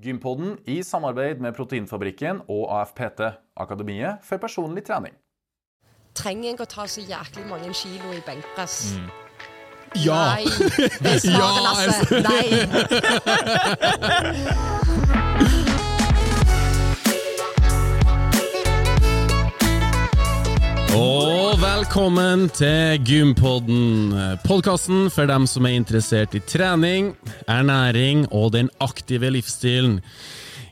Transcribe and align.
Gympodden 0.00 0.54
i 0.64 0.82
samarbeid 0.82 1.40
med 1.44 1.52
Proteinfabrikken 1.52 2.40
og 2.48 2.70
AFPT, 2.80 3.20
Akademiet 3.60 4.16
for 4.24 4.36
personlig 4.40 4.84
trening. 4.88 5.12
Trenger 6.16 6.48
jeg 6.50 6.60
å 6.64 6.66
ta 6.68 6.86
så 6.88 7.00
jæklig 7.04 7.44
mange 7.50 7.68
kilo 7.76 8.12
i 8.16 8.22
benkpress? 8.24 8.96
Ja! 10.00 10.36
Nei. 10.40 10.44
Det 10.48 11.04
er 11.04 11.18
svaret, 11.26 11.36
Ja, 11.36 11.60
Lasse. 11.66 12.20
Nei. 12.24 12.46
Velkommen 21.60 22.46
til 22.56 23.02
Gympodden, 23.04 24.14
podkasten 24.46 25.10
for 25.12 25.28
dem 25.28 25.44
som 25.44 25.66
er 25.68 25.74
interessert 25.76 26.32
i 26.32 26.40
trening, 26.40 27.10
ernæring 27.44 28.22
og 28.32 28.54
den 28.54 28.70
aktive 28.80 29.28
livsstilen. 29.34 29.98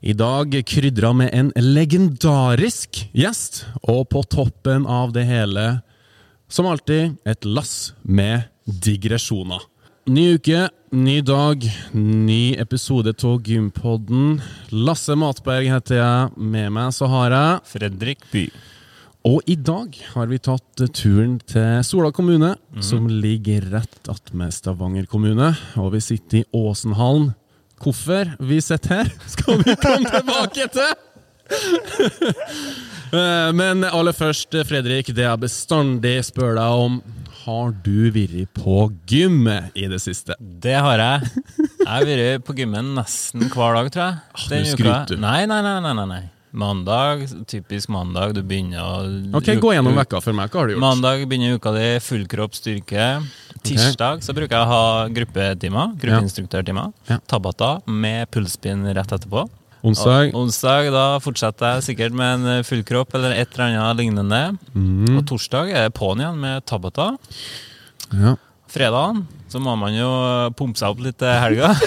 I 0.00 0.14
dag 0.16 0.56
krydra 0.64 1.10
med 1.12 1.28
en 1.36 1.50
legendarisk 1.60 3.02
gjest, 3.12 3.66
og 3.84 4.06
på 4.14 4.22
toppen 4.32 4.86
av 4.88 5.12
det 5.12 5.26
hele, 5.28 5.66
som 6.48 6.70
alltid, 6.70 7.18
et 7.28 7.44
lass 7.44 7.92
med 8.00 8.48
digresjoner. 8.64 9.68
Ny 10.08 10.38
uke, 10.40 10.70
ny 10.96 11.18
dag, 11.20 11.68
ny 11.92 12.56
episode 12.56 13.12
av 13.12 13.44
Gympodden. 13.44 14.40
Lasse 14.72 15.20
Matberg 15.20 15.68
heter 15.68 16.00
jeg. 16.00 16.34
Med 16.40 16.72
meg 16.80 16.96
så 16.96 17.12
har 17.12 17.36
jeg 17.36 17.72
Fredrik 17.76 18.24
By. 18.32 18.48
Og 19.26 19.42
i 19.50 19.56
dag 19.56 19.96
har 20.14 20.26
vi 20.30 20.38
tatt 20.38 20.82
turen 20.94 21.38
til 21.50 21.82
Sola 21.84 22.10
kommune, 22.14 22.54
som 22.84 23.08
ligger 23.10 23.66
rett 23.74 24.08
attmed 24.08 24.54
Stavanger 24.54 25.06
kommune. 25.10 25.50
Og 25.76 25.92
vi 25.96 26.00
sitter 26.04 26.42
i 26.42 26.46
Åsenhallen. 26.56 27.32
Hvorfor 27.82 28.32
vi 28.42 28.60
sitter 28.64 29.02
her, 29.02 29.10
skal 29.34 29.60
vi 29.64 29.74
komme 29.82 30.14
tilbake 30.14 30.70
til! 30.74 30.94
Eh, 33.08 33.52
Men 33.56 33.86
aller 33.88 34.12
først, 34.12 34.52
Fredrik, 34.68 35.08
det 35.16 35.22
jeg 35.24 35.40
bestandig 35.40 36.10
spør 36.26 36.58
deg 36.58 36.80
om. 36.82 36.98
Har 37.46 37.70
du 37.80 38.10
vært 38.12 38.50
på 38.52 38.74
gymmet 39.08 39.72
i 39.72 39.86
det 39.88 40.02
siste? 40.04 40.36
Det 40.36 40.74
har 40.76 41.00
jeg. 41.00 41.30
Jeg 41.56 41.86
har 41.88 42.04
vært 42.04 42.44
på 42.44 42.52
gymmen 42.58 42.90
nesten 42.98 43.46
hver 43.48 43.78
dag, 43.78 43.88
tror 43.94 44.04
jeg. 44.04 44.18
Ah, 44.36 44.44
du 44.44 44.52
nå 44.58 44.74
skryter 44.74 45.14
du. 45.14 45.22
Nei, 45.24 45.46
nei, 45.48 45.62
nei, 45.64 45.78
nei, 45.88 46.04
nei. 46.12 46.20
Mandag, 46.50 47.28
typisk 47.46 47.88
mandag, 47.92 48.32
du 48.34 48.42
begynner 48.42 48.80
å 48.80 49.36
Ok, 49.36 49.50
Gå 49.60 49.74
gjennom 49.74 49.96
vekka 49.98 50.20
for 50.24 50.32
meg. 50.36 50.48
Hva 50.48 50.62
har 50.62 50.66
du 50.70 50.74
gjort? 50.74 50.84
Mandag 50.84 51.24
begynner 51.28 51.58
uka 51.58 51.72
di, 51.76 51.88
full 52.00 52.24
kropp 52.30 52.56
styrke. 52.56 53.08
Tirsdag 53.66 54.22
så 54.24 54.32
bruker 54.36 54.56
jeg 54.56 54.64
å 54.64 54.70
ha 54.70 54.84
gruppetimer, 55.12 55.92
gruppeinstruktørtimer. 56.00 56.92
Ja. 57.10 57.18
Tabata 57.28 57.74
med 57.84 58.30
pulspinn 58.32 58.86
rett 58.88 59.12
etterpå. 59.12 59.44
Onsdag. 59.86 60.32
Og 60.32 60.40
onsdag 60.46 60.88
da 60.94 61.04
fortsetter 61.22 61.76
jeg 61.76 61.84
sikkert 61.92 62.14
med 62.16 62.48
en 62.48 62.64
full 62.66 62.82
kropp 62.86 63.14
eller 63.14 63.30
et 63.36 63.52
eller 63.54 63.76
annet 63.76 64.00
lignende. 64.00 64.42
Mm. 64.74 65.18
Og 65.20 65.24
torsdag 65.28 65.66
er 65.70 65.82
det 65.86 65.96
på'n 65.98 66.20
igjen 66.24 66.40
med 66.42 66.64
Tabata. 66.66 67.12
Ja. 68.16 68.32
Fredagen 68.68 69.26
så 69.48 69.60
må 69.62 69.76
man 69.80 69.94
jo 69.96 70.08
pumpe 70.56 70.78
seg 70.80 70.88
opp 70.92 71.00
litt 71.04 71.18
til 71.20 71.28
helga. 71.28 71.74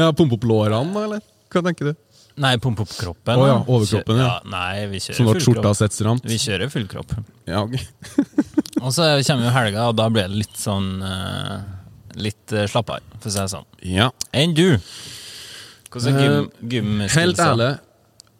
ja 0.00 0.10
Pumpe 0.16 0.38
opp 0.38 0.44
lårene, 0.48 0.92
da, 0.94 1.04
eller? 1.08 1.24
Hva 1.52 1.62
tenker 1.66 1.92
du? 1.92 1.94
Nei, 2.36 2.58
pumpe 2.60 2.84
opp 2.84 2.90
kroppen. 2.92 3.38
Oh, 3.40 3.46
ja, 3.48 3.54
overkroppen, 3.64 4.18
ja. 4.20 4.32
Nei, 4.52 4.84
vi 4.90 4.98
kjører 5.00 5.16
Sånn 5.16 5.30
at 5.32 5.44
skjorta 5.46 5.70
sitter 5.78 5.96
stramt? 5.96 6.26
Vi 6.28 6.36
kjører 6.42 6.68
full 6.72 6.84
kropp. 6.90 7.14
Ja, 7.48 7.62
ok. 7.62 7.78
Og 8.84 8.90
så 8.92 9.06
kommer 9.24 9.48
jo 9.48 9.52
helga, 9.54 9.86
og 9.88 9.96
da 9.96 10.10
blir 10.12 10.26
det 10.28 10.42
litt 10.42 10.58
sånn 10.60 10.98
uh, 11.00 11.62
Litt 12.20 12.52
uh, 12.52 12.66
slappere, 12.68 13.00
for 13.22 13.30
å 13.30 13.32
si 13.32 13.40
det 13.40 13.48
sånn. 13.54 13.64
ja. 13.88 14.10
Enn 14.36 14.52
du? 14.56 14.66
Hvordan 15.92 16.18
er 16.20 16.36
gym, 16.74 16.92
uh? 17.00 17.08
Helt 17.14 17.40
ærlig, 17.40 17.70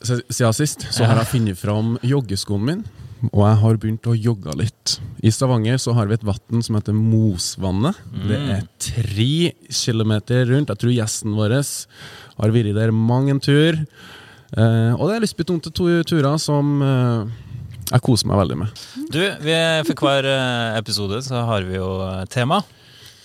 siden 0.04 0.56
sist 0.58 0.84
så 0.92 1.08
har 1.08 1.22
jeg 1.22 1.30
funnet 1.32 1.60
fram 1.60 1.96
joggeskoen 2.04 2.68
min, 2.68 2.84
og 3.32 3.40
jeg 3.42 3.58
har 3.62 3.78
begynt 3.80 4.08
å 4.10 4.16
jogge 4.16 4.52
litt. 4.60 4.96
I 5.24 5.32
Stavanger 5.32 5.78
så 5.80 5.94
har 5.96 6.08
vi 6.08 6.16
et 6.18 6.26
vann 6.26 6.62
som 6.64 6.76
heter 6.76 6.96
Mosvannet. 6.96 7.96
Det 8.28 8.38
er 8.56 8.66
tre 8.82 9.30
kilometer 9.72 10.44
rundt. 10.50 10.72
Jeg 10.72 10.82
tror 10.82 10.94
gjesten 10.94 11.34
vår 11.38 11.56
har 11.56 12.54
vært 12.54 12.76
der 12.76 12.92
mang 12.92 13.30
en 13.32 13.40
tur. 13.40 13.80
Eh, 14.56 14.92
og 14.94 15.08
det 15.08 15.16
er 15.16 15.24
lystbetonte 15.24 15.72
to 15.74 15.88
turer 16.06 16.36
som 16.38 16.76
eh, 16.84 17.34
jeg 17.90 18.02
koser 18.04 18.30
meg 18.30 18.40
veldig 18.42 18.60
med. 18.62 18.84
Du, 19.14 19.20
vi, 19.42 19.56
for 19.88 20.06
hver 20.06 20.28
eh, 20.30 20.78
episode 20.78 21.20
så 21.26 21.44
har 21.48 21.66
vi 21.66 21.78
jo 21.78 21.90
eh, 22.06 22.24
tema. 22.30 22.60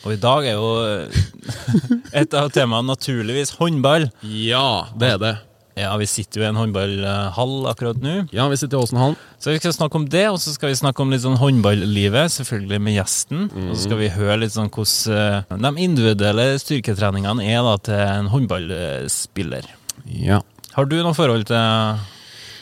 Og 0.02 0.16
i 0.16 0.22
dag 0.22 0.48
er 0.50 0.58
jo 0.58 0.72
eh, 0.88 1.22
et 2.24 2.34
av 2.38 2.50
temaene 2.54 2.90
naturligvis 2.90 3.56
håndball. 3.60 4.10
Ja, 4.26 4.88
det 4.98 5.16
er 5.16 5.22
det. 5.22 5.36
Ja, 5.80 5.92
vi 5.98 6.08
sitter 6.10 6.42
jo 6.42 6.46
i 6.46 6.50
en 6.50 6.58
håndballhall 6.60 7.54
akkurat 7.72 8.00
nå. 8.04 8.16
Ja, 8.36 8.48
vi 8.52 8.58
sitter 8.60 8.78
i 8.78 8.84
Åsenhallen. 8.84 9.16
Så 9.40 9.54
vi 9.54 9.62
skal 9.62 9.74
snakke 9.76 10.00
om 10.02 10.08
det, 10.12 10.26
og 10.30 10.40
så 10.44 10.54
skal 10.56 10.72
vi 10.72 10.80
snakke 10.80 11.04
om 11.04 11.14
litt 11.14 11.24
sånn 11.24 11.40
håndballivet, 11.40 12.34
selvfølgelig 12.36 12.82
med 12.84 12.98
gjesten. 12.98 13.48
Og 13.70 13.72
så 13.72 13.86
skal 13.86 14.02
vi 14.02 14.12
høre 14.12 14.42
litt 14.44 14.56
sånn 14.56 14.72
hvordan 14.74 15.56
eh, 15.56 15.64
de 15.64 15.86
individuelle 15.88 16.48
styrketreningene 16.62 17.48
er 17.48 17.64
da 17.66 17.78
til 17.88 18.04
en 18.04 18.30
håndballspiller. 18.34 19.72
Ja. 20.12 20.42
Har 20.76 20.92
du 20.92 20.98
noe 21.00 21.16
forhold 21.16 21.48
til 21.52 22.06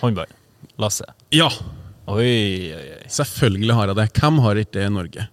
håndball, 0.04 0.32
Lasse? 0.82 1.10
ja. 1.36 1.52
Oi, 2.10 2.74
oi, 2.74 2.86
oi. 2.96 3.04
Selvfølgelig 3.14 3.76
har 3.78 3.92
jeg 3.92 3.98
det. 4.00 4.08
Hvem 4.18 4.40
har 4.42 4.58
ikke 4.58 4.74
det 4.80 4.86
i 4.88 4.94
Norge? 4.96 5.26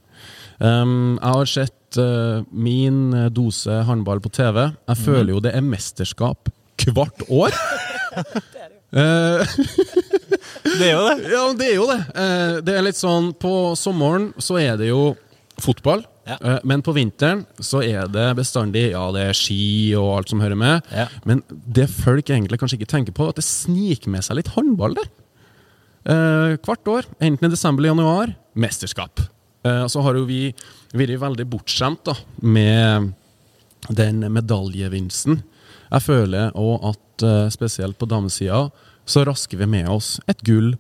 Um, 0.60 1.16
jeg 1.16 1.32
har 1.38 1.48
sett 1.48 1.98
uh, 2.00 2.42
min 2.53 2.98
uh, 3.15 3.31
dose 3.32 3.78
håndball 3.88 4.20
på 4.20 4.32
TV. 4.36 4.59
Jeg 4.91 5.00
føler 5.00 5.32
jo 5.32 5.41
det 5.44 5.54
er 5.56 5.65
mesterskap 5.65 6.50
hvert 6.97 7.22
år. 7.32 7.54
Eh, 8.97 9.54
Det 10.66 10.87
er 10.87 10.92
jo 10.92 11.04
det. 11.09 11.16
ja, 11.34 11.44
det 11.59 11.66
er 11.70 11.75
jo 11.76 11.87
det. 11.91 12.00
Eh, 12.14 12.56
det 12.66 12.75
er 12.76 12.84
litt 12.87 12.98
sånn 12.98 13.32
På 13.38 13.75
sommeren 13.78 14.31
så 14.42 14.59
er 14.62 14.76
det 14.81 14.88
jo 14.91 15.15
fotball. 15.62 16.04
Ja. 16.26 16.36
Eh, 16.41 16.59
men 16.69 16.82
på 16.84 16.94
vinteren 16.97 17.44
så 17.62 17.82
er 17.86 18.09
det 18.12 18.26
bestandig 18.38 18.88
Ja, 18.92 19.04
det 19.15 19.28
er 19.31 19.36
ski 19.36 19.94
og 19.98 20.10
alt 20.19 20.32
som 20.32 20.42
hører 20.42 20.59
med. 20.59 20.86
Ja. 20.92 21.06
Men 21.28 21.42
det 21.50 21.88
folk 21.92 22.28
egentlig 22.31 22.59
kanskje 22.62 22.81
ikke 22.81 22.92
tenker 22.94 23.15
på, 23.16 23.26
er 23.28 23.34
at 23.34 23.41
det 23.41 23.47
sniker 23.47 24.12
med 24.12 24.26
seg 24.26 24.41
litt 24.41 24.53
håndball 24.56 24.97
der. 24.98 25.09
Eh, 26.06 26.56
hvert 26.62 26.91
år, 26.92 27.09
enten 27.20 27.48
i 27.48 27.53
desember 27.53 27.82
eller 27.82 27.94
januar, 27.97 28.34
mesterskap. 28.54 29.22
Eh, 29.66 29.84
så 29.91 30.03
har 30.06 30.19
jo 30.19 30.26
vi 30.28 30.53
vært 30.94 31.19
veldig 31.22 31.47
bortskjemt 31.50 32.04
da, 32.06 32.15
med 32.42 33.12
den 33.91 34.22
medaljevinsten. 34.32 35.41
Jeg 35.92 36.02
føler 36.02 36.52
òg 36.58 36.84
at 36.92 37.22
eh, 37.26 37.48
spesielt 37.54 37.98
på 37.98 38.08
damesida 38.10 38.66
så 39.06 39.22
rasker 39.26 39.58
vi 39.60 39.66
med 39.70 39.88
oss 39.88 40.16
et 40.28 40.41
gull 40.47 40.74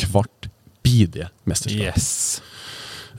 hvert 0.00 0.48
bidige 0.84 1.28
mesterskap. 1.48 1.96
Yes. 1.96 2.40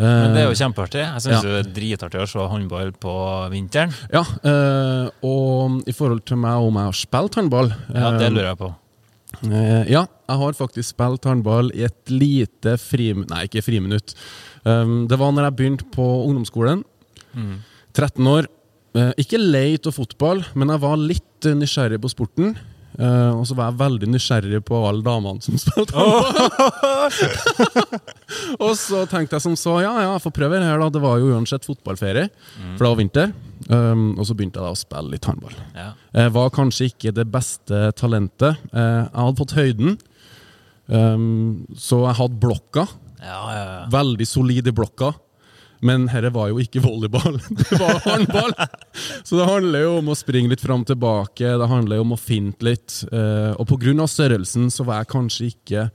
Men 0.01 0.33
det 0.33 0.41
er 0.41 0.47
jo 0.47 0.53
Eh, 0.55 0.59
kjempeartig. 0.61 1.01
Jeg 1.01 1.21
syns 1.21 1.31
Ja. 1.35 1.41
det 1.41 1.59
er 1.65 1.73
dritartig 1.75 2.21
å 2.23 2.27
se 2.29 2.39
håndball 2.39 2.91
på 2.93 3.49
vinteren. 3.51 3.93
ja, 4.11 4.21
eh, 4.21 5.09
og 5.21 5.83
i 5.87 5.91
forhold 5.93 6.23
til 6.25 6.37
meg 6.37 6.53
om 6.57 6.73
jeg 6.73 6.83
har 6.89 6.97
spilt 6.97 7.35
håndball 7.35 7.69
Ja, 7.93 8.11
Det 8.17 8.27
eh, 8.27 8.29
lurer 8.31 8.49
jeg 8.49 8.57
på. 8.57 8.75
Eh, 9.43 9.83
ja, 9.91 10.05
jeg 10.29 10.37
har 10.37 10.53
faktisk 10.53 10.89
spilt 10.95 11.23
håndball 11.23 11.71
i 11.75 11.83
et 11.83 12.05
lite 12.09 12.77
friminutt 12.77 13.29
Nei, 13.29 13.43
ikke 13.47 13.61
friminutt. 13.63 14.15
Det 14.63 15.17
var 15.17 15.31
når 15.33 15.43
jeg 15.49 15.55
begynte 15.57 15.85
på 15.91 16.05
ungdomsskolen. 16.27 16.83
13 17.93 18.27
år. 18.27 18.47
Eh, 18.97 19.13
ikke 19.23 19.39
lei 19.39 19.77
av 19.79 19.93
fotball, 19.95 20.43
men 20.57 20.71
jeg 20.73 20.83
var 20.83 20.99
litt 20.99 21.47
eh, 21.47 21.55
nysgjerrig 21.57 22.01
på 22.03 22.11
sporten. 22.11 22.55
Uh, 22.99 23.31
og 23.39 23.45
så 23.47 23.55
var 23.55 23.69
jeg 23.69 23.79
veldig 23.79 24.07
nysgjerrig 24.11 24.59
på 24.67 24.75
alle 24.83 24.99
damene 25.05 25.39
som 25.39 25.55
spilte 25.61 25.95
og 28.65 28.73
så 28.75 29.05
tenkte 29.09 29.37
jeg 29.37 29.43
som 29.45 29.55
så, 29.55 29.77
ja 29.79 29.93
ja, 29.95 30.09
jeg 30.17 30.23
får 30.25 30.33
prøve 30.35 30.59
det 30.59 30.67
her, 30.67 30.81
da. 30.81 30.89
Det 30.91 31.01
var 31.01 31.21
jo 31.21 31.29
uansett 31.31 31.63
fotballferie, 31.65 32.27
for 32.75 32.83
det 32.83 32.89
var 32.89 32.99
vinter. 32.99 33.31
Um, 33.71 34.09
og 34.19 34.27
så 34.27 34.35
begynte 34.35 34.59
jeg 34.59 34.67
da 34.67 34.75
å 34.75 34.81
spille 34.81 35.15
litt 35.15 35.29
håndball. 35.29 35.55
Ja. 35.77 35.87
Jeg 36.19 36.33
var 36.35 36.51
kanskje 36.53 36.89
ikke 36.91 37.15
det 37.15 37.25
beste 37.31 37.79
talentet. 37.95 38.59
Uh, 38.75 39.07
Jeg 39.07 39.21
hadde 39.21 39.39
fått 39.39 39.55
høyden, 39.55 39.95
um, 40.91 41.63
så 41.79 42.03
jeg 42.09 42.19
hadde 42.19 42.41
blokka. 42.43 42.83
Ja, 43.23 43.39
ja, 43.55 43.63
ja. 43.63 43.81
Veldig 43.93 44.27
solid 44.27 44.67
i 44.67 44.75
blokka. 44.75 45.13
Men 45.81 46.03
dette 46.11 46.29
var 46.35 46.51
jo 46.51 46.59
ikke 46.61 46.81
volleyball, 46.83 47.39
det 47.57 47.77
var 47.81 47.97
håndball! 48.05 48.51
Så 49.25 49.39
det 49.39 49.47
handler 49.49 49.81
jo 49.87 49.95
om 49.97 50.11
å 50.13 50.17
springe 50.17 50.51
litt 50.51 50.61
fram 50.61 50.83
og 50.83 50.89
tilbake, 50.91 51.55
det 51.57 51.69
handler 51.71 51.97
jo 51.97 52.05
om 52.05 52.13
å 52.13 52.19
finte 52.21 52.67
litt. 52.67 52.99
eh, 53.11 53.55
Og 53.57 53.65
pga. 53.71 54.05
størrelsen 54.07 54.69
så 54.69 54.85
var 54.85 55.01
jeg 55.01 55.09
kanskje 55.15 55.47
ikke 55.55 55.87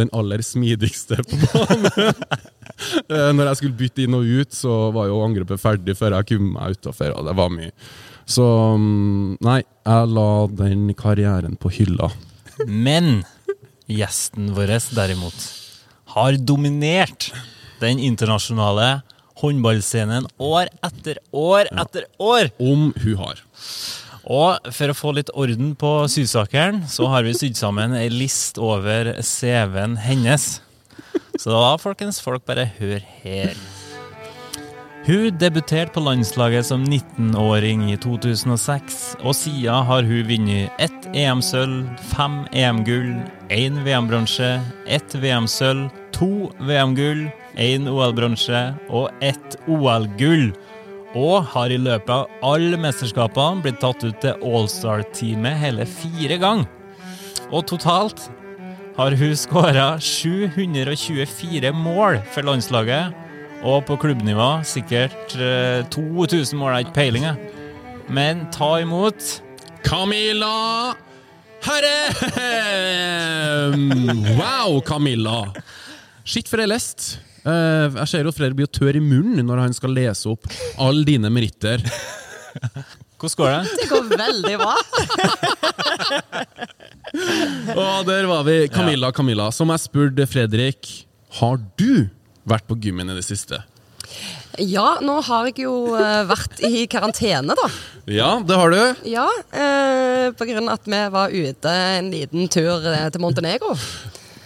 den 0.00 0.08
aller 0.16 0.40
smidigste 0.42 1.20
på 1.28 1.40
banen. 1.44 2.14
Eh, 3.06 3.28
Når 3.36 3.46
jeg 3.46 3.56
skulle 3.60 3.76
bytte 3.78 4.02
inn 4.02 4.16
og 4.16 4.24
ut, 4.26 4.50
så 4.56 4.72
var 4.90 5.06
jo 5.06 5.20
angrepet 5.22 5.60
ferdig 5.62 5.94
før 5.94 6.16
jeg 6.16 6.26
kom 6.32 6.48
meg 6.56 6.74
utafor, 6.74 7.12
det 7.22 7.34
var 7.38 7.52
mye. 7.52 7.70
Så 8.26 8.42
mm, 8.80 9.36
nei, 9.44 9.60
jeg 9.86 10.08
la 10.16 10.24
den 10.58 10.88
karrieren 10.98 11.54
på 11.60 11.70
hylla. 11.76 12.08
Men 12.66 13.20
gjesten 13.86 14.50
vår 14.56 14.72
derimot 14.96 15.46
har 16.16 16.40
dominert 16.40 17.28
den 17.84 18.00
internasjonale 18.02 19.02
håndballscenen 19.44 20.26
år 20.42 20.72
etter 20.84 21.20
år 21.30 21.70
etter 21.70 22.08
år. 22.18 22.50
Om 22.58 22.90
hun 23.04 23.20
har. 23.20 23.44
Og 24.24 24.72
for 24.72 24.88
å 24.90 24.96
få 24.96 25.12
litt 25.18 25.32
orden 25.36 25.74
på 25.76 25.92
sysakeren, 26.08 26.82
så 26.88 27.10
har 27.12 27.26
vi 27.26 27.36
sydd 27.36 27.58
sammen 27.60 27.96
ei 27.98 28.08
list 28.12 28.56
over 28.56 29.12
CV-en 29.20 29.98
hennes. 30.00 30.46
Så 31.36 31.50
da, 31.52 31.74
folkens, 31.82 32.22
folk 32.24 32.46
bare 32.48 32.70
hør 32.78 33.02
her. 33.22 33.58
Hun 35.04 35.36
debuterte 35.36 35.92
på 35.92 36.00
landslaget 36.00 36.64
som 36.70 36.86
19-åring 36.86 37.90
i 37.92 37.98
2006, 38.00 38.94
og 39.20 39.34
siden 39.36 39.84
har 39.84 40.06
hun 40.08 40.30
vunnet 40.30 40.80
ett 40.80 41.10
EM-sølv, 41.12 41.90
fem 42.14 42.38
EM-gull, 42.56 43.10
én 43.52 43.82
VM-bronse, 43.84 44.54
ett 44.88 45.18
VM-sølv, 45.20 45.90
to 46.14 46.50
VM-gull, 46.62 47.26
én 47.58 47.88
OL-bronse 47.90 48.60
og 48.94 49.10
ett 49.24 49.58
OL-gull. 49.70 50.52
Og 51.14 51.44
har 51.52 51.70
i 51.70 51.78
løpet 51.78 52.10
av 52.10 52.30
alle 52.42 52.78
mesterskapene 52.80 53.62
blitt 53.62 53.78
tatt 53.82 54.02
ut 54.02 54.16
til 54.22 54.40
Allstar-teamet 54.42 55.60
hele 55.62 55.86
fire 55.86 56.38
ganger. 56.42 56.70
Og 57.54 57.66
totalt 57.70 58.26
har 58.96 59.14
hun 59.18 59.36
skåra 59.38 59.86
724 60.02 61.70
mål 61.74 62.18
for 62.34 62.46
landslaget. 62.46 63.14
Og 63.64 63.84
på 63.88 63.96
klubbnivå 63.96 64.48
sikkert 64.68 65.36
eh, 65.40 65.86
2000 65.94 66.58
mål, 66.58 66.68
jeg 66.68 66.74
har 66.74 66.84
ikke 66.84 66.98
peiling. 66.98 67.26
Men 68.12 68.44
ta 68.52 68.74
imot 68.82 69.38
Camilla 69.86 70.94
Herre! 71.64 72.12
Wow, 74.36 74.80
Camilla. 74.84 75.46
Shit, 76.24 76.48
for 76.48 76.62
ei 76.62 76.68
lest. 76.70 77.18
Uh, 77.44 77.92
jeg 78.00 78.08
ser 78.08 78.24
jo 78.24 78.32
at 78.32 78.38
flere 78.38 78.56
blir 78.56 78.68
tørr 78.72 78.96
i 78.96 79.02
munnen 79.04 79.44
når 79.44 79.66
han 79.66 79.74
skal 79.76 79.92
lese 79.92 80.30
opp 80.32 80.48
alle 80.80 81.04
dine 81.04 81.28
meritter. 81.32 81.84
Hvordan 83.20 83.36
går 83.40 83.50
det? 83.50 83.76
Det 83.80 83.88
går 83.88 84.08
veldig 84.20 84.56
bra. 84.60 84.74
Og 87.84 88.08
der 88.08 88.26
var 88.28 88.42
vi. 88.48 88.56
Camilla, 88.72 89.12
Camilla. 89.12 89.50
Som 89.52 89.72
jeg 89.72 89.84
spurte 89.84 90.26
Fredrik, 90.28 90.90
har 91.40 91.60
du 91.80 92.08
vært 92.44 92.66
på 92.68 92.76
gymmen 92.80 93.12
i 93.12 93.16
det 93.16 93.24
siste? 93.26 93.62
Ja, 94.60 94.98
nå 95.02 95.18
har 95.26 95.48
jeg 95.48 95.64
jo 95.64 95.94
eh, 95.98 96.20
vært 96.28 96.60
i 96.62 96.84
karantene, 96.90 97.56
da. 97.58 97.68
Ja, 98.06 98.28
det 98.44 98.58
har 98.60 98.70
du. 98.70 98.82
Ja, 99.10 99.24
eh, 99.50 100.28
på 100.36 100.46
grunn 100.46 100.68
av 100.68 100.78
at 100.78 100.90
vi 100.90 101.00
var 101.16 101.34
ute 101.34 101.72
en 101.96 102.12
liten 102.12 102.46
tur 102.52 102.84
eh, 102.92 103.08
til 103.10 103.24
Montenegro. 103.24 103.74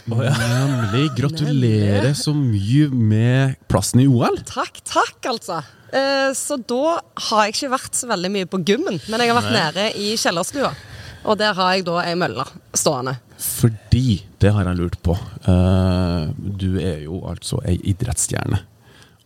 Nemlig. 0.08 1.04
Gratulerer 1.18 2.14
så 2.16 2.34
mye 2.36 2.88
med 2.92 3.58
plassen 3.70 4.02
i 4.04 4.08
OL. 4.10 4.40
Takk, 4.48 4.80
takk, 4.88 5.18
altså. 5.30 5.60
Eh, 5.92 6.30
så 6.36 6.58
da 6.60 6.98
har 7.28 7.46
jeg 7.46 7.56
ikke 7.56 7.72
vært 7.76 7.96
så 7.96 8.08
veldig 8.10 8.30
mye 8.34 8.48
på 8.50 8.60
gymmen, 8.66 9.00
men 9.08 9.22
jeg 9.22 9.32
har 9.32 9.38
vært 9.40 9.54
nede 9.54 9.86
i 10.00 10.12
kjellerstua. 10.20 10.72
Og 11.28 11.38
der 11.40 11.56
har 11.56 11.74
jeg 11.74 11.84
da 11.88 11.98
ei 12.04 12.14
mølle 12.18 12.44
stående. 12.76 13.18
Fordi, 13.38 14.20
det 14.40 14.52
har 14.54 14.66
jeg 14.66 14.78
lurt 14.78 14.96
på 15.06 15.14
eh, 15.14 16.30
Du 16.34 16.78
er 16.82 17.04
jo 17.04 17.20
altså 17.28 17.60
ei 17.66 17.76
idrettsstjerne. 17.90 18.62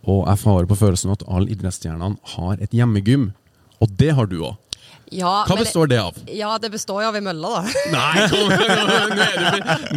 Og 0.02 0.24
jeg 0.26 0.42
har 0.42 0.66
på 0.68 0.78
følelsen 0.78 1.12
at 1.14 1.22
alle 1.28 1.52
idrettsstjernene 1.54 2.18
har 2.34 2.58
et 2.64 2.74
hjemmegym. 2.74 3.30
Og 3.82 3.92
det 3.98 4.12
har 4.16 4.28
du 4.30 4.40
òg. 4.48 4.58
Ja, 5.12 5.32
Hva 5.48 5.58
består 5.58 5.90
det 5.90 6.00
av? 6.00 6.16
Ja, 6.32 6.54
det 6.62 6.70
består 6.72 7.02
jo 7.04 7.10
av 7.10 7.18
ei 7.18 7.22
mølle, 7.24 7.50
da. 7.52 7.62
Nei, 7.96 8.24
kom! 8.32 8.48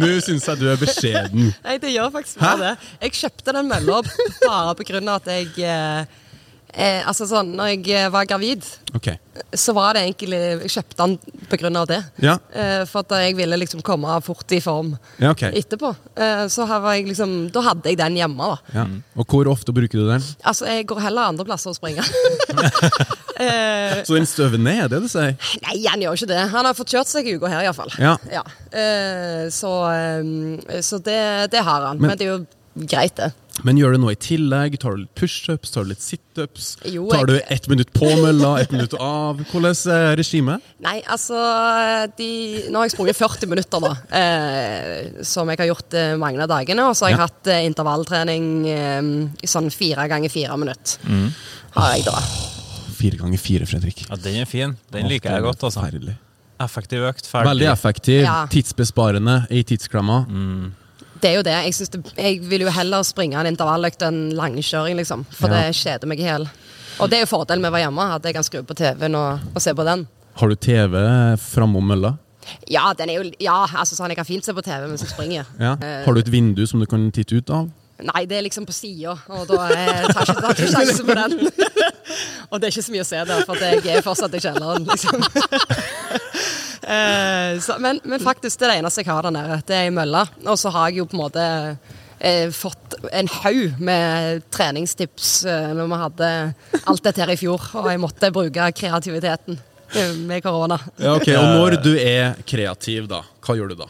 Nå, 0.02 0.12
syns 0.24 0.44
jeg 0.50 0.60
du 0.60 0.68
er 0.68 0.80
beskjeden. 0.80 1.50
Nei, 1.64 1.78
det 1.80 1.94
gjør 1.94 2.12
faktisk 2.18 2.42
bare 2.42 2.60
det. 2.60 2.92
Jeg 3.06 3.18
kjøpte 3.22 3.56
den 3.56 3.70
mølla 3.70 4.02
bare 4.04 4.74
av 4.74 5.16
at 5.16 5.30
jeg 5.32 5.52
eh, 5.64 6.16
eh, 6.74 7.00
Altså 7.08 7.26
sånn, 7.30 7.54
når 7.56 7.70
jeg 7.72 7.86
eh, 7.96 8.08
var 8.12 8.28
gravid, 8.28 8.66
okay. 8.96 9.16
så 9.56 9.72
var 9.76 9.96
det 9.96 10.04
egentlig 10.04 10.40
Jeg 10.42 10.74
kjøpte 10.76 11.08
den 11.64 11.80
av 11.80 11.88
det. 11.90 12.02
Ja, 12.22 12.36
Eh, 12.56 12.82
for 12.88 13.06
at 13.06 13.16
jeg 13.24 13.38
ville 13.38 13.56
liksom 13.60 13.82
komme 13.86 14.18
fort 14.24 14.52
i 14.52 14.60
form 14.64 14.94
ja 15.22 15.32
okay. 15.32 15.54
etterpå. 15.56 15.94
Eh, 16.16 16.44
så 16.52 16.68
liksom 17.08 17.38
Da 17.54 17.64
hadde 17.70 17.92
jeg 17.92 18.00
den 18.00 18.20
hjemme, 18.20 18.52
da. 18.52 18.82
Ja. 18.82 18.86
Og 19.16 19.32
hvor 19.32 19.48
ofte 19.52 19.72
bruker 19.76 19.98
du 19.98 20.10
den? 20.10 20.24
Altså, 20.44 20.68
jeg 20.68 20.86
går 20.92 21.00
heller 21.08 21.32
andre 21.32 21.48
plasser 21.48 21.72
og 21.72 21.80
springer. 21.80 22.04
eh, 23.40 24.02
Så 24.06 24.14
den 24.18 24.26
støver 24.26 24.58
ned, 24.58 24.84
er 24.84 24.88
det 24.88 25.02
du 25.02 25.08
sier? 25.12 25.36
nei, 25.62 25.76
han 25.88 26.00
gjør 26.04 26.18
ikke 26.20 26.30
det. 26.32 26.42
Han 26.52 26.64
har 26.70 26.74
fått 26.78 26.92
kjørt 26.96 27.10
seg 27.12 27.26
i 27.28 27.36
uka 27.38 27.48
her, 27.52 27.64
iallfall. 27.68 27.92
Ja. 27.98 28.16
Ja. 28.32 28.44
Eh, 28.72 29.46
så 29.54 29.72
eh, 29.92 30.80
så 30.82 30.98
det, 31.02 31.50
det 31.52 31.62
har 31.64 31.90
han. 31.90 31.98
Men- 31.98 32.10
Men, 32.10 32.18
det 32.18 32.26
er 32.26 32.38
jo 32.38 32.46
greit, 32.86 33.16
det. 33.16 33.32
Men 33.64 33.78
gjør 33.80 33.94
du 33.96 33.98
noe 34.02 34.12
i 34.12 34.18
tillegg? 34.20 34.74
Tar 34.82 34.92
du 34.92 34.98
litt 35.06 35.14
pushups? 35.16 35.70
Tar 35.72 35.86
du 35.86 35.88
litt 35.94 36.02
situps? 36.04 36.66
Tar 36.84 37.24
du 37.24 37.38
ett 37.40 37.68
minutt 37.72 37.88
på 37.96 38.04
mølla, 38.20 38.50
ett 38.60 38.70
minutt 38.70 38.92
av? 39.00 39.38
Hvordan 39.48 39.72
er 39.94 40.10
regimet? 40.20 40.60
Nei, 40.84 40.98
altså 41.08 41.38
de, 42.18 42.28
Nå 42.68 42.76
har 42.82 42.84
jeg 42.84 42.92
sprunget 42.92 43.16
40 43.16 43.48
minutter, 43.48 43.80
da. 43.80 43.94
Eh, 44.20 45.22
som 45.24 45.48
jeg 45.48 45.56
har 45.62 45.70
gjort 45.72 45.96
eh, 45.96 46.12
mange 46.20 46.42
av 46.44 46.52
dagene. 46.52 46.84
Og 46.90 46.92
så 47.00 47.06
har 47.08 47.14
jeg 47.14 47.18
Ja. 47.18 47.24
hatt 47.30 47.46
eh, 47.54 47.64
intervalltrening 47.70 48.50
eh, 48.68 49.48
sånn 49.48 49.72
fire 49.72 50.04
ganger 50.12 50.28
fire 50.36 50.60
minutter. 50.60 51.00
Har 51.80 51.96
jeg 51.96 52.04
da. 52.04 52.20
Fire 52.96 53.18
ganger 53.20 53.38
fire, 53.42 53.66
Fredrik. 53.68 54.04
Ja, 54.08 54.16
Den 54.16 54.40
er 54.40 54.48
fin. 54.48 54.76
Den 54.92 55.08
liker 55.10 55.30
jeg 55.36 55.42
godt. 55.44 55.62
altså. 55.68 55.82
Forferdelig. 55.84 56.16
Effektiv 56.64 57.02
økt, 57.04 57.26
ferdig. 57.28 57.50
Veldig 57.50 57.66
effektiv, 57.68 58.20
Ja. 58.24 58.36
tidsbesparende 58.48 59.46
i 59.52 59.62
tidsklemma. 59.68 60.22
Det 61.20 61.30
er 61.30 61.34
jo 61.38 61.42
det. 61.44 61.56
Jeg, 61.66 61.88
det, 61.92 62.12
jeg 62.16 62.40
vil 62.48 62.60
jo 62.66 62.70
heller 62.72 63.02
springe 63.04 63.36
en 63.40 63.46
intervalløkt 63.50 64.02
enn 64.06 64.30
langkjøring, 64.36 64.96
liksom. 64.96 65.24
For 65.30 65.48
Ja. 65.52 65.66
det 65.68 65.76
kjeder 65.76 66.06
meg 66.08 66.20
i 66.20 66.24
hjel. 66.28 66.48
Og 67.00 67.10
det 67.10 67.18
er 67.18 67.26
jo 67.26 67.30
fordelen 67.36 67.60
med 67.60 67.70
å 67.72 67.76
være 67.76 67.84
hjemme, 67.90 68.06
at 68.16 68.22
jeg 68.24 68.34
kan 68.34 68.42
skru 68.44 68.62
på 68.64 68.74
TV-en 68.76 69.14
og, 69.14 69.40
og 69.54 69.60
se 69.60 69.72
på 69.76 69.84
den. 69.84 70.06
Har 70.36 70.48
du 70.48 70.54
TV 70.56 71.36
framom 71.40 71.84
mølla? 71.92 72.14
Ja, 72.70 72.92
den 72.94 73.10
er 73.10 73.22
jo, 73.22 73.30
ja, 73.40 73.66
altså 73.66 73.96
sånn, 73.98 74.08
jeg 74.12 74.16
kan 74.20 74.24
fint 74.28 74.44
se 74.44 74.52
på 74.54 74.62
TV 74.64 74.86
mens 74.88 75.02
jeg 75.02 75.10
springer. 75.10 75.44
Ja. 75.60 75.72
Eh, 75.82 76.04
Har 76.06 76.14
du 76.14 76.20
et 76.20 76.30
vindu 76.30 76.64
som 76.68 76.80
du 76.80 76.86
kan 76.86 77.10
titte 77.12 77.36
ut 77.40 77.50
av? 77.50 77.68
Nei, 78.04 78.26
det 78.28 78.36
er 78.36 78.44
liksom 78.44 78.66
på 78.68 78.74
sida, 78.76 79.14
og 79.32 79.46
da 79.48 79.66
eh, 79.72 80.02
tar 80.10 80.20
jeg 80.20 80.26
ikke, 80.28 80.40
tar 80.42 80.50
jeg 80.50 80.56
ikke 80.56 80.72
sjansen 80.74 81.06
på 81.08 81.14
den. 81.16 81.36
og 82.50 82.60
det 82.60 82.68
er 82.68 82.74
ikke 82.74 82.84
så 82.84 82.92
mye 82.92 83.04
å 83.04 83.08
se 83.08 83.22
der, 83.30 83.44
for 83.48 83.62
jeg 83.64 83.80
er 83.88 84.04
fortsatt 84.04 84.36
i 84.36 84.40
kjelleren, 84.44 84.84
liksom. 84.90 85.24
eh, 86.96 87.52
så, 87.64 87.78
men, 87.80 88.02
men 88.04 88.20
faktisk, 88.20 88.60
det 88.60 88.68
er 88.68 88.74
det 88.74 88.80
eneste 88.82 89.00
jeg 89.00 89.08
har 89.14 89.24
der 89.24 89.36
nede. 89.38 89.60
Det 89.64 89.78
er 89.78 89.88
ei 89.88 89.94
mølle. 89.96 90.26
Og 90.44 90.60
så 90.60 90.74
har 90.76 90.90
jeg 90.90 91.00
jo 91.00 91.08
på 91.08 91.16
en 91.16 91.22
måte 91.22 91.46
eh, 92.18 92.50
fått 92.52 92.98
en 93.12 93.32
haug 93.38 93.80
med 93.80 94.44
treningstips 94.52 95.32
eh, 95.48 95.72
når 95.76 95.88
vi 95.88 96.00
hadde 96.04 96.30
alt 96.84 97.04
dette 97.08 97.24
her 97.24 97.32
i 97.32 97.40
fjor, 97.40 97.70
og 97.80 97.90
jeg 97.94 98.02
måtte 98.02 98.32
bruke 98.34 98.70
kreativiteten 98.76 99.56
eh, 99.56 100.16
med 100.20 100.44
korona. 100.44 100.78
Ja, 101.00 101.16
ok. 101.16 101.30
Og 101.32 101.52
når 101.56 101.80
du 101.80 101.94
er 101.96 102.36
kreativ, 102.44 103.08
da, 103.10 103.24
hva 103.40 103.56
gjør 103.56 103.72
du 103.72 103.80
da? 103.86 103.88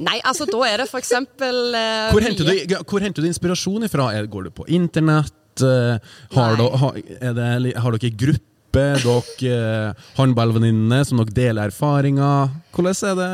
Nei, 0.00 0.18
altså 0.24 0.46
da 0.48 0.62
er 0.68 0.82
det 0.82 0.88
for 0.88 1.02
eksempel 1.02 1.74
eh, 1.76 2.12
Hvor 2.14 2.24
henter, 2.24 2.48
du, 2.48 2.76
hvor 2.88 3.04
henter 3.04 3.24
du 3.24 3.28
inspirasjon 3.28 3.84
ifra? 3.88 4.08
Går 4.30 4.48
du 4.48 4.54
på 4.54 4.64
internett? 4.72 5.34
Eh, 5.60 5.98
Har, 6.32 6.56
du, 6.56 6.64
har, 6.80 6.96
det, 6.96 7.74
har 7.76 7.98
dere 7.98 8.16
gruppe? 8.16 8.48
Dere 8.72 9.50
eh, 9.52 10.04
håndballvenninnene 10.16 11.02
som 11.04 11.20
dere 11.20 11.34
deler 11.36 11.68
erfaringer? 11.68 12.54
Hvordan 12.72 12.96
er 13.10 13.18
det? 13.18 13.32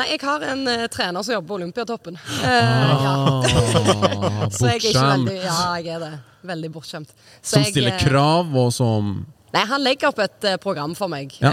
Nei, 0.00 0.08
jeg 0.10 0.22
har 0.24 0.46
en 0.50 0.64
uh, 0.66 0.88
trener 0.90 1.22
som 1.22 1.36
jobber 1.36 1.52
på 1.52 1.58
Olympiatoppen. 1.60 2.18
Ja. 2.42 2.56
Ah, 2.98 4.48
Så 4.50 4.72
jeg 4.72 4.80
er 4.80 4.88
ikke 4.90 5.04
veldig 5.06 5.36
Ja, 5.38 5.60
jeg 5.78 5.94
er 5.94 6.02
det. 6.02 6.10
Veldig 6.50 6.72
bortskjemt. 6.74 7.14
Så 7.38 7.54
Som 7.54 7.62
jeg, 7.62 7.76
stiller 7.76 8.02
krav, 8.02 8.50
og 8.58 8.74
som 8.74 9.14
Nei, 9.52 9.62
han 9.68 9.84
legger 9.84 10.10
opp 10.10 10.18
et 10.24 10.50
uh, 10.50 10.58
program 10.58 10.96
for 10.98 11.12
meg. 11.12 11.30
Ja. 11.38 11.52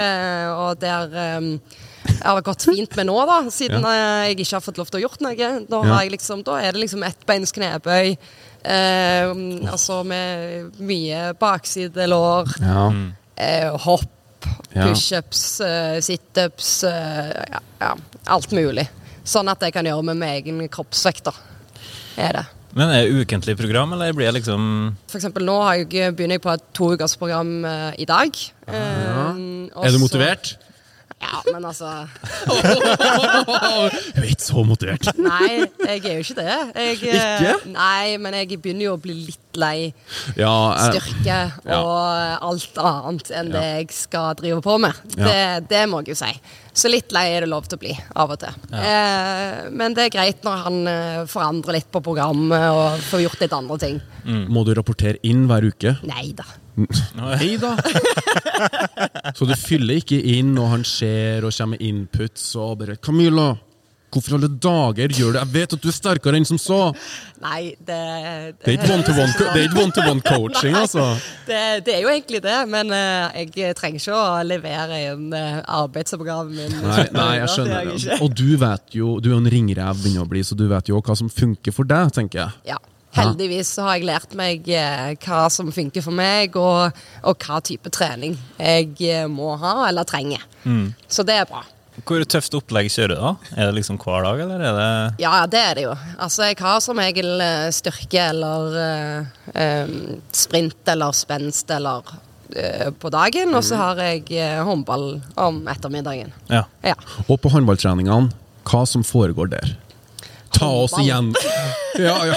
Og 0.56 0.82
der 0.82 1.14
eh, 2.08 2.22
har 2.26 2.42
gått 2.46 2.64
fint 2.70 2.96
med 2.96 3.10
nå, 3.10 3.18
da, 3.30 3.40
siden 3.54 3.84
ja. 3.84 3.96
jeg 4.28 4.40
ikke 4.40 4.56
har 4.58 4.66
fått 4.66 4.78
lov 4.82 4.92
til 4.92 5.02
å 5.02 5.04
gjort 5.08 5.22
noe. 5.26 5.50
Da, 5.70 5.82
Ja. 5.86 5.98
jeg 6.04 6.14
liksom, 6.18 6.44
da 6.48 6.60
er 6.62 6.72
det 6.76 6.84
liksom 6.86 7.04
ettbeins 7.08 7.52
knebøy. 7.56 8.18
Eh, 8.64 9.34
altså 9.72 10.04
med 10.04 10.80
mye 10.84 11.34
baksidelår. 11.40 12.56
Ja. 12.62 12.88
eh, 13.40 13.70
hopp, 13.86 14.48
pushups, 14.74 15.60
eh, 15.64 16.00
situps, 16.04 16.84
eh, 16.84 17.60
ja, 17.80 17.94
alt 18.28 18.52
mulig. 18.52 18.88
Sånn 19.24 19.50
at 19.52 19.62
jeg 19.62 19.74
kan 19.76 19.86
gjøre 19.86 20.04
med 20.04 20.18
min 20.18 20.30
egen 20.30 20.70
kroppsvekt, 20.72 21.24
da. 21.30 21.34
Er 22.20 22.34
det. 22.34 22.46
Men 22.76 22.92
er 22.94 23.06
det 23.08 23.24
ukentlig 23.24 23.56
program, 23.58 23.94
eller 23.94 24.14
blir 24.14 24.28
det 24.30 24.42
liksom 24.44 24.96
For 25.10 25.18
eksempel 25.18 25.46
nå 25.48 25.56
har 25.64 25.80
jeg, 25.80 26.14
begynner 26.16 26.38
jeg 26.38 26.44
på 26.44 26.52
et 26.54 26.66
toukersprogram 26.78 27.54
eh, 27.66 27.94
i 28.04 28.06
dag. 28.10 28.42
Eh, 28.68 29.06
ja. 29.06 29.30
Er 29.84 29.96
du 29.96 30.00
motivert? 30.02 30.58
Ja, 31.20 31.42
men 31.52 31.66
altså 31.68 31.90
Hun 32.50 34.24
er 34.24 34.28
ikke 34.30 34.46
så 34.46 34.64
motivert. 34.68 35.10
Nei, 35.20 35.66
jeg 35.84 36.00
er 36.00 36.16
jo 36.16 36.24
ikke 36.24 36.38
det. 36.38 36.48
Jeg, 36.48 36.96
eh, 37.12 37.42
Ikke? 37.44 37.74
Nei, 37.74 38.16
men 38.22 38.38
jeg 38.40 38.60
begynner 38.62 38.88
jo 38.88 38.94
å 38.96 39.02
bli 39.02 39.16
litt 39.28 39.60
lei 39.60 39.90
Ja, 40.38 40.54
jeg, 40.78 41.02
styrke 41.02 41.40
og 41.76 42.46
alt 42.50 42.80
annet 42.80 43.32
enn 43.36 43.52
det 43.52 43.66
jeg 43.66 43.90
skal 43.98 44.38
drive 44.40 44.62
på 44.64 44.78
med. 44.82 44.96
Ja. 45.18 45.26
Det, 45.28 45.70
det 45.74 45.84
må 45.92 46.04
jeg 46.04 46.14
jo 46.16 46.20
si. 46.22 46.32
Så 46.80 46.92
litt 46.92 47.12
lei 47.12 47.26
er 47.34 47.44
det 47.44 47.52
lov 47.52 47.68
til 47.68 47.76
å 47.80 47.82
bli, 47.82 47.96
av 48.16 48.32
og 48.32 48.40
til. 48.40 48.56
Eh, 48.72 49.68
men 49.76 49.98
det 49.98 50.08
er 50.08 50.16
greit 50.16 50.46
når 50.48 50.64
han 50.68 50.80
eh, 50.88 51.20
forandrer 51.28 51.80
litt 51.80 51.90
på 51.92 52.04
programmet 52.06 52.70
og 52.72 53.04
får 53.10 53.26
gjort 53.26 53.44
litt 53.44 53.58
andre 53.58 53.80
ting. 53.84 54.00
må 54.48 54.64
du 54.64 54.72
rapportere 54.78 55.20
inn 55.28 55.48
hver 55.50 55.68
uke? 55.68 55.98
Nei 56.08 56.32
da. 56.38 56.48
Hei 57.40 57.56
da! 57.62 57.76
Så 59.38 59.48
du 59.48 59.56
fyller 59.60 60.00
ikke 60.02 60.20
inn 60.36 60.54
når 60.56 60.76
han 60.76 60.86
ser 60.88 61.48
og 61.48 61.56
kommer 61.56 61.78
med 61.78 61.86
inputs 61.86 62.52
og 62.60 62.80
bare 62.82 62.98
'Camilla, 63.00 63.54
hvorfor 64.10 64.36
alle 64.38 64.50
dager 64.50 65.14
gjør 65.14 65.36
du 65.36 65.38
Jeg 65.38 65.54
vet 65.54 65.74
at 65.76 65.84
du 65.84 65.88
er 65.90 65.96
sterkere 65.96 66.40
enn 66.40 66.48
som 66.48 66.58
så!' 66.62 66.92
Nei, 67.44 67.76
det 67.80 68.00
Det 68.60 68.74
er 68.74 68.78
ikke 68.78 68.94
one-to-one 68.96 69.34
det 69.40 69.50
er 69.54 69.66
ikke 69.68 69.84
one-to-one 69.84 70.24
coaching, 70.26 70.76
altså. 70.76 71.06
Det, 71.48 71.86
det 71.86 71.96
er 71.96 72.02
jo 72.04 72.12
egentlig 72.12 72.42
det, 72.44 72.58
men 72.68 72.92
uh, 72.92 73.32
jeg 73.56 73.76
trenger 73.80 74.02
ikke 74.02 74.18
å 74.18 74.44
levere 74.44 75.02
inn 75.14 75.34
uh, 75.34 75.62
arbeidsoppgaven 75.84 76.56
min. 76.58 76.78
Nei, 76.84 77.08
nei, 77.16 77.32
jeg 77.40 77.54
skjønner 77.56 77.92
Det. 77.96 78.22
Og 78.22 78.36
du 78.36 78.50
vet 78.60 78.96
jo, 79.00 79.18
du 79.20 79.32
er 79.32 79.38
jo 79.38 79.44
en 79.44 79.52
ringrev 79.56 80.04
begynner 80.04 80.28
å 80.28 80.32
bli, 80.32 80.44
så 80.44 80.58
du 80.58 80.68
vet 80.68 80.92
jo 80.92 81.00
hva 81.00 81.16
som 81.16 81.32
funker 81.32 81.76
for 81.76 81.88
deg, 81.88 82.12
tenker 82.18 82.44
jeg. 82.44 82.74
Ja. 82.74 82.82
Heldigvis 83.18 83.72
så 83.74 83.88
har 83.88 83.98
jeg 83.98 84.06
lært 84.10 84.36
meg 84.38 84.68
eh, 84.70 85.16
hva 85.26 85.48
som 85.50 85.72
funker 85.74 86.04
for 86.06 86.14
meg, 86.16 86.56
og, 86.60 86.94
og 87.26 87.46
hva 87.48 87.58
type 87.66 87.90
trening 87.94 88.38
jeg 88.60 88.94
eh, 89.10 89.26
må 89.32 89.56
ha 89.58 89.88
eller 89.90 90.06
trenger. 90.08 90.44
Så 91.10 91.26
det 91.26 91.40
er 91.42 91.50
bra. 91.50 91.64
Hvor 92.08 92.24
tøft 92.32 92.54
opplegg 92.56 92.88
kjører 92.94 93.12
du, 93.12 93.20
da? 93.20 93.32
Er 93.58 93.68
det 93.70 93.76
liksom 93.80 93.98
hver 94.00 94.24
dag, 94.24 94.40
eller 94.46 94.62
er 94.64 94.78
det 94.78 95.24
Ja, 95.24 95.34
det 95.52 95.60
er 95.60 95.74
det 95.76 95.84
jo. 95.84 95.96
Altså, 96.22 96.46
jeg 96.48 96.60
har 96.62 96.80
som 96.86 97.02
regel 97.02 97.42
eh, 97.44 97.68
styrke 97.76 98.22
eller 98.30 98.78
eh, 98.86 99.44
eh, 99.66 99.92
sprint 100.32 100.94
eller 100.94 101.18
spenst 101.18 101.74
eller 101.76 102.08
eh, 102.56 102.88
på 102.96 103.12
dagen, 103.12 103.52
og 103.58 103.66
så 103.68 103.82
har 103.82 104.00
jeg 104.06 104.24
eh, 104.32 104.62
håndball 104.64 105.10
om 105.36 105.60
ettermiddagen. 105.68 106.32
Ja. 106.48 106.64
Ja. 106.86 106.96
Og 107.28 107.42
på 107.44 107.52
håndballtreningene, 107.52 108.32
hva 108.70 108.86
som 108.88 109.04
foregår 109.04 109.52
der? 109.58 109.76
Ta 110.52 110.68
oss 110.84 110.94
igjen. 111.00 111.32
Ja, 112.00 112.16
ja. 112.26 112.36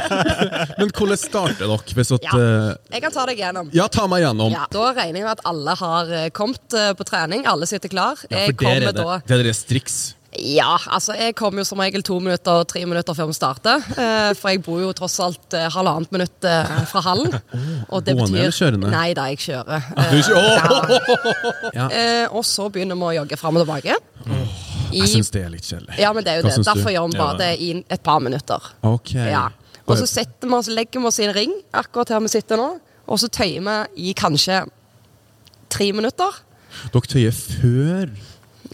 Men 0.78 0.90
hvordan 0.94 1.18
starter 1.20 1.64
dere? 1.66 1.78
Hvis 1.96 2.12
at, 2.16 2.24
Ja. 2.26 2.36
eh, 2.38 2.74
Jeg 2.96 3.02
kan 3.06 3.12
ta 3.14 3.26
deg 3.28 3.38
gjennom. 3.40 3.70
ja, 3.74 3.86
ta 3.88 4.06
meg 4.10 4.22
gjennom. 4.24 4.52
Ja, 4.54 4.66
da 4.72 4.90
regner 4.96 5.20
jeg 5.20 5.26
med 5.26 5.32
at 5.36 5.44
alle 5.48 5.74
har 5.80 6.12
eh, 6.24 6.28
kommet 6.30 6.74
eh, 6.76 6.92
på 6.98 7.04
trening. 7.08 7.46
Alle 7.46 7.66
sitter 7.70 7.88
klar. 7.92 8.16
Ja, 8.30 8.46
for 8.46 8.52
der 8.64 8.76
er 8.76 8.86
det, 8.90 8.94
da 9.00 9.18
det 9.26 9.40
er 9.40 9.42
det 9.50 9.56
striks. 9.58 10.14
Ja, 10.36 10.74
altså 10.92 11.14
jeg 11.16 11.32
kommer 11.38 11.62
jo 11.62 11.64
som 11.64 11.80
regel 11.80 12.02
to 12.04 12.18
minutter 12.20 12.64
tre 12.68 12.82
minutter 12.84 13.14
før 13.16 13.30
vi 13.30 13.36
starter. 13.38 13.80
Eh, 13.96 14.34
for 14.36 14.52
jeg 14.52 14.60
bor 14.66 14.82
jo 14.82 14.90
tross 14.92 15.14
alt 15.24 15.54
eh, 15.56 15.64
halvannet 15.72 16.12
minutt 16.12 16.44
eh, 16.44 16.74
fra 16.90 17.00
hallen. 17.06 17.32
Og 17.88 18.04
det 18.04 18.18
betyr 18.18 18.42
eller 18.42 18.52
kjørende? 18.58 18.90
Nei 18.92 19.14
da, 19.16 19.30
jeg 19.32 19.40
kjører. 19.46 19.86
Du 19.96 20.18
Eh, 20.18 20.22
kjører- 20.28 21.74
ja. 21.78 21.88
Eh, 21.88 22.26
og 22.36 22.44
så 22.44 22.68
begynner 22.68 22.98
vi 23.00 23.08
å 23.08 23.14
jogge 23.22 23.38
fram 23.40 23.56
og 23.56 23.64
tilbake. 23.64 23.96
I, 24.92 25.00
Jeg 25.00 25.08
syns 25.08 25.30
det 25.34 25.42
er 25.44 25.50
litt 25.50 25.64
kjedelig. 25.66 25.98
ja, 25.98 26.12
men 26.12 26.24
det 26.24 26.32
er 26.32 26.36
jo 26.40 26.48
Hva 26.48 26.54
det. 26.56 26.64
Derfor 26.66 26.90
du? 26.90 26.94
Gjør 26.96 27.10
vi 27.12 27.18
bare 27.18 27.32
Ja. 27.32 27.38
det 27.38 27.60
i 27.60 27.84
et 27.90 28.02
par 28.02 28.20
minutter. 28.20 28.60
Ok. 28.82 29.14
Ja. 29.14 29.48
Og 29.86 29.96
så 29.98 30.06
setter 30.06 30.48
vi 30.48 30.54
oss, 30.54 30.68
legger 30.68 31.00
vi 31.00 31.06
oss 31.06 31.18
i 31.20 31.24
en 31.24 31.34
ring, 31.34 31.52
akkurat 31.72 32.08
her 32.08 32.20
vi 32.20 32.28
sitter 32.28 32.56
nå. 32.56 32.80
Og 33.08 33.18
så 33.18 33.28
tøyer 33.30 33.62
vi 33.94 34.10
i 34.10 34.14
kanskje 34.14 34.64
tre 35.70 35.92
minutter. 35.92 36.40
Dere 36.92 37.06
tøyer 37.12 37.32
før. 37.36 38.10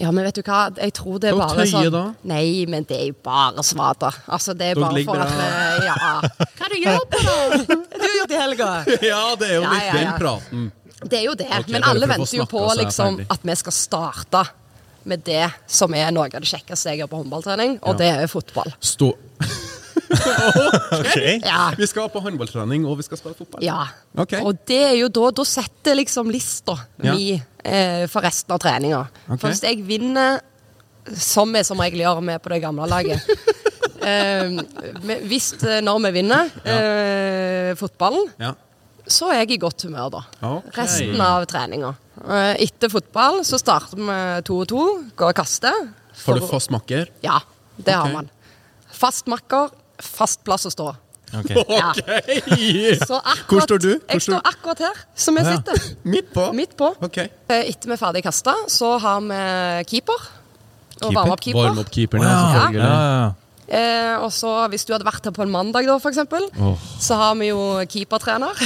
Ja, 0.00 0.08
men 0.10 0.24
vet 0.24 0.38
du 0.38 0.42
hva? 0.42 0.70
Jeg 0.80 0.94
tror 0.96 1.18
det 1.20 1.28
er 1.28 1.34
Hva 1.36 1.48
bare 1.50 1.66
tøyer 1.66 1.68
sånn 1.68 1.92
da? 1.92 2.14
Nei, 2.24 2.64
men 2.66 2.84
det 2.88 2.96
er 2.96 3.06
jo 3.10 3.16
bare 3.22 3.60
svada. 3.62 4.08
Altså, 4.26 4.54
det 4.56 4.70
er 4.70 4.74
Dere 4.78 4.84
bare 4.86 4.94
ligger 4.94 5.12
for 5.12 5.20
at 5.20 5.32
vi- 5.36 5.84
Ja. 5.84 5.96
Hva 6.56 6.68
du 6.72 6.76
gjør 6.80 7.02
på 7.12 7.20
da? 7.26 7.76
Du 8.02 8.06
har 8.08 8.14
gjort 8.16 8.32
i 8.32 8.40
helga? 8.40 8.70
Ja, 9.02 9.20
det 9.36 9.50
er 9.50 9.54
jo 9.54 9.62
Ja, 9.62 9.70
litt 9.74 9.84
ja, 9.84 9.92
den 9.92 10.06
ja. 10.08 10.16
praten. 10.18 10.72
Det 11.02 11.18
er 11.18 11.24
jo 11.26 11.34
det. 11.34 11.46
Ok, 11.50 11.68
men 11.68 11.82
bare 11.82 11.90
alle 11.90 12.06
for 12.06 12.14
å 12.14 12.16
få 12.16 12.22
venter 12.24 12.38
jo 12.38 12.46
på 12.46 12.64
liksom, 12.80 13.16
ferdig. 13.18 13.26
at 13.36 13.40
vi 13.50 13.54
skal 13.60 13.72
starte 13.72 14.42
med 15.04 15.22
det 15.26 15.50
som 15.66 15.92
er 15.94 16.10
noe 16.14 16.26
av 16.28 16.40
det 16.42 16.48
kjekkeste 16.50 16.90
jeg 16.92 17.02
gjør 17.02 17.10
på 17.12 17.20
håndballtrening, 17.22 17.78
og 17.82 17.94
Ja. 17.94 17.98
det 17.98 18.10
er 18.22 18.26
fotball. 18.30 18.72
Stå 18.80 19.12
Ok. 20.12 21.16
Ja. 21.44 21.72
Vi 21.78 21.86
skal 21.88 22.08
på 22.12 22.20
håndballtrening, 22.20 22.84
og 22.86 22.98
vi 23.00 23.02
skal 23.06 23.18
spille 23.20 23.34
fotball. 23.38 23.62
ja. 23.64 23.86
Okay. 24.18 24.42
Og 24.44 24.58
det 24.68 24.80
er 24.90 24.96
jo 25.00 25.08
da 25.08 25.30
Da 25.30 25.44
setter 25.48 25.94
liksom 25.96 26.30
lista 26.30 26.74
Ja. 27.02 27.14
mi 27.14 27.32
eh, 27.64 28.06
for 28.08 28.20
resten 28.22 28.52
av 28.52 28.58
treninga. 28.60 29.06
Okay. 29.26 29.38
For 29.38 29.48
hvis 29.48 29.62
jeg 29.62 29.82
vinner, 29.86 30.40
som 31.16 31.52
vi 31.52 31.62
som 31.64 31.78
regel 31.80 32.00
gjør 32.04 32.20
med 32.22 32.42
på 32.42 32.48
det 32.52 32.60
gamle 32.62 32.86
laget 32.86 33.20
eh, 34.02 34.52
Hvis 35.26 35.52
eh, 35.64 35.80
når 35.82 35.98
vi 36.06 36.10
vinner 36.20 36.50
eh, 36.64 37.74
fotballen, 37.80 38.28
Ja. 38.38 38.52
så 39.06 39.30
er 39.32 39.40
jeg 39.42 39.50
i 39.56 39.56
godt 39.64 39.82
humør 39.88 40.10
da. 40.10 40.22
Resten 40.76 41.20
av 41.20 41.46
treninga. 41.46 41.94
Eh, 42.22 42.54
Etter 42.66 42.90
fotball 42.92 43.40
så 43.48 43.58
starter 43.60 43.96
vi 43.96 44.16
to 44.46 44.58
og 44.62 44.68
to, 44.70 44.82
går 45.16 45.32
og 45.32 45.38
kaster. 45.38 45.78
Har 46.26 46.38
du 46.38 46.44
fast 46.46 46.70
makker? 46.74 47.08
Ja, 47.24 47.38
det 47.78 47.88
okay. 47.88 47.96
har 47.96 48.12
man. 48.18 48.28
Fast 48.92 49.30
makker, 49.32 49.72
fast 50.02 50.42
plass 50.44 50.68
å 50.68 50.72
stå. 50.74 50.90
Ok. 51.32 51.48
Ja. 51.72 51.88
okay. 51.96 52.92
akkurat, 53.00 53.46
Hvor 53.48 53.64
står 53.64 53.78
du? 53.80 53.88
Hvor 53.96 54.12
Jeg 54.12 54.24
står 54.26 54.42
akkurat 54.50 54.82
her, 54.84 54.98
som 55.16 55.38
jeg 55.40 55.46
Ja. 55.48 55.54
sitter. 55.56 55.86
Midt 56.14 56.28
på? 56.34 56.44
Midt 56.52 56.76
på. 56.76 56.90
Ok. 57.00 57.18
Eh, 57.24 57.62
Etter 57.72 57.88
vi 57.88 57.96
er 57.96 58.00
ferdig 58.02 58.22
kasta, 58.26 58.52
så 58.68 58.98
har 59.00 59.20
vi 59.24 59.38
keeper. 59.88 60.20
Og 61.02 61.08
Keeper? 61.08 61.16
varme 61.16 61.32
opp 61.32 61.40
keeper. 61.40 61.62
Varme 61.64 61.80
opp 61.86 61.90
keeperen, 61.90 62.22
ja, 62.28 62.34
selvfølgelig. 62.52 62.84
ja, 62.84 63.22
ja. 63.22 63.30
Eh, 63.68 64.14
og 64.18 64.32
så 64.34 64.50
hvis 64.72 64.84
du 64.84 64.92
hadde 64.92 65.06
vært 65.06 65.28
her 65.28 65.34
på 65.34 65.44
en 65.44 65.52
mandag, 65.52 65.86
da, 65.88 65.96
for 66.02 66.10
eksempel, 66.10 66.48
Åh. 66.58 66.88
så 67.00 67.18
har 67.20 67.36
vi 67.40 67.52
jo 67.52 67.60
keepertrener. 67.88 68.58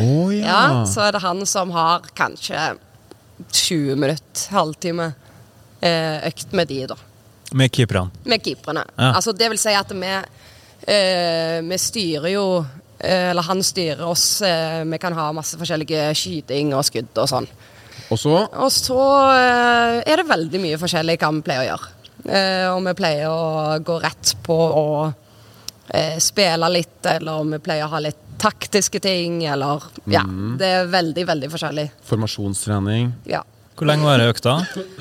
oh, 0.00 0.30
ja. 0.34 0.46
ja, 0.50 0.62
så 0.88 1.04
er 1.06 1.16
det 1.16 1.24
han 1.24 1.44
som 1.46 1.72
har 1.76 2.08
kanskje 2.16 2.72
20 3.52 4.00
minutter, 4.00 4.48
halvtime, 4.54 5.12
eh, 5.80 6.26
økt 6.30 6.56
med 6.56 6.68
de, 6.72 6.82
da. 6.90 6.98
Med 7.52 7.72
keeperne. 7.74 8.10
Med 8.24 8.44
keeperne. 8.44 8.84
Ja. 8.96 9.14
Altså, 9.16 9.34
det 9.36 9.48
vil 9.50 9.58
si 9.58 9.72
at 9.74 9.90
vi, 9.90 10.12
eh, 10.86 11.56
vi 11.66 11.78
styrer 11.82 12.30
jo 12.30 12.44
eh, 13.00 13.30
Eller 13.30 13.42
han 13.42 13.62
styrer 13.64 14.04
oss. 14.06 14.42
Eh, 14.46 14.84
vi 14.86 14.98
kan 15.02 15.16
ha 15.16 15.30
masse 15.34 15.58
forskjellige 15.58 16.12
skyting 16.14 16.74
og 16.76 16.84
skudd 16.86 17.10
og 17.18 17.30
sånn. 17.30 17.48
Og 18.10 18.18
så 18.18 18.36
Og 18.44 18.70
så 18.74 19.00
eh, 19.34 20.02
er 20.04 20.20
det 20.22 20.28
veldig 20.28 20.60
mye 20.62 20.78
forskjellig 20.78 21.18
hva 21.18 21.32
vi 21.34 21.42
pleier 21.46 21.64
å 21.64 21.70
gjøre. 21.72 21.90
Eh, 22.30 22.66
og 22.70 22.84
vi 22.86 22.94
pleier 22.94 23.26
å 23.28 23.78
gå 23.82 23.96
rett 24.02 24.34
på 24.46 24.54
å 24.54 24.84
eh, 25.88 26.18
spille 26.22 26.68
litt, 26.70 27.00
eller 27.10 27.44
vi 27.50 27.58
pleier 27.64 27.88
å 27.88 27.94
ha 27.94 28.02
litt 28.04 28.20
taktiske 28.40 29.00
ting, 29.04 29.42
eller 29.44 29.82
Ja. 30.06 30.22
Mm. 30.24 30.56
Det 30.60 30.66
er 30.66 30.86
veldig, 30.86 31.26
veldig 31.26 31.50
forskjellig. 31.52 31.88
formasjonstrening. 32.08 33.12
Ja. 33.28 33.42
Hvor 33.76 33.86
lenge 33.88 34.04
var 34.04 34.18
det 34.18 34.30
økta? 34.32 34.54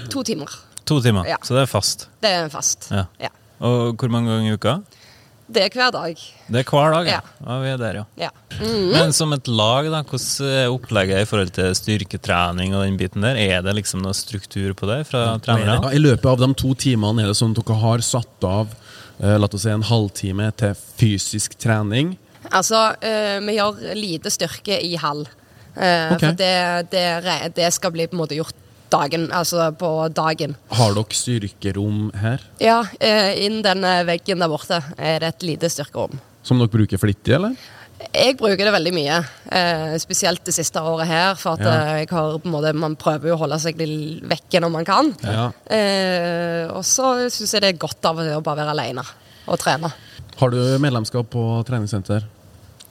To 0.09 0.23
timer. 0.23 0.49
To 0.85 1.01
timer. 1.03 1.27
Ja. 1.27 1.37
Så 1.43 1.53
det 1.55 1.61
er 1.67 1.71
fast. 1.71 2.07
Det 2.23 2.29
er 2.31 2.49
fast. 2.49 2.89
Ja. 2.91 3.05
Ja. 3.19 3.29
Og 3.61 3.95
hvor 3.99 4.09
mange 4.09 4.31
ganger 4.31 4.49
i 4.51 4.55
uka? 4.57 4.81
Det 5.49 5.63
er 5.65 5.73
hver 5.73 5.89
dag. 5.95 6.19
Det 6.47 6.59
er 6.61 6.67
hver 6.69 6.91
dag, 6.93 7.07
ja. 7.09 7.19
Ja. 7.19 7.45
ja 7.47 7.55
vi 7.63 7.69
er 7.71 7.79
der, 7.81 7.95
ja. 7.99 8.03
Ja. 8.21 8.29
Men 8.93 9.13
som 9.17 9.33
et 9.33 9.47
lag, 9.49 9.87
da, 9.89 10.03
hvordan 10.05 10.51
er 10.59 10.69
opplegget 10.69 11.23
i 11.23 11.29
forhold 11.29 11.53
til 11.55 11.73
styrketrening 11.79 12.75
og 12.77 12.83
den 12.85 12.99
biten 12.99 13.25
der? 13.25 13.39
Er 13.39 13.63
det 13.65 13.73
liksom 13.79 14.03
noe 14.05 14.13
struktur 14.17 14.75
på 14.77 14.89
det 14.91 14.99
fra 15.09 15.23
Ja, 15.25 15.33
trenerne? 15.41 15.89
I 15.95 16.01
løpet 16.01 16.29
av 16.29 16.37
de 16.43 16.51
to 16.59 16.75
timene 16.77 17.25
er 17.25 17.31
det 17.31 17.37
sånn 17.39 17.55
at 17.57 17.63
dere 17.65 17.79
har 17.81 18.05
satt 18.05 18.45
av 18.45 18.75
eh, 19.19 19.35
la 19.41 19.49
oss 19.49 19.65
si 19.65 19.73
en 19.73 19.87
halvtime 19.89 20.51
til 20.59 20.77
fysisk 21.01 21.57
trening. 21.59 22.13
Altså, 22.53 22.85
eh, 23.01 23.39
vi 23.43 23.57
gjør 23.57 23.81
lite 23.97 24.31
styrke 24.33 24.77
i 24.85 24.95
hall. 25.01 25.25
Eh, 25.75 26.13
Ok. 26.13 26.19
For 26.27 26.37
det, 26.37 26.53
det, 26.93 27.05
det 27.57 27.73
skal 27.73 27.93
bli 27.95 28.05
på 28.07 28.17
en 28.17 28.21
måte 28.25 28.37
gjort 28.37 28.55
dagen, 28.89 29.27
altså 29.31 29.69
på 29.77 29.89
dagen. 30.13 30.55
Har 30.71 30.93
dere 30.97 31.15
styrkerom 31.17 32.11
her, 32.15 32.39
Ja, 32.59 32.83
eh, 32.99 33.45
innen 33.45 33.61
den 33.65 33.83
eh, 33.83 34.03
veggen 34.07 34.39
der 34.39 34.49
borte 34.51 34.81
er 34.97 35.19
det 35.19 35.27
et 35.35 35.43
lite 35.43 35.69
styrkerom. 35.69 36.19
som 36.43 36.57
dere 36.59 36.67
bruker 36.71 36.97
flittig, 36.97 37.33
eller? 37.35 37.55
Jeg 38.15 38.37
bruker 38.39 38.63
det 38.63 38.71
veldig 38.73 38.93
mye, 38.95 39.17
eh, 39.51 39.97
spesielt 39.99 40.43
det 40.45 40.53
siste 40.55 40.79
året 40.79 41.05
her. 41.07 41.35
For 41.35 41.53
at 41.53 41.59
Ja. 41.59 42.05
har 42.15 42.39
måte, 42.45 42.73
man 42.73 42.95
prøver 42.95 43.27
jo 43.27 43.35
å 43.35 43.39
holde 43.39 43.59
seg 43.59 43.77
litt 43.77 44.23
vekke 44.23 44.61
når 44.61 44.71
man 44.71 44.85
kan. 44.85 45.13
Ja. 45.21 45.51
Eh, 45.67 46.67
og 46.71 46.83
så 46.83 47.29
syns 47.29 47.51
jeg 47.53 47.61
det 47.61 47.73
er 47.75 47.77
godt 47.77 48.05
av 48.05 48.15
å 48.17 48.41
bare 48.41 48.63
være 48.63 48.71
alene 48.71 49.03
og 49.47 49.59
trene. 49.59 49.91
Har 50.39 50.49
du 50.49 50.57
medlemskap 50.79 51.27
på 51.29 51.65
treningssenter? 51.67 52.23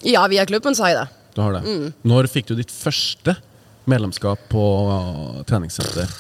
Ja, 0.05 0.27
via 0.29 0.45
klubben 0.45 0.77
sa 0.77 0.87
jeg 0.93 0.97
det. 1.01 1.09
Du 1.35 1.41
har 1.43 1.53
det. 1.55 1.63
Mm. 1.65 1.95
Når 2.05 2.29
fikk 2.29 2.47
du 2.51 2.55
ditt 2.59 2.71
første 2.71 3.37
medlemskap 3.91 4.49
på 4.53 4.65
uh, 4.89 5.43
treningssenter? 5.49 6.13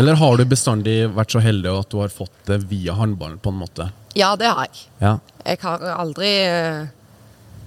Eller 0.00 0.18
har 0.18 0.36
du 0.36 0.44
bestandig 0.48 0.96
vært 1.14 1.34
så 1.34 1.42
heldig 1.42 1.70
at 1.70 1.92
du 1.92 2.00
har 2.00 2.10
fått 2.12 2.34
det 2.48 2.58
via 2.70 2.96
håndballen, 2.98 3.38
på 3.38 3.52
en 3.52 3.60
måte? 3.60 3.88
Ja, 4.18 4.34
det 4.38 4.50
har 4.50 4.66
jeg. 4.66 4.84
Ja. 5.02 5.14
Jeg 5.44 5.60
har 5.62 5.84
aldri 5.94 6.30
eh, 6.48 6.86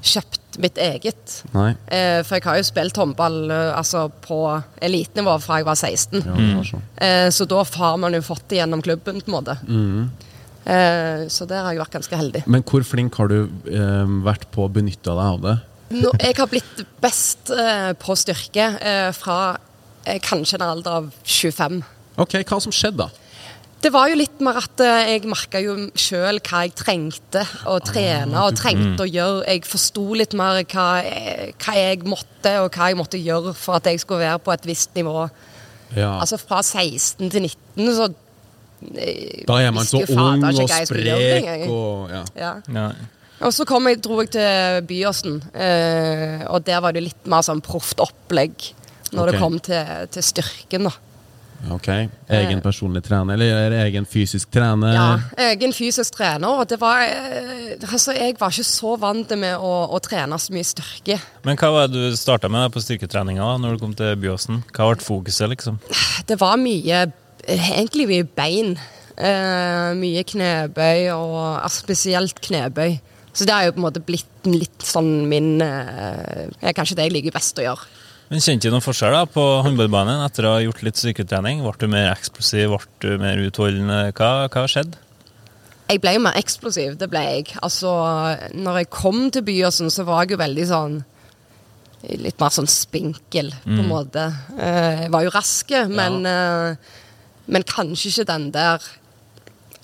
kjøpt 0.01 0.59
mitt 0.63 0.79
eget. 0.81 1.37
Nei. 1.53 1.69
Eh, 1.87 2.19
for 2.27 2.37
jeg 2.37 2.47
har 2.47 2.59
jo 2.59 2.67
spilt 2.67 2.99
håndball 2.99 3.39
eh, 3.53 3.71
altså 3.77 4.07
på 4.23 4.41
elitenivå 4.83 5.37
fra 5.43 5.61
jeg 5.61 5.69
var 5.69 5.79
16. 5.79 6.23
Ja, 6.25 6.63
sånn. 6.67 6.85
Eh, 6.95 7.27
så 7.35 7.47
da 7.49 7.63
har 7.77 7.99
man 8.01 8.17
jo 8.17 8.23
fått 8.25 8.47
det 8.51 8.61
gjennom 8.61 8.83
klubben, 8.83 9.21
på 9.21 9.31
en 9.31 9.37
måte. 9.39 9.59
Mm. 9.67 10.09
så 11.31 11.45
der 11.47 11.61
har 11.63 11.71
jeg 11.71 11.79
vært 11.79 11.93
ganske 11.95 12.17
heldig. 12.19 12.41
Men 12.51 12.63
hvor 12.67 12.83
flink 12.83 13.15
har 13.15 13.29
du 13.31 13.37
eh, 13.71 14.15
vært 14.25 14.49
på 14.51 14.65
å 14.65 14.71
benytte 14.71 15.13
deg 15.15 15.23
av 15.23 15.39
det? 15.45 15.53
Nå, 15.93 16.11
jeg 16.19 16.35
har 16.35 16.49
blitt 16.51 16.81
best 17.01 17.51
eh, 17.53 17.93
på 17.99 18.15
styrke 18.19 18.65
eh, 18.81 19.11
fra 19.15 19.37
eh, 20.05 20.19
kanskje 20.23 20.59
en 20.59 20.65
alder 20.67 20.99
av 20.99 21.07
25. 21.23 21.79
Ok, 22.19 22.35
Hva 22.43 22.59
som 22.63 22.75
skjedde 22.75 23.05
da? 23.05 23.09
Det 23.77 23.91
var 23.93 24.09
jo 24.09 24.17
litt 24.17 24.39
mer 24.41 24.57
at 24.57 24.81
eh, 24.81 25.13
jeg 25.13 25.29
merka 25.29 25.61
jo 25.61 25.75
sjøl 25.93 26.39
hva 26.41 26.63
jeg 26.65 26.73
trengte 26.79 27.43
å 27.69 27.77
trene 27.85 28.41
og 28.41 28.57
trengte 28.57 29.05
å 29.05 29.07
gjøre. 29.07 29.43
Jeg 29.47 29.63
forsto 29.69 30.05
litt 30.17 30.33
mer 30.37 30.63
hva, 30.65 30.87
eh, 31.05 31.51
hva 31.61 31.75
jeg 31.77 32.01
måtte, 32.09 32.55
og 32.63 32.71
hva 32.73 32.89
jeg 32.89 32.97
måtte 32.97 33.21
gjøre 33.21 33.53
for 33.55 33.77
at 33.77 33.87
jeg 33.91 34.01
skulle 34.01 34.25
være 34.25 34.41
på 34.43 34.55
et 34.55 34.65
visst 34.67 34.97
nivå. 34.97 35.27
Ja. 35.95 36.17
Altså 36.17 36.39
fra 36.41 36.63
16 36.65 37.29
til 37.31 37.45
19, 37.77 37.93
så 37.95 38.09
eh, 38.97 39.45
da 39.47 39.61
er 39.61 39.71
man 39.77 39.85
så 39.87 40.01
ung 40.03 40.43
og 40.49 40.59
jeg 40.65 40.89
sprek 40.89 41.69
og 41.69 42.11
ja. 42.11 42.25
Ja. 42.67 42.89
Og 43.45 43.53
så 43.53 43.67
kom 43.69 43.89
jeg, 43.89 44.01
dro 44.01 44.21
jeg 44.23 44.31
til 44.33 44.85
Byåsen, 44.89 45.41
eh, 45.53 46.45
og 46.49 46.63
der 46.65 46.81
var 46.81 46.95
det 46.95 47.05
litt 47.05 47.27
mer 47.29 47.45
sånn 47.45 47.61
proft 47.65 48.01
opplegg 48.01 48.71
når 49.13 49.21
okay. 49.21 49.31
det 49.31 49.41
kom 49.41 49.59
til, 49.63 50.07
til 50.15 50.25
styrken. 50.25 50.89
da. 50.89 50.95
Ok. 51.73 51.87
Egen 52.29 52.59
personlig 52.61 53.01
trener, 53.07 53.33
eller 53.33 53.73
egen 53.81 54.05
fysisk 54.07 54.51
trener? 54.53 54.93
Ja, 54.93 55.45
egen 55.49 55.73
fysisk 55.73 56.17
trener. 56.17 56.61
Og 56.61 56.69
det 56.69 56.77
var 56.81 57.01
eh, 57.07 57.73
Altså, 57.87 58.13
jeg 58.15 58.35
var 58.39 58.53
ikke 58.53 58.67
så 58.67 58.93
vant 58.99 59.33
med 59.39 59.57
å, 59.57 59.71
å 59.93 59.99
trene 60.03 60.37
så 60.39 60.53
mye 60.53 60.67
styrke. 60.67 61.17
Men 61.47 61.57
hva 61.59 61.71
var 61.73 61.89
det 61.91 62.11
du 62.11 62.17
starta 62.19 62.49
med 62.51 62.69
på 62.73 62.83
styrketreninga 62.83 63.55
når 63.61 63.75
du 63.75 63.83
kom 63.83 63.95
til 63.97 64.13
Byåsen? 64.21 64.61
Hva 64.75 64.91
ble 64.91 65.03
fokuset, 65.03 65.49
liksom? 65.53 65.81
Det 66.29 66.37
var 66.41 66.59
mye 66.61 67.07
eh, 67.07 67.71
Egentlig 67.73 68.07
mye 68.09 68.29
bein. 68.37 68.77
Eh, 69.17 69.91
mye 69.97 70.23
knebøy, 70.29 71.09
og 71.15 71.37
altså, 71.63 71.83
spesielt 71.87 72.41
knebøy. 72.43 72.99
Så 73.37 73.45
det 73.45 73.53
har 73.53 73.67
jo 73.67 73.75
på 73.75 73.81
en 73.83 73.85
måte 73.85 74.01
blitt 74.01 74.47
litt 74.49 74.81
sånn 74.85 75.27
min 75.29 75.59
eh, 75.61 76.47
Kanskje 76.73 76.97
det 76.97 77.05
jeg 77.07 77.13
liker 77.19 77.35
best 77.35 77.59
å 77.61 77.65
gjøre. 77.67 77.89
Men 78.31 78.41
Kjente 78.43 78.67
du 78.67 78.73
noen 78.73 78.83
forskjell 78.83 79.13
da 79.13 79.21
på 79.29 79.43
håndballbanen 79.63 80.23
etter 80.25 80.47
å 80.49 80.55
ha 80.57 80.63
gjort 80.63 80.81
litt 80.83 80.97
styrketrening? 80.99 81.61
Ble 81.63 81.75
du 81.79 81.91
mer 81.91 82.09
eksplosiv, 82.11 82.73
ble 82.73 83.13
du 83.13 83.21
mer 83.21 83.39
utholdende? 83.45 83.99
Hva, 84.17 84.31
hva 84.51 84.63
skjedde? 84.67 84.99
Jeg 85.87 86.01
ble 86.03 86.17
jo 86.17 86.23
mer 86.25 86.35
eksplosiv, 86.35 86.97
det 86.99 87.07
ble 87.13 87.21
jeg. 87.23 87.53
Altså, 87.63 87.93
når 88.57 88.81
jeg 88.81 88.89
kom 88.91 89.21
til 89.31 89.45
Byåsen, 89.47 89.87
så 89.93 90.03
var 90.09 90.25
jeg 90.25 90.35
jo 90.35 90.41
veldig 90.43 90.65
sånn 90.73 90.97
Litt 92.07 92.37
mer 92.39 92.53
sånn 92.53 92.67
spinkel, 92.69 93.47
på 93.65 93.73
en 93.81 93.87
måte. 93.89 94.27
Eh, 94.53 95.05
Jeg 95.07 95.09
var 95.11 95.23
jo 95.25 95.31
raske, 95.33 95.79
men, 95.89 96.19
ja. 96.29 96.75
men 97.49 97.65
kanskje 97.67 98.11
ikke 98.11 98.25
den 98.29 98.45
der 98.53 98.85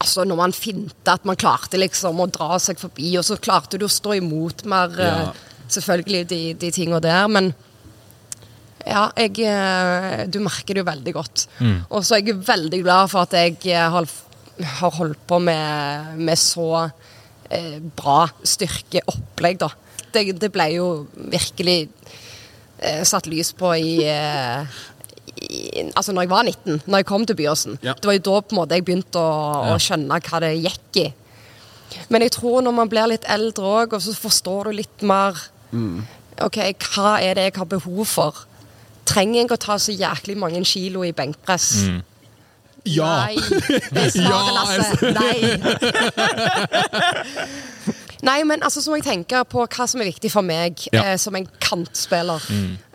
Altså, 0.01 0.25
når 0.27 0.35
man 0.35 0.51
finta 0.55 1.13
at 1.15 1.25
man 1.25 1.37
klarte 1.39 1.77
liksom 1.79 2.19
å 2.19 2.27
dra 2.31 2.57
seg 2.59 2.79
forbi, 2.81 3.13
og 3.19 3.23
så 3.27 3.37
klarte 3.39 3.77
du 3.79 3.85
å 3.85 3.91
stå 3.91 4.17
imot 4.17 4.65
mer, 4.65 4.89
eh, 4.99 5.05
Ja. 5.23 5.33
selvfølgelig, 5.69 6.27
de, 6.27 6.53
de 6.59 6.71
tinga 6.71 6.99
der, 6.99 7.27
men 7.31 7.53
ja, 8.85 9.05
jeg, 9.15 9.39
eh, 9.47 10.25
du 10.27 10.39
merker 10.43 10.73
det 10.75 10.81
jo 10.83 10.89
veldig 10.91 11.13
godt. 11.15 11.45
Og 11.89 12.03
så 12.03 12.17
er 12.17 12.25
jeg 12.27 12.41
veldig 12.43 12.81
glad 12.83 13.09
for 13.13 13.23
at 13.23 13.31
jeg 13.37 13.55
eh, 13.71 13.89
har, 13.89 14.05
har 14.81 14.91
holdt 14.97 15.21
på 15.29 15.39
med, 15.39 16.17
med 16.19 16.35
så 16.37 16.89
eh, 17.49 17.79
bra 17.95 18.25
styrkeopplegg, 18.43 19.59
da. 19.63 19.69
Det, 20.13 20.27
det 20.37 20.51
ble 20.53 20.67
jo 20.75 21.07
virkelig 21.15 21.87
eh, 22.83 23.01
satt 23.07 23.25
lys 23.31 23.53
på 23.57 23.71
i, 23.79 24.03
eh, 24.05 24.61
i 24.67 24.92
Altså 25.95 26.13
når 26.13 26.25
jeg 26.25 26.31
var 26.31 26.43
19, 26.49 26.81
når 26.85 27.01
jeg 27.01 27.07
kom 27.09 27.25
til 27.29 27.37
Byåsen. 27.39 27.77
Ja. 27.85 27.93
Det 27.93 28.09
var 28.09 28.17
jo 28.17 28.23
da 28.27 28.37
på 28.41 28.55
en 28.55 28.59
måte 28.61 28.77
jeg 28.79 28.85
begynte 28.87 29.19
å, 29.19 29.73
å 29.73 29.75
skjønne 29.81 30.19
hva 30.27 30.37
det 30.43 30.51
gikk 30.59 31.01
i. 31.03 31.07
Men 32.09 32.25
jeg 32.25 32.31
tror 32.37 32.63
når 32.65 32.73
man 32.73 32.89
blir 32.89 33.07
litt 33.11 33.25
eldre 33.29 33.63
òg, 33.83 33.93
og 33.97 34.01
så 34.01 34.15
forstår 34.17 34.61
du 34.69 34.71
litt 34.81 35.05
mer 35.05 35.37
OK, 36.41 36.57
hva 36.93 37.11
er 37.21 37.37
det 37.37 37.43
jeg 37.49 37.57
har 37.59 37.69
behov 37.69 38.05
for? 38.09 38.33
Trenger 39.09 39.43
jeg 39.43 39.51
å 39.53 39.61
ta 39.61 39.77
så 39.81 39.91
jæklig 39.93 40.37
mange 40.39 40.63
kilo 40.65 41.03
i 41.05 41.13
benkpress? 41.15 41.69
Ja! 42.89 43.27
Nei. 43.27 43.35
Det 43.93 44.01
er 44.07 44.11
svaret, 44.11 44.53
Lasse. 44.57 45.13
Nei. 45.15 45.39
Nei, 48.23 48.37
men 48.47 48.61
altså, 48.63 48.79
så 48.79 48.91
må 48.93 48.97
jeg 49.01 49.05
tenke 49.07 49.41
på 49.51 49.65
hva 49.67 49.85
som 49.89 49.99
er 50.03 50.07
viktig 50.07 50.29
for 50.31 50.45
meg 50.47 50.85
Ja. 50.93 51.01
eh, 51.13 51.17
som 51.19 51.35
en 51.35 51.47
kantspiller. 51.59 52.39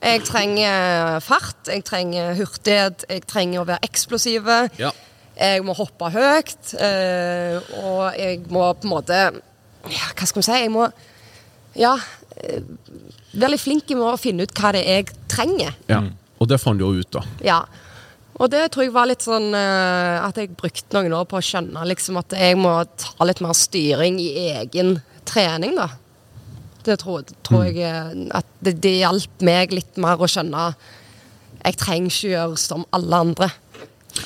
Jeg 0.00 0.22
trenger 0.24 1.20
fart, 1.20 1.66
jeg 1.68 1.84
trenger 1.84 2.34
hurtighet, 2.38 3.04
jeg 3.10 3.26
trenger 3.28 3.60
å 3.60 3.66
være 3.68 3.84
eksplosiv. 3.90 4.48
Ja. 4.80 4.92
Jeg 5.38 5.62
må 5.62 5.74
hoppe 5.76 6.08
høyt, 6.10 6.72
eh, 6.80 7.58
og 7.82 8.16
jeg 8.18 8.40
må 8.50 8.72
på 8.74 8.88
en 8.88 8.90
måte 8.90 9.18
ja, 9.88 10.08
Hva 10.16 10.26
skal 10.26 10.40
vi 10.40 10.46
si? 10.48 10.56
Jeg 10.64 10.72
må 10.74 10.88
ja, 11.78 11.92
eh, 12.42 12.62
være 13.34 13.52
litt 13.52 13.62
flink 13.62 13.92
med 13.94 14.02
å 14.08 14.16
finne 14.18 14.42
ut 14.48 14.54
hva 14.58 14.72
det 14.74 14.82
er 14.86 15.02
jeg 15.04 15.12
trenger. 15.28 15.76
ja. 15.88 16.02
Og 16.38 16.46
det 16.46 16.60
fant 16.62 16.78
du 16.78 16.84
jo 16.86 17.00
ut, 17.02 17.08
da. 17.10 17.20
Ja. 17.42 17.60
Og 18.38 18.46
det 18.52 18.60
tror 18.70 18.84
jeg 18.84 18.92
var 18.94 19.08
litt 19.10 19.24
sånn 19.26 19.48
uh, 19.50 20.22
at 20.22 20.36
jeg 20.38 20.52
brukte 20.54 20.94
noen 20.94 21.16
år 21.18 21.24
på 21.26 21.34
å 21.40 21.42
skjønne 21.42 21.82
liksom 21.90 22.20
at 22.20 22.36
jeg 22.38 22.54
må 22.60 22.76
ta 22.94 23.26
litt 23.26 23.40
mer 23.42 23.56
styring 23.58 24.20
i 24.22 24.28
egen 24.52 25.00
trening, 25.28 25.76
da. 25.78 25.88
Det 26.86 26.96
tror, 27.02 27.24
tror 27.44 27.66
jeg 27.68 27.82
eh, 27.84 28.12
at 28.38 28.46
det, 28.64 28.76
det 28.84 28.94
hjalp 29.02 29.42
meg 29.44 29.74
litt 29.76 29.98
mer 30.00 30.20
å 30.24 30.28
skjønne 30.30 30.70
Jeg 31.64 31.76
trenger 31.80 32.12
ikke 32.14 32.30
gjøre 32.32 32.60
som 32.62 32.84
alle 32.96 33.18
andre. 33.26 33.48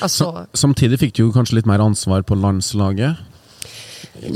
Altså 0.05 0.45
Samtidig 0.57 0.99
fikk 1.01 1.15
du 1.17 1.23
jo 1.25 1.31
kanskje 1.35 1.57
litt 1.59 1.67
mer 1.69 1.81
ansvar 1.83 2.23
på 2.25 2.37
landslaget. 2.39 3.19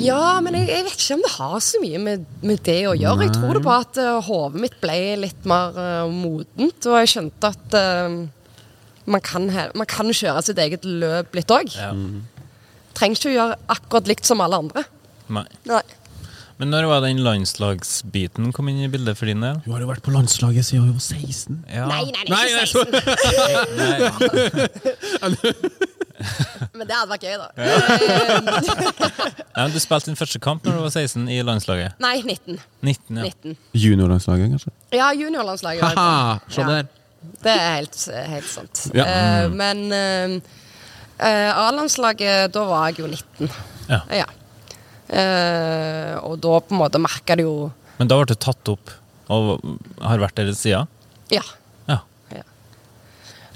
Ja, 0.02 0.40
men 0.44 0.56
jeg, 0.58 0.68
jeg 0.72 0.84
vet 0.88 0.98
ikke 0.98 1.16
om 1.16 1.24
det 1.24 1.32
har 1.38 1.60
så 1.64 1.80
mye 1.84 2.00
med, 2.04 2.24
med 2.44 2.64
det 2.66 2.80
å 2.90 2.96
gjøre. 2.98 3.28
Jeg 3.28 3.36
tror 3.38 3.56
det 3.60 3.62
bare 3.64 3.86
at 3.86 4.00
uh, 4.02 4.18
hodet 4.26 4.64
mitt 4.66 4.76
ble 4.82 4.98
litt 5.22 5.46
mer 5.48 5.78
uh, 5.78 6.10
modent, 6.12 6.88
og 6.90 6.98
jeg 7.00 7.12
skjønte 7.14 7.52
at 7.54 7.78
uh, 7.78 8.18
man, 9.08 9.24
kan, 9.24 9.48
he- 9.54 9.70
man 9.78 9.88
kan 9.88 10.10
kjøre 10.12 10.44
sitt 10.50 10.60
eget 10.64 10.88
løp 10.88 11.38
litt 11.38 11.54
òg. 11.54 11.72
Ja. 11.78 11.94
Trenger 12.98 13.20
ikke 13.22 13.32
å 13.32 13.36
gjøre 13.38 13.60
akkurat 13.78 14.12
likt 14.12 14.28
som 14.28 14.42
alle 14.44 14.60
andre. 14.66 14.84
Nei. 15.38 15.46
Nei. 15.70 15.84
Men 16.58 16.72
når 16.74 16.88
var 16.90 17.04
den 17.06 17.20
landslagsbiten 17.22 18.50
kom 18.56 18.70
inn 18.72 18.80
i 18.82 18.90
bildet 18.90 19.18
for 19.20 19.30
din 19.30 19.44
del? 19.46 19.60
Du 19.66 19.70
har 19.76 19.82
jo 19.84 19.90
vært 19.92 20.02
på 20.06 20.14
landslaget 20.14 20.66
siden 20.66 20.88
hun 20.88 20.96
var 20.98 21.06
16. 21.06 21.60
Ja. 21.70 21.86
Nei, 21.92 22.06
nei, 22.16 22.24
Nei, 22.34 22.46
ikke 22.50 22.66
16. 22.66 22.88
Men 26.78 26.88
det 26.90 26.96
hadde 26.98 27.12
vært 27.12 27.26
gøy, 27.28 27.36
da. 27.38 27.48
Nei, 29.54 29.64
men 29.68 29.74
Du 29.76 29.80
spilte 29.82 30.10
din 30.10 30.18
første 30.18 30.40
kamp 30.42 30.66
når 30.66 30.80
du 30.80 30.82
var 30.88 30.94
16 30.94 31.28
i 31.30 31.38
landslaget. 31.46 31.98
Nei, 32.02 32.16
19. 32.26 32.58
19, 32.82 33.20
ja. 33.22 33.28
19. 33.30 33.58
Juniorlandslaget, 33.78 34.50
kanskje? 34.56 34.74
Ja, 34.98 35.12
juniorlandslaget. 35.18 35.84
Ha-ha! 35.86 36.40
Se 36.50 36.62
Ja. 36.62 36.68
der. 36.72 36.90
Det 37.44 37.52
er 37.54 37.76
helt, 37.76 37.98
helt 38.34 38.50
sant. 38.50 38.88
Ja. 38.98 39.06
Uh, 39.06 39.54
men 39.54 39.86
uh, 39.94 40.42
uh, 41.22 41.68
A-landslaget, 41.68 42.54
da 42.54 42.66
var 42.66 42.90
jeg 42.90 43.00
jo 43.04 43.08
19. 43.14 43.50
Ja. 43.90 44.26
Eh, 45.08 46.14
og 46.20 46.40
da 46.44 46.58
på 46.60 46.76
en 46.76 46.82
måte 46.82 47.00
merka 47.00 47.38
det 47.40 47.46
jo 47.46 47.70
Men 47.96 48.10
da 48.12 48.18
ble 48.20 48.28
du 48.28 48.36
tatt 48.36 48.72
opp 48.74 48.92
og 49.32 49.64
har 50.04 50.20
vært 50.20 50.38
der 50.40 50.52
siden? 50.56 50.88
Ja. 51.32 51.44
Ja. 51.88 52.00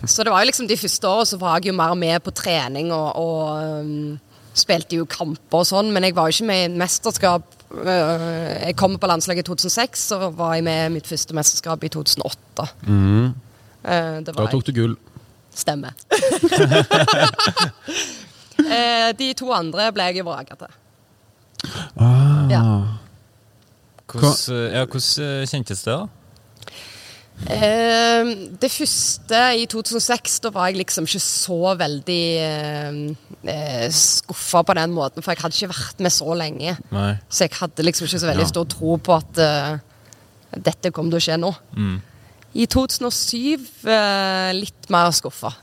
Så 0.08 0.24
det 0.26 0.32
var 0.34 0.42
jo 0.42 0.50
liksom 0.50 0.68
de 0.68 0.78
første 0.80 1.08
årene 1.08 1.30
så 1.30 1.38
var 1.40 1.60
jeg 1.60 1.72
jo 1.72 1.78
mer 1.78 1.94
med 2.00 2.24
på 2.26 2.34
trening 2.36 2.90
og, 2.96 3.10
og 3.22 3.84
um, 3.86 4.20
spilte 4.58 4.98
jo 4.98 5.06
kamper 5.10 5.62
og 5.62 5.68
sånn, 5.70 5.92
men 5.94 6.08
jeg 6.08 6.16
var 6.18 6.28
jo 6.28 6.36
ikke 6.36 6.48
med 6.50 6.64
i 6.66 6.80
mesterskap. 6.82 7.46
Øh, 7.72 8.26
jeg 8.66 8.76
kom 8.80 8.98
på 9.00 9.08
landslaget 9.08 9.46
i 9.46 9.48
2006, 9.48 10.08
så 10.12 10.20
var 10.36 10.58
jeg 10.58 10.66
med 10.68 10.82
i 10.88 10.94
mitt 10.98 11.08
første 11.08 11.38
mesterskap 11.38 11.86
i 11.86 11.92
2008. 11.94 12.68
Mm. 12.90 13.32
Da 14.28 14.50
tok 14.52 14.66
du 14.68 14.74
gull. 14.76 14.98
Stemme. 15.56 15.94
Eh, 18.62 19.10
de 19.18 19.32
to 19.34 19.48
andre 19.56 19.88
ble 19.90 20.06
jeg 20.12 20.22
vraka 20.22 20.54
til. 20.60 20.74
Ah. 21.97 22.47
Ja. 22.52 22.63
Hvordan, 24.12 24.74
ja, 24.74 24.86
hvordan 24.86 25.47
kjentes 25.47 25.84
det, 25.86 25.93
da? 25.93 26.08
Eh, 27.50 28.28
det 28.62 28.69
første 28.69 29.39
i 29.58 29.63
2006, 29.71 30.39
da 30.43 30.52
var 30.54 30.67
jeg 30.69 30.78
liksom 30.82 31.08
ikke 31.08 31.21
så 31.24 31.71
veldig 31.80 32.19
eh, 32.43 33.00
eh, 33.50 33.88
skuffa 33.95 34.62
på 34.67 34.76
den 34.78 34.93
måten, 34.93 35.24
for 35.26 35.34
jeg 35.34 35.41
hadde 35.41 35.58
ikke 35.58 35.71
vært 35.74 36.04
med 36.06 36.13
så 36.13 36.36
lenge. 36.38 36.76
Nei. 36.93 37.15
Så 37.30 37.47
jeg 37.47 37.56
hadde 37.58 37.88
liksom 37.88 38.06
ikke 38.10 38.21
så 38.21 38.30
veldig 38.30 38.45
Ja. 38.45 38.52
stor 38.54 38.65
tro 38.69 38.97
på 39.02 39.15
at 39.17 39.41
eh, 39.41 39.80
dette 40.60 40.91
kom 40.93 41.10
til 41.10 41.17
å 41.21 41.24
skje 41.24 41.39
nå. 41.41 41.54
I 42.52 42.66
2007 42.68 43.86
eh, 43.88 44.50
litt 44.58 44.90
mer 44.92 45.12
skuffa. 45.16 45.54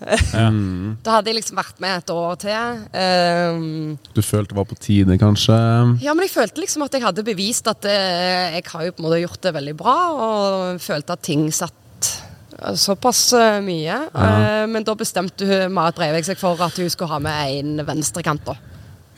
da 1.05 1.16
hadde 1.18 1.29
jeg 1.29 1.37
liksom 1.37 1.59
vært 1.61 1.83
med 1.85 1.98
et 2.01 2.12
år 2.14 2.38
til. 2.40 2.79
Um, 2.96 3.98
Du 4.16 4.22
følte 4.24 4.55
det 4.55 4.59
var 4.61 4.68
på 4.70 4.79
tide, 4.81 5.18
kanskje? 5.20 5.59
ja, 6.01 6.14
men 6.16 6.24
jeg 6.24 6.33
følte 6.33 6.62
liksom 6.64 6.87
at 6.87 6.96
jeg 6.96 7.05
hadde 7.05 7.24
bevist 7.27 7.68
at 7.68 7.85
eh, 7.90 8.57
jeg 8.57 8.64
har 8.72 8.87
jo 8.88 8.94
på 8.96 9.03
en 9.03 9.09
måte 9.09 9.20
gjort 9.20 9.42
det 9.44 9.53
veldig 9.59 9.77
bra, 9.83 9.96
og 10.16 10.81
følte 10.81 11.12
at 11.18 11.27
ting 11.29 11.44
satt 11.53 12.09
eh, 12.57 12.72
såpass 12.81 13.22
eh, 13.37 13.59
mye. 13.68 14.01
Eh, 14.09 14.64
men 14.72 14.87
da 14.88 14.96
bestemte 14.96 15.44
hun, 15.48 15.68
Marit 15.77 16.01
Breivik 16.01 16.24
seg 16.31 16.40
for 16.40 16.57
at 16.64 16.81
hun 16.81 16.88
skulle 16.88 17.12
ha 17.12 17.20
med 17.20 17.59
en 17.61 17.85
venstrekant. 17.88 18.48
da. 18.48 18.57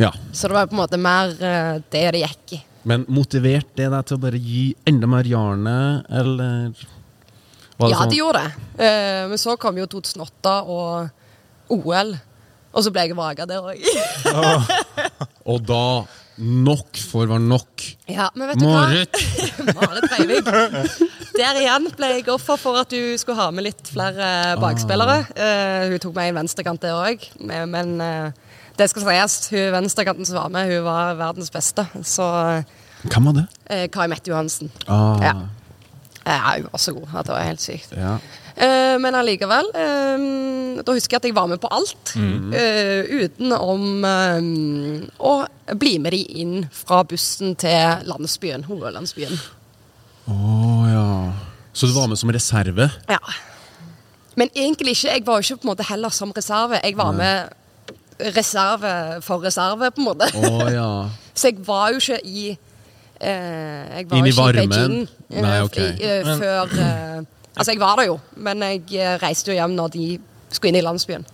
Ja. 0.00 0.10
Så 0.32 0.48
det 0.50 0.56
var 0.58 0.66
på 0.66 0.74
en 0.74 0.82
måte 0.82 0.98
mer 0.98 1.36
eh, 1.38 1.76
det 1.92 2.06
det 2.16 2.24
gikk 2.26 2.56
i. 2.58 2.64
Men 2.90 3.04
motiverte 3.12 3.76
det 3.76 3.90
deg 3.92 4.06
til 4.08 4.16
å 4.16 4.22
bare 4.26 4.38
gi 4.40 4.70
enda 4.88 5.06
mer 5.12 5.26
jernet, 5.28 6.06
eller 6.10 6.72
Ja, 7.88 8.02
sånn? 8.02 8.10
de 8.12 8.16
gjorde 8.20 8.42
det. 8.44 8.52
Eh, 8.84 9.28
men 9.32 9.38
så 9.40 9.56
kom 9.56 9.78
jo 9.80 9.86
2008 9.86 10.54
og 10.68 11.08
OL, 11.70 12.16
og 12.74 12.84
så 12.84 12.90
ble 12.92 13.06
jeg 13.08 13.16
vaga 13.16 13.46
der 13.48 13.62
òg. 13.62 13.78
Og 15.50 15.62
da 15.66 15.84
Nok 16.40 16.96
for 17.10 17.28
var 17.28 17.40
nok. 17.42 17.82
Ja, 18.08 18.30
men 18.32 18.48
vet 18.48 18.60
du 18.62 18.64
hva? 18.64 18.86
Marit! 18.88 19.18
Marit 19.76 20.06
Breivik. 20.08 20.46
Der 21.36 21.58
igjen 21.60 21.88
ble 21.98 22.08
jeg 22.14 22.24
offer 22.32 22.56
for 22.56 22.78
at 22.80 22.88
du 22.88 23.12
skulle 23.20 23.36
ha 23.36 23.50
med 23.52 23.66
litt 23.66 23.90
flere 23.92 24.56
bakspillere. 24.62 25.18
Uh, 25.36 25.90
hun 25.92 26.00
tok 26.00 26.14
meg 26.16 26.30
i 26.30 26.36
venstrekant 26.38 26.80
der 26.80 26.96
òg, 26.96 27.26
men 27.44 27.92
uh, 28.00 28.32
det 28.80 28.88
skal 28.88 29.04
sies. 29.04 29.36
Hun 29.52 29.68
venstrekanten 29.76 30.24
som 30.30 30.38
var 30.40 30.48
med, 30.54 30.72
hun 30.72 30.86
var 30.88 31.12
verdens 31.20 31.52
beste. 31.52 31.84
Så 32.08 32.24
Hvem 33.04 33.28
var 33.28 33.36
det? 33.42 33.46
eh, 33.68 33.84
Kai 33.92 34.08
Mette 34.08 34.32
Johansen. 34.32 34.72
Ah, 34.88 35.20
Ja. 35.20 35.34
Ja, 36.30 36.54
hun 36.56 36.68
var 36.72 36.82
så 36.82 36.94
god 36.96 37.14
at 37.20 37.26
det 37.28 37.34
var 37.34 37.48
helt 37.48 37.64
sykt. 37.64 37.96
ja. 37.96 38.18
Uh, 38.60 38.98
men 39.00 39.14
allikevel 39.16 39.68
Uh, 39.72 40.82
Da 40.84 40.92
husker 40.92 41.14
jeg 41.16 41.20
at 41.20 41.26
jeg 41.30 41.34
var 41.36 41.46
med 41.48 41.60
på 41.62 41.68
alt. 41.70 42.12
eh, 42.16 43.04
utenom 43.08 44.04
eh, 44.04 45.06
å 45.20 45.32
bli 45.80 45.94
med 46.02 46.12
de 46.12 46.20
inn 46.42 46.66
fra 46.72 47.02
bussen 47.04 47.54
til 47.60 48.04
landsbyen, 48.08 48.64
hovedlandsbyen. 48.68 49.34
Å 50.30 50.56
ja. 50.90 51.06
Så 51.72 51.86
du 51.88 51.92
var 51.94 52.08
med 52.10 52.18
som 52.20 52.32
reserve? 52.32 52.88
Ja. 53.08 53.18
Men 54.36 54.48
egentlig 54.54 54.96
ikke. 54.96 55.12
Jeg 55.14 55.26
var 55.26 55.40
jo 55.40 55.46
ikke 55.46 55.60
på 55.62 55.68
en 55.68 55.72
måte 55.74 55.88
heller 55.90 56.12
som 56.14 56.32
reserve. 56.36 56.80
Jeg 56.84 56.96
var 56.96 57.12
med 57.12 57.50
reserve 58.36 59.20
for 59.24 59.40
reserve, 59.44 59.90
på 59.90 60.00
en 60.02 60.08
måte. 60.10 60.30
Å 60.36 60.70
ja. 60.72 60.90
Så 61.40 61.52
jeg 61.52 61.62
var 61.66 61.92
jo 61.94 62.00
ikke 62.02 62.20
i 62.26 62.50
eh, 62.52 62.58
Jeg 63.20 64.06
var 64.08 64.16
Inn 64.18 64.26
i 64.30 64.32
varmen? 64.36 64.62
i 64.62 64.70
Beijing 64.70 65.08
eh, 65.28 65.42
Nei, 65.44 65.58
ok. 65.66 65.76
eh, 65.78 66.22
Men- 66.24 66.40
før 66.40 66.72
eh, 66.80 67.20
Altså, 67.60 67.72
jeg 67.74 67.80
var 67.82 67.96
der 67.98 68.06
jo, 68.08 68.14
men 68.40 68.62
jeg 68.64 68.84
eh, 68.96 69.16
reiste 69.20 69.50
jo 69.50 69.56
hjem 69.58 69.74
når 69.76 69.90
de 69.92 70.04
skulle 70.48 70.70
inn 70.70 70.78
i 70.80 70.84
landsbyen. 70.86 71.26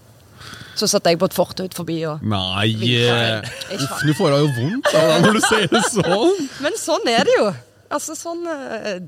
Så 0.76 0.88
satt 0.90 1.06
jeg 1.06 1.18
på 1.20 1.28
et 1.28 1.36
fort 1.36 1.60
ut 1.60 1.76
forbi 1.76 2.00
og 2.08 2.24
Nei 2.26 2.72
Uff, 2.74 4.02
nå 4.04 4.14
får 4.16 4.34
jeg 4.34 4.42
jo 4.42 4.50
vondt 4.56 4.90
av 4.96 5.06
deg 5.12 5.22
når 5.26 5.38
du 5.38 5.44
sier 5.46 5.68
det 5.72 5.82
sånn. 5.92 6.42
Men 6.64 6.76
sånn 6.80 7.06
er 7.12 7.28
det 7.28 7.36
jo. 7.38 7.46
Altså 7.96 8.16
sånn 8.18 8.42
uh... 8.48 8.98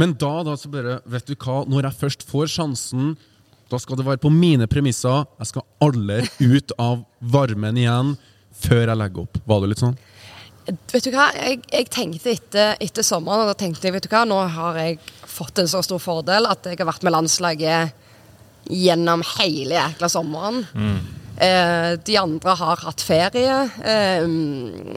Men 0.00 0.14
da, 0.18 0.32
da 0.46 0.56
så 0.58 0.70
bare 0.72 0.96
Vet 1.06 1.28
du 1.28 1.36
hva, 1.36 1.60
når 1.70 1.90
jeg 1.90 1.98
først 2.00 2.24
får 2.26 2.48
sjansen, 2.56 3.12
da 3.70 3.78
skal 3.82 4.00
det 4.00 4.06
være 4.08 4.22
på 4.24 4.32
mine 4.32 4.66
premisser. 4.70 5.26
Jeg 5.42 5.52
skal 5.52 5.66
aldri 5.84 6.24
ut 6.40 6.74
av 6.82 7.04
varmen 7.20 7.78
igjen 7.78 8.14
før 8.64 8.86
jeg 8.88 8.98
legger 8.98 9.26
opp. 9.26 9.38
Var 9.46 9.62
det 9.62 9.70
litt 9.74 9.82
sånn? 9.84 9.94
Vet 10.64 11.04
du 11.04 11.10
hva, 11.12 11.26
jeg, 11.36 11.60
jeg 11.68 11.88
tenkte 11.92 12.32
etter, 12.32 12.76
etter 12.80 13.04
sommeren 13.04 13.44
og 13.44 13.50
da 13.52 13.56
tenkte 13.58 13.88
jeg, 13.88 13.96
vet 13.98 14.06
du 14.06 14.12
hva, 14.12 14.22
nå 14.28 14.38
har 14.54 14.78
jeg 14.80 14.96
fått 15.28 15.60
en 15.60 15.68
så 15.68 15.82
stor 15.84 16.00
fordel 16.00 16.48
at 16.48 16.64
jeg 16.70 16.78
har 16.80 16.88
vært 16.88 17.04
med 17.04 17.12
landslaget 17.12 18.00
gjennom 18.70 19.20
hele 19.34 19.76
jækla 19.76 20.08
sommeren. 20.08 20.62
Eh, 21.34 21.90
de 22.06 22.16
andre 22.16 22.54
har 22.60 22.84
hatt 22.86 23.02
ferie. 23.04 23.56
Eh, 23.84 24.26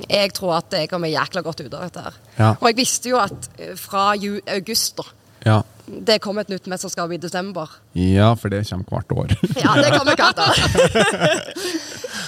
jeg 0.08 0.34
tror 0.38 0.60
at 0.60 0.76
jeg 0.78 0.90
kommer 0.92 1.12
jækla 1.12 1.42
godt 1.44 1.66
ut 1.66 1.74
av 1.74 1.88
dette. 1.88 2.04
her. 2.06 2.20
Ja. 2.38 2.52
Og 2.60 2.68
jeg 2.70 2.78
visste 2.78 3.12
jo 3.12 3.18
at 3.20 3.50
eh, 3.58 3.74
fra 3.76 4.12
august 4.14 5.02
da, 5.02 5.08
Ja. 5.46 5.62
Det 5.88 6.17
kom 6.19 6.38
et 6.41 6.50
nytt 6.52 6.65
mesterskap 6.67 7.12
i 7.15 7.17
desember. 7.21 7.69
ja, 7.95 8.34
for 8.36 8.50
det 8.52 8.63
kommer 8.67 8.86
hvert 8.91 9.13
år. 9.15 9.36
Ja, 9.63 9.76
det 9.80 9.91
kommer 9.95 10.15
hvert 10.19 10.41
år. 10.43 10.56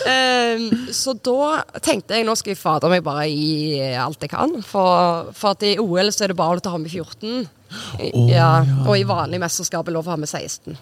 um, 0.07 0.67
så 1.01 1.13
da 1.27 1.79
tenkte 1.83 2.15
jeg 2.15 2.25
nå 2.27 2.35
skal 2.39 2.53
jeg 2.53 2.61
fader 2.61 2.91
meg 2.93 3.03
bare 3.05 3.25
gi 3.27 3.79
alt 3.99 4.21
jeg 4.23 4.31
kan. 4.31 4.55
For, 4.65 5.31
for 5.35 5.55
at 5.57 5.65
i 5.67 5.73
OL 5.81 6.11
så 6.15 6.23
er 6.27 6.33
det 6.33 6.39
bare 6.39 6.59
til 6.63 6.71
å 6.71 6.75
ha 6.77 6.81
med 6.85 6.91
14. 6.93 7.49
I- 7.99 8.11
Å, 8.15 8.23
ja, 8.31 8.49
ja. 8.65 8.77
Og 8.87 8.95
i 8.97 9.03
vanlig 9.07 9.41
mesterskap 9.43 9.83
er 9.85 9.91
det 9.91 9.97
lov 9.99 10.07
å 10.07 10.15
ha 10.15 10.19
med 10.23 10.31
16. 10.31 10.77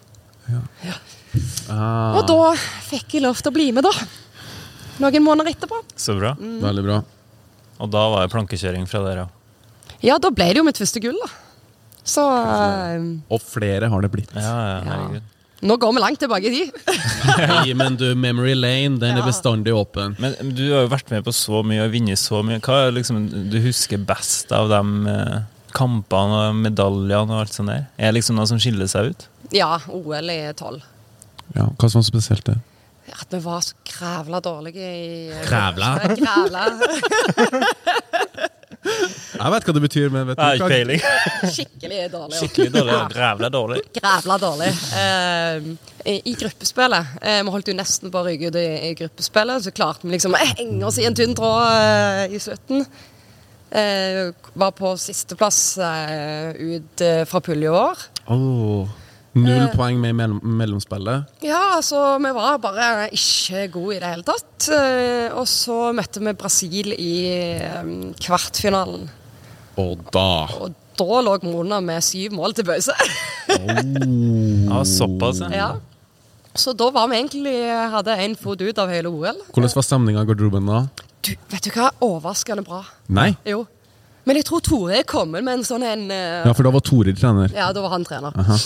Ah, 1.70 2.16
Og 2.18 2.24
da 2.30 2.54
fikk 2.88 3.18
jeg 3.18 3.26
lov 3.26 3.42
til 3.42 3.52
å 3.52 3.56
bli 3.58 3.68
med, 3.76 3.84
da. 3.84 3.92
Noen 5.04 5.26
måneder 5.26 5.52
etterpå. 5.54 5.82
Så 6.00 6.16
bra. 6.18 6.32
Veldig 6.40 6.86
bra. 6.86 7.02
Og 7.84 7.92
da 7.94 8.06
var 8.14 8.24
det 8.24 8.32
plankekjøring 8.34 8.88
fra 8.90 9.02
dere. 9.06 9.28
Ja, 10.02 10.16
da 10.22 10.30
ble 10.34 10.48
det 10.54 10.62
jo 10.62 10.66
mitt 10.66 10.80
første 10.80 11.02
gull, 11.04 11.18
da. 11.26 11.30
Så 12.08 12.24
Og 13.30 13.42
flere 13.44 13.90
har 13.92 14.06
det 14.06 14.12
blitt. 14.14 14.30
Ja, 14.36 14.54
ja, 14.80 15.00
Ja. 15.18 15.20
nå 15.68 15.76
går 15.82 15.94
vi 15.98 16.02
langt 16.04 16.20
tilbake 16.22 16.48
i 16.48 16.54
tid. 16.54 16.72
Nei, 17.50 17.74
men 17.76 17.98
du, 18.00 18.06
Memory 18.16 18.54
Lane, 18.56 19.00
den 19.02 19.18
er 19.18 19.26
bestandig 19.26 19.74
åpen. 19.76 20.16
Men 20.22 20.36
du 20.56 20.64
har 20.72 20.86
jo 20.86 20.92
vært 20.94 21.10
med 21.12 21.26
på 21.26 21.34
så 21.36 21.64
mye 21.68 21.84
og 21.88 21.92
vunnet 21.96 22.22
så 22.22 22.44
mye. 22.46 22.62
Hva 22.64 22.78
er 22.88 22.96
liksom 22.96 23.26
du 23.52 23.58
husker 23.66 23.98
best 24.08 24.54
av 24.56 24.70
de 24.72 24.82
eh, 25.12 25.40
kampene 25.78 26.44
og 26.52 26.56
medaljene 26.62 27.34
og 27.34 27.42
alt 27.44 27.58
sånt 27.58 27.74
der? 27.74 27.88
Er 27.98 28.12
det 28.14 28.20
liksom 28.22 28.38
noe 28.40 28.48
som 28.50 28.62
skiller 28.62 28.88
seg 28.92 29.12
ut? 29.12 29.28
Ja, 29.56 29.74
OL 29.90 30.30
i 30.32 30.40
12. 30.54 30.80
Ja, 31.56 31.68
Hva 31.76 31.90
som 31.90 32.02
var 32.04 32.08
spesielt 32.08 32.46
det? 32.48 32.58
At 33.18 33.32
vi 33.32 33.40
var 33.40 33.62
så 33.64 33.74
grævla 33.88 34.42
dårlige 34.44 34.84
i 34.84 35.44
Grævla? 35.48 35.94
Grævla. 36.20 36.64
Jeg 39.38 39.54
vet 39.54 39.68
hva 39.68 39.74
det 39.76 39.84
betyr, 39.84 40.08
men 40.14 40.30
vet 40.30 40.40
du 40.40 40.46
ikke 40.58 40.70
peiling. 40.72 41.04
Skikkelig 41.58 42.00
dårlig. 42.14 42.38
Skikkelig 42.40 42.72
dårlig. 42.76 42.98
Grævla 43.14 43.50
dårlig. 43.54 43.82
Grævla 43.98 44.38
dårlig. 44.42 44.70
Uh, 44.94 45.68
i, 46.08 46.16
I 46.32 46.34
gruppespillet 46.40 47.18
uh, 47.20 47.42
Vi 47.44 47.54
holdt 47.56 47.72
jo 47.72 47.76
nesten 47.78 48.14
på 48.14 48.22
å 48.22 48.26
ryke 48.28 48.52
ut 48.52 48.60
i, 48.60 48.68
i 48.90 48.94
gruppespillet, 49.00 49.66
så 49.66 49.76
klarte 49.76 50.08
vi 50.08 50.16
liksom 50.16 50.38
å 50.38 50.42
henge 50.42 50.82
oss 50.88 51.00
i 51.02 51.08
en 51.10 51.18
tynn 51.18 51.36
tråd 51.38 51.68
uh, 51.68 52.26
i 52.32 52.42
slutten. 52.42 52.86
Eh, 53.68 54.30
var 54.56 54.72
på 54.72 54.94
sisteplass 54.96 55.58
uh, 55.76 56.56
ut 56.56 57.02
fra 57.28 57.42
puljen 57.44 57.76
vår. 57.76 58.06
Åh, 58.32 58.94
null 59.44 59.68
Eh. 59.68 59.76
poeng 59.76 60.00
med 60.02 60.16
mellom, 60.18 60.40
mellomspillet. 60.44 61.28
Ja, 61.46 61.62
altså, 61.78 62.18
vi 62.24 62.32
var 62.36 62.58
bare 62.64 63.10
ikke 63.14 63.68
gode 63.74 63.96
i 63.96 64.00
det 64.02 64.10
hele 64.14 64.24
tatt. 64.28 64.68
Eh, 64.74 65.30
og 65.38 65.46
så 65.48 65.92
møtte 65.96 66.20
vi 66.24 66.34
Brasil 66.34 66.94
i 66.98 67.14
eh, 67.62 67.94
kvartfinalen. 68.24 69.08
Og 69.78 70.04
da 70.12 70.28
Og 70.62 70.74
da 70.98 71.22
lå 71.22 71.36
Mona 71.46 71.78
med 71.86 72.02
syv 72.02 72.34
mål 72.34 72.56
til 72.58 72.66
pause. 72.66 72.94
Ja, 73.48 74.84
såpass, 74.84 75.40
ja. 75.54 75.76
Så 76.58 76.74
da 76.74 76.90
var 76.90 77.08
vi 77.12 77.20
egentlig 77.20 77.54
hadde 77.94 78.16
én 78.18 78.34
fot 78.40 78.62
ut 78.62 78.80
av 78.82 78.90
hele 78.90 79.12
OL. 79.14 79.38
Hvordan 79.54 79.76
var 79.78 79.86
stemninga 79.86 80.24
i 80.26 80.30
garderoben 80.32 80.66
da? 80.66 80.80
Du, 81.22 81.36
vet 81.52 81.68
du 81.68 81.70
hva? 81.76 81.92
Overraskende 82.02 82.64
bra. 82.66 82.82
Nei? 83.14 83.30
Jo. 83.46 83.66
Men 84.28 84.40
jeg 84.42 84.48
tror 84.50 84.64
Tore 84.66 84.98
er 85.00 85.06
kommet 85.08 85.46
med 85.46 85.60
en 85.60 85.64
sånn 85.68 85.86
en 85.88 86.08
uh... 86.10 86.48
Ja, 86.50 86.54
for 86.58 86.66
da 86.68 86.72
var 86.74 86.82
Tore 86.84 87.14
trener. 87.16 87.54
Ja, 87.56 87.70
da 87.76 87.84
var 87.86 87.94
han 87.94 88.04
trener. 88.08 88.34
Aha. 88.36 88.58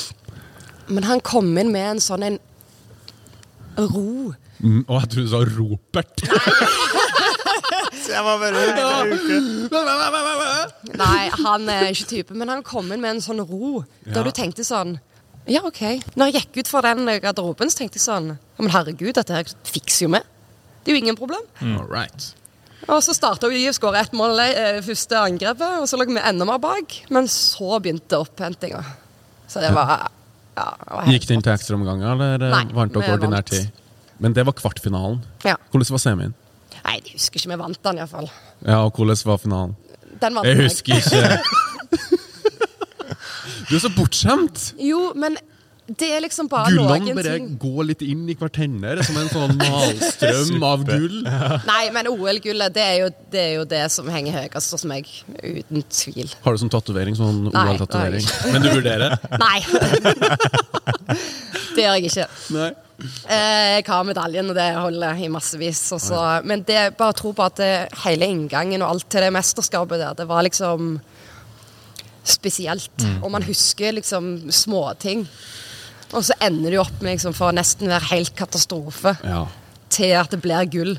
Men 0.91 1.07
han 1.07 1.21
kom 1.23 1.51
inn 1.57 1.71
med 1.73 1.95
en 1.95 2.01
sånn 2.03 2.25
en 2.27 2.39
ro. 3.77 4.33
Mm, 4.61 4.83
og 4.87 4.97
jeg 4.99 5.09
trodde 5.13 5.25
du 5.25 5.31
sa 5.31 5.39
ropert 5.47 6.21
Jeg 8.11 8.21
var 8.25 8.35
bare 8.41 8.59
Nei, 10.99 11.21
han 11.45 11.69
er 11.71 11.87
ikke 11.89 12.09
type, 12.09 12.35
men 12.37 12.51
han 12.51 12.61
kom 12.65 12.91
inn 12.91 13.01
med 13.01 13.15
en 13.15 13.23
sånn 13.23 13.41
ro. 13.41 13.81
Ja. 14.05 14.17
Da 14.17 14.25
du 14.27 14.31
tenkte 14.35 14.65
sånn 14.67 14.97
Ja, 15.49 15.63
OK. 15.65 15.81
Når 16.19 16.29
jeg 16.29 16.41
gikk 16.41 16.61
ut 16.61 16.69
fra 16.69 16.83
den 16.85 17.07
garderoben, 17.23 17.71
så 17.71 17.81
tenkte 17.81 17.97
jeg 17.97 18.05
sånn 18.05 18.35
Men 18.59 18.73
herregud, 18.75 19.15
dette 19.17 19.39
her 19.39 19.55
fikser 19.71 20.05
jo 20.05 20.13
vi. 20.17 20.21
Det 20.81 20.91
er 20.91 20.97
jo 20.97 21.01
ingen 21.05 21.17
problem. 21.17 21.43
All 21.63 21.87
right. 21.89 22.31
Og 22.89 23.01
så 23.05 23.13
starta 23.13 23.49
vi 23.49 23.67
å 23.69 23.73
skåre 23.75 24.01
ett 24.01 24.13
mål 24.17 24.39
eh, 24.43 24.79
første 24.85 25.19
angrepet, 25.21 25.83
og 25.83 25.89
så 25.89 25.99
lå 25.99 26.07
vi 26.09 26.17
enda 26.17 26.47
mer 26.49 26.61
bak. 26.61 26.95
Men 27.13 27.29
så 27.29 27.77
begynte 27.77 28.17
opphentinga. 28.21 28.81
Så 29.51 29.61
det 29.61 29.69
var 29.75 30.09
ja, 30.61 31.03
Gikk 31.11 31.27
det 31.29 31.37
inn 31.37 31.43
til 31.45 31.53
ekstraomganger, 31.53 32.11
eller 32.15 32.45
eh, 32.47 32.53
Nei, 32.55 32.63
vant 32.77 32.93
dere 32.95 33.15
ordinær 33.15 33.41
vant. 33.41 33.51
tid? 33.53 33.71
Men 34.21 34.35
det 34.37 34.45
var 34.45 34.53
kvartfinalen. 34.57 35.19
Ja. 35.47 35.55
Hvordan 35.73 35.93
var 35.95 36.03
semien? 36.03 36.33
Nei, 36.81 36.97
jeg 37.01 37.15
husker 37.17 37.41
ikke 37.41 37.51
vi 37.53 37.59
vant 37.61 37.81
den 37.85 38.01
iallfall. 38.01 38.29
Ja, 38.65 38.81
og 38.85 38.93
hvordan 38.97 39.21
var 39.31 39.41
finalen? 39.41 39.75
Den 40.21 40.37
vant 40.37 40.47
Jeg 40.47 40.57
jeg. 40.57 40.69
husker 40.69 41.01
ikke. 41.01 42.19
Du 43.69 43.77
er 43.77 43.79
så 43.85 43.89
bortskjemt! 43.95 44.73
Jo, 44.83 45.13
men 45.15 45.37
Det 45.89 46.07
er 46.13 46.21
liksom 46.23 46.47
bare 46.47 46.69
Gullene 46.71 46.99
noen 47.03 47.17
bare 47.17 47.31
ting. 47.35 47.47
går 47.59 47.87
litt 47.89 48.03
inn 48.05 48.21
i 48.29 48.35
hverandre, 48.37 49.01
som 49.03 49.17
en 49.19 49.27
sånn 49.31 49.55
malstrøm 49.59 50.61
av 50.71 50.83
gull. 50.87 51.17
Nei, 51.67 51.81
men 51.91 52.07
OL-gullet, 52.07 52.71
det, 52.75 52.85
det 53.33 53.41
er 53.41 53.55
jo 53.57 53.65
det 53.67 53.81
som 53.91 54.07
henger 54.13 54.37
høyest 54.37 54.75
hos 54.77 54.85
meg. 54.87 55.09
Uten 55.41 55.83
tvil. 55.91 56.29
Har 56.45 56.55
du 56.55 56.61
som 56.61 56.71
tatovering? 56.71 57.17
Sånn 57.17 57.49
OL-tatovering? 57.49 58.23
Men 58.53 58.63
du 58.63 58.69
vurderer? 58.77 59.17
Nei! 59.43 59.57
det 61.75 61.83
gjør 61.83 61.97
jeg 61.97 62.07
ikke. 62.11 62.27
Nei. 62.55 62.69
Eh, 63.25 63.81
Jeg 63.81 63.85
har 63.87 64.03
medaljen, 64.05 64.51
og 64.53 64.57
det 64.57 64.67
holder 64.77 65.21
i 65.25 65.29
massevis. 65.33 65.81
Også. 65.97 66.19
Men 66.47 66.63
det, 66.67 66.91
bare 66.99 67.15
tro 67.17 67.33
på 67.35 67.47
at 67.49 67.57
det, 67.59 67.71
hele 68.05 68.29
inngangen 68.31 68.83
og 68.85 68.93
alt 68.95 69.09
til 69.11 69.25
det 69.25 69.31
mesterskapet 69.35 69.99
der, 70.03 70.13
det 70.21 70.27
var 70.29 70.45
liksom 70.45 70.93
spesielt. 72.21 73.07
Og 73.25 73.31
man 73.33 73.43
husker 73.43 73.95
liksom 73.97 74.35
småting. 74.53 75.25
Og 76.11 76.25
så 76.27 76.35
ender 76.43 76.73
du 76.73 76.79
opp 76.81 76.97
med 76.99 77.15
liksom, 77.15 77.33
for 77.35 77.51
å 77.51 77.55
nesten 77.55 77.87
være 77.91 78.09
helt 78.11 78.33
katastrofe 78.35 79.15
Ja. 79.23 79.45
til 79.89 80.11
at 80.19 80.31
det 80.33 80.41
blir 80.43 80.65
gull. 80.71 80.97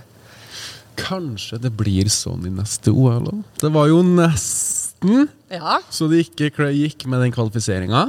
Kanskje 0.96 1.59
det 1.61 1.72
blir 1.77 2.09
sånn 2.12 2.46
i 2.46 2.53
neste 2.53 2.92
OL 2.92 3.29
òg. 3.31 3.42
Det 3.61 3.70
var 3.72 3.88
jo 3.88 4.03
nesten 4.07 5.29
Ja, 5.51 5.81
så 5.90 6.09
det 6.09 6.27
ikke 6.29 6.51
gikk 6.72 7.07
med 7.07 7.20
den 7.20 7.33
kvalifiseringa. 7.33 8.07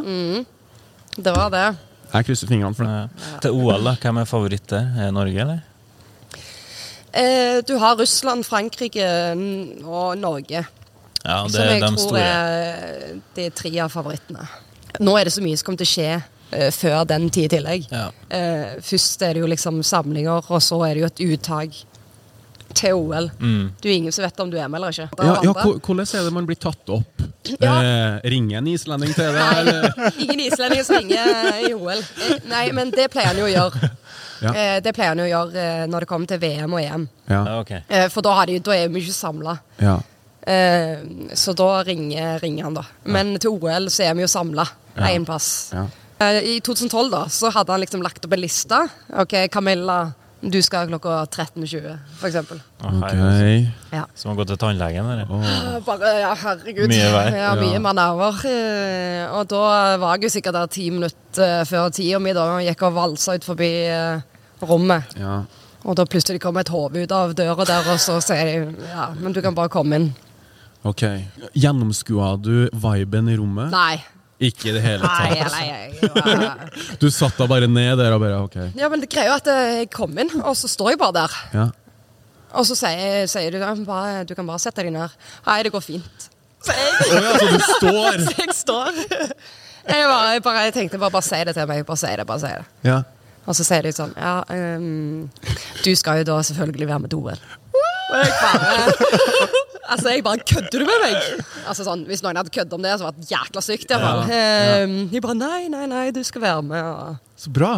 det 1.17 1.35
var 1.35 1.49
det. 1.49 1.77
Jeg 2.13 2.25
krysser 2.25 2.47
fingrene 2.47 2.75
for 2.77 2.85
det. 2.85 3.09
Ja. 3.33 3.39
Til 3.41 3.51
OL, 3.51 3.83
da. 3.83 3.95
Hvem 3.95 4.19
er 4.21 4.25
favoritt 4.29 4.67
der? 4.69 4.85
Er 5.01 5.11
Norge, 5.11 5.39
eller? 5.41 5.63
Eh, 7.13 7.61
du 7.65 7.77
har 7.77 7.95
Russland, 7.97 8.45
Frankrike 8.45 9.05
mm, 9.35 9.85
og 9.85 10.17
Norge. 10.17 10.63
Ja, 11.23 11.43
det 11.47 11.53
som 11.53 11.63
er 11.63 11.73
jeg 11.73 11.97
tror 11.97 12.17
er 12.19 13.19
de 13.35 13.49
tre 13.49 13.71
av 13.79 13.91
favorittene. 13.93 14.45
Nå 14.99 15.13
er 15.17 15.25
det 15.25 15.33
så 15.33 15.41
mye 15.41 15.57
som 15.57 15.65
kommer 15.69 15.81
til 15.81 15.89
å 15.89 15.93
skje 15.93 16.23
før 16.75 17.05
den 17.09 17.29
tid 17.29 17.47
i 17.49 17.55
tillegg. 17.57 17.87
Ja. 17.91 18.09
Eh, 18.29 18.77
først 18.83 19.21
er 19.25 19.33
det 19.33 19.41
jo 19.43 19.49
liksom 19.51 19.81
samlinger, 19.83 20.43
og 20.49 20.61
så 20.63 20.79
er 20.87 20.93
det 20.93 21.01
jo 21.03 21.09
et 21.11 21.23
uttak 21.33 21.81
til 22.73 22.93
OL. 22.97 23.27
Mm. 23.39 23.67
Du 23.81 23.87
er 23.89 23.93
ingen 23.99 24.11
som 24.15 24.23
vet 24.25 24.39
om 24.41 24.49
du 24.49 24.57
er 24.57 24.67
med 24.71 24.79
eller 24.79 24.89
ikke. 24.95 25.09
Er 25.19 25.27
Ja, 25.27 25.33
ja, 25.45 25.53
hvordan 25.53 26.07
er 26.07 26.23
det 26.25 26.33
man 26.33 26.47
blir 26.49 26.57
tatt 26.57 26.89
opp? 26.89 27.21
Ja. 27.61 27.73
Eh, 27.83 28.29
ringer 28.33 28.57
en 28.61 28.67
islending 28.71 29.11
til 29.13 29.35
deg? 29.35 29.69
Ingen 30.23 30.39
islendinger 30.47 30.87
som 30.87 30.95
ringer 30.97 31.59
i 31.67 31.73
OL. 31.75 31.99
Eh, 32.01 32.39
Nei, 32.49 32.63
men 32.73 32.89
det 32.95 33.09
pleier 33.13 33.29
han 33.33 33.37
jo 33.37 33.45
å 33.45 33.51
gjøre. 33.51 33.91
Ja. 34.43 34.53
Eh, 34.57 34.79
Det 34.83 34.93
pleier 34.95 35.13
han 35.13 35.21
jo 35.21 35.27
å 35.27 35.31
gjøre 35.33 35.61
eh, 35.67 35.83
når 35.91 35.99
det 36.05 36.09
kommer 36.09 36.31
til 36.33 36.39
VM 36.41 36.73
og 36.73 36.81
EM. 36.81 37.05
Ja. 37.29 37.43
Ja. 37.61 37.81
Eh, 37.87 38.07
For 38.09 38.25
da, 38.25 38.33
har 38.39 38.49
de, 38.49 38.57
da 38.63 38.73
er 38.75 38.89
vi 38.89 39.03
ikke 39.05 39.13
samla. 39.19 39.57
ja. 39.83 39.99
Eh, 40.43 40.97
så 41.39 41.53
da 41.55 41.69
ringer, 41.87 42.39
ringer 42.43 42.65
han, 42.67 42.73
da. 42.75 42.81
Men 43.05 43.29
til 43.39 43.53
OL 43.55 43.85
så 43.93 44.03
er 44.09 44.17
vi 44.17 44.25
jo 44.25 44.27
samla 44.27 44.65
Ja. 44.97 45.07
én 45.13 45.23
plass. 45.25 45.69
Eh, 46.23 46.41
I 46.55 46.59
2012 46.63 47.09
da, 47.13 47.23
så 47.29 47.51
hadde 47.53 47.73
han 47.75 47.81
liksom 47.83 48.03
lagt 48.05 48.25
opp 48.27 48.33
en 48.37 48.41
liste. 48.43 48.79
Ok, 49.23 49.33
Camilla, 49.53 49.97
du 50.43 50.57
skal 50.65 50.89
klokka 50.91 51.21
13.20, 51.31 51.97
for 52.19 52.27
eksempel. 52.29 52.59
Ok. 52.83 53.13
Ja. 53.95 54.03
Som 54.19 54.31
har 54.33 54.39
gått 54.41 54.49
til 54.51 54.59
tannlegen, 54.59 55.07
eller? 55.13 55.29
Oh. 55.31 55.79
Bare, 55.87 56.11
ja, 56.19 56.33
herregud. 56.43 56.91
Mye 56.91 57.09
vei. 57.15 57.25
Ja, 57.39 57.53
mye 57.59 57.73
Ja. 57.77 57.79
manøver. 57.85 58.43
Eh, 58.51 59.31
Og 59.33 59.47
da 59.49 59.97
var 59.97 60.17
jeg 60.17 60.23
jo 60.27 60.33
sikkert 60.39 60.53
der 60.59 60.67
ti 60.67 60.89
minutter 60.91 61.43
eh, 61.61 61.65
før 61.65 61.89
tida 61.95 62.19
mi, 62.19 62.33
da. 62.35 62.47
Gikk 62.59 62.83
og 62.89 62.93
valsa 62.99 63.35
ut 63.39 63.43
forbi 63.47 63.71
rommet. 64.61 65.15
Ja. 65.19 65.41
Og 65.83 65.95
da 65.99 66.05
plutselig 66.07 66.39
kommer 66.43 66.61
et 66.63 66.69
hode 66.71 67.01
ut 67.03 67.11
av 67.11 67.33
døra 67.35 67.65
der, 67.67 67.87
og 67.91 67.99
så 67.99 68.19
sier 68.23 68.45
de 68.69 68.85
ja, 68.87 69.09
men 69.19 69.33
du 69.35 69.41
kan 69.43 69.55
bare 69.55 69.71
komme 69.71 69.95
inn. 69.99 70.13
Ok. 70.87 71.01
Gjennomskua 71.55 72.33
du 72.41 72.69
viben 72.73 73.27
i 73.31 73.35
rommet? 73.39 73.71
Nei. 73.71 73.97
Ikke 74.43 74.71
i 74.71 74.75
det 74.75 74.81
hele 74.83 75.07
Nei, 75.07 75.37
tatt. 75.39 75.53
nei, 75.53 75.63
jeg 75.69 76.09
var 76.11 76.97
Du 77.01 77.07
satt 77.13 77.37
da 77.39 77.47
bare 77.47 77.69
ned 77.69 77.95
der 78.01 78.15
og 78.15 78.21
bare 78.23 78.41
ok. 78.43 78.57
Ja, 78.79 78.89
men 78.91 79.03
det 79.03 79.09
greier 79.13 79.31
jo 79.31 79.37
at 79.39 79.47
eh, 79.51 79.71
jeg 79.83 79.89
kom 79.93 80.13
inn, 80.19 80.31
og 80.41 80.55
så 80.59 80.69
står 80.71 80.93
jeg 80.93 81.01
bare 81.01 81.15
der. 81.21 81.39
Ja. 81.55 81.65
Og 82.53 82.67
så 82.69 82.77
sier, 82.77 83.25
sier 83.31 83.55
du 83.55 83.57
ja, 83.61 83.71
bare, 83.87 84.23
du 84.29 84.35
kan 84.37 84.47
bare 84.49 84.61
sette 84.61 84.83
deg 84.85 84.93
ned. 84.93 85.15
Nei, 85.47 85.57
det 85.65 85.71
går 85.73 85.83
fint. 85.85 86.29
Så 86.63 86.75
jeg, 86.77 86.91
Å 87.09 87.23
ja, 87.23 87.33
så 87.39 87.49
du 87.49 87.65
står! 87.71 88.19
så 88.27 88.35
jeg 88.43 88.57
står. 88.59 89.01
Jeg, 89.83 90.05
bare, 90.07 90.27
jeg, 90.35 90.43
bare, 90.45 90.67
jeg 90.69 90.75
tenkte 90.77 91.01
bare, 91.01 91.11
bare 91.15 91.27
si 91.27 91.41
det 91.49 91.55
til 91.57 91.67
meg. 91.71 91.83
Bare 91.87 92.01
si 92.03 92.13
det, 92.19 92.27
bare 92.29 92.43
si 92.43 92.53
det. 92.53 92.67
Ja. 92.87 93.01
Og 93.43 93.57
så 93.57 93.65
sier 93.67 93.83
de 93.83 93.91
sånn 93.91 94.13
Ja, 94.15 94.37
ehm, 94.55 95.25
du 95.83 95.89
skal 95.99 96.21
jo 96.21 96.29
da 96.29 96.37
selvfølgelig 96.47 96.87
være 96.93 97.03
med 97.03 97.15
OL. 97.17 97.41
Og 98.13 98.21
jeg 98.21 98.33
bare 98.41 98.87
Altså, 99.93 100.09
jeg 100.13 100.23
bare 100.23 100.39
Kødder 100.47 100.79
du 100.79 100.85
med 100.87 101.01
meg? 101.03 101.45
Altså 101.67 101.83
sånn, 101.85 102.05
Hvis 102.07 102.21
noen 102.23 102.37
hadde 102.39 102.53
køddet 102.53 102.75
om 102.77 102.85
det, 102.85 102.93
så 102.99 103.07
var 103.09 103.17
det 103.17 103.27
jækla 103.29 103.63
sykt. 103.65 103.89
i 103.89 103.93
hvert 103.93 104.05
fall. 104.05 104.31
Jeg 104.31 105.09
De 105.11 105.21
bare 105.25 105.37
Nei, 105.39 105.61
nei, 105.73 105.85
nei, 105.91 106.05
du 106.15 106.21
skal 106.23 106.45
være 106.45 106.63
med. 106.69 106.87
Og, 106.87 107.17
Så 107.35 107.51
bra. 107.53 107.73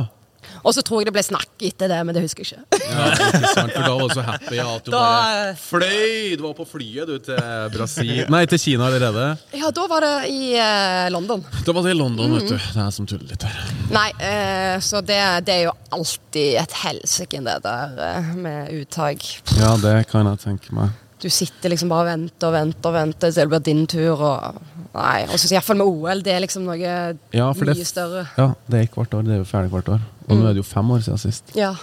Og 0.63 0.73
så 0.75 0.81
tror 0.85 1.01
jeg 1.01 1.09
det 1.09 1.13
ble 1.17 1.23
snakk 1.25 1.65
etter 1.69 1.91
det, 1.91 1.99
men 2.05 2.15
det 2.17 2.23
husker 2.25 2.43
jeg 2.45 2.59
ikke. 2.61 2.81
Ja, 2.95 3.05
ikke 3.11 3.51
sant, 3.53 3.71
for 3.75 3.81
da 3.85 3.93
var 3.95 4.07
du 4.07 4.15
så 4.15 4.25
happy 4.25 4.55
ja, 4.59 4.65
at 4.75 4.85
du 4.85 4.91
Da- 4.91 5.01
bare 5.01 5.55
fløy! 5.59 6.35
Du 6.37 6.43
var 6.47 6.53
på 6.57 6.65
flyet 6.69 7.07
du 7.07 7.15
til 7.19 7.39
Brasil 7.75 8.25
Nei, 8.29 8.43
til 8.49 8.59
Kina 8.61 8.87
allerede. 8.89 9.25
Ja, 9.57 9.71
da 9.75 9.87
var 9.91 10.05
det 10.05 10.13
i 10.31 10.53
eh, 10.57 11.09
London. 11.13 11.43
Da 11.65 11.71
var 11.75 11.83
det 11.87 11.95
i 11.95 11.99
London, 11.99 12.35
vet 12.37 12.43
Mm. 12.45 12.49
du. 12.49 12.57
Det 12.57 12.83
er 12.85 12.91
som 12.91 13.05
tuller 13.09 13.27
litt 13.29 13.43
her. 13.43 13.71
Nei, 13.91 14.09
eh, 14.19 14.77
så 14.83 15.01
det, 15.05 15.21
det 15.45 15.53
er 15.55 15.63
jo 15.69 15.73
alltid 15.95 16.59
et 16.61 16.71
helsike, 16.83 17.41
det 17.45 17.57
der 17.63 17.97
eh, 18.09 18.33
med 18.35 18.69
uttak. 18.81 19.23
Ja, 19.57 19.75
det 19.81 20.07
kan 20.11 20.25
jeg 20.29 20.39
tenke 20.45 20.73
meg. 20.75 20.89
Du 21.21 21.29
sitter 21.31 21.71
liksom 21.71 21.89
bare 21.89 22.05
og 22.05 22.09
venter 22.11 22.47
og 22.49 22.53
venter 22.53 22.89
og 22.91 22.93
venter 22.99 23.31
til 23.31 23.39
det 23.39 23.45
blir 23.49 23.63
din 23.65 23.85
tur. 23.89 24.19
Og, 24.19 24.59
nei, 24.95 25.23
og 25.27 25.37
så 25.41 25.51
iallfall 25.53 25.77
med 25.81 25.87
OL. 25.91 26.21
Det 26.25 26.33
er 26.35 26.43
liksom 26.45 26.65
noe 26.67 26.79
Ja, 26.79 27.51
mye 27.53 27.73
det, 27.75 27.87
større. 27.87 28.25
ja, 28.39 28.49
det 28.71 28.81
er 28.85 28.91
hvert 28.95 29.13
år. 29.17 29.25
Det 29.27 29.35
er 29.37 29.41
jo 29.43 29.47
ferdig 29.49 29.71
hvert 29.75 29.89
år. 29.97 30.03
Og 30.29 30.37
nå 30.39 30.45
er 30.49 30.55
det 30.55 30.63
jo 30.63 30.67
fem 30.67 30.91
år 30.95 31.03
siden 31.05 31.21
sist. 31.21 31.51
Ja, 31.57 31.73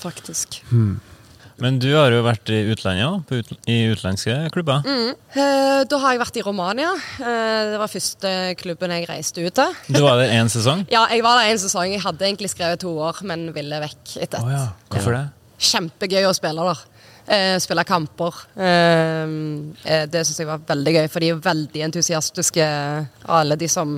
faktisk. 0.00 0.62
Men 1.62 1.76
du 1.78 1.86
har 1.94 2.10
jo 2.10 2.24
vært 2.26 2.50
i 2.50 2.56
utlandet 2.72 3.04
òg, 3.06 3.20
på 3.28 3.36
ut, 3.38 3.50
i 3.70 3.76
utenlandske 3.92 4.34
klubber. 4.50 4.82
Eh, 4.82 5.84
da 5.86 5.98
har 6.02 6.16
jeg 6.16 6.20
vært 6.24 6.38
i 6.40 6.42
Romania. 6.42 6.90
Eh, 7.22 7.60
det 7.70 7.78
var 7.78 7.92
første 7.92 8.32
klubben 8.58 8.90
jeg 8.90 9.06
reiste 9.08 9.44
ut 9.44 9.54
til. 9.54 9.76
Du 9.94 10.00
var 10.02 10.18
der 10.18 10.34
én 10.34 10.50
sesong? 10.50 10.82
Ja, 10.94 11.04
jeg 11.14 11.22
var 11.22 11.38
der 11.38 11.52
en 11.52 11.62
sesong. 11.62 11.92
Jeg 11.94 12.02
hadde 12.02 12.26
egentlig 12.26 12.50
skrevet 12.50 12.82
to 12.82 12.90
år, 12.98 13.22
men 13.22 13.52
ville 13.54 13.78
vekk 13.86 14.16
etter 14.24 14.40
ett. 14.40 14.42
Oh, 14.42 14.50
ja. 14.50 14.64
Hvorfor 14.90 15.14
det? 15.14 15.22
Kjempegøy 15.70 16.26
å 16.26 16.34
spille 16.34 16.66
der. 16.72 16.82
Eh, 17.26 17.56
spille 17.62 17.84
kamper. 17.88 18.34
Eh, 18.60 19.30
eh, 19.88 20.04
det 20.12 20.24
syns 20.26 20.42
jeg 20.42 20.48
var 20.50 20.60
veldig 20.68 20.92
gøy, 20.98 21.06
for 21.08 21.24
de 21.24 21.30
er 21.32 21.38
veldig 21.40 21.84
entusiastiske, 21.86 22.66
alle 23.32 23.56
de 23.56 23.68
som, 23.72 23.94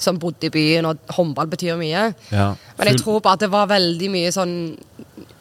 som 0.00 0.16
bodde 0.22 0.48
i 0.48 0.52
byen, 0.54 0.88
og 0.88 0.98
håndball 1.18 1.50
betyr 1.52 1.76
mye. 1.80 2.06
Ja. 2.32 2.46
Men 2.78 2.88
jeg 2.92 3.02
tror 3.02 3.20
bare 3.20 3.36
at 3.36 3.44
det 3.44 3.50
var 3.52 3.68
veldig 3.70 4.08
mye 4.14 4.32
sånn 4.32 4.54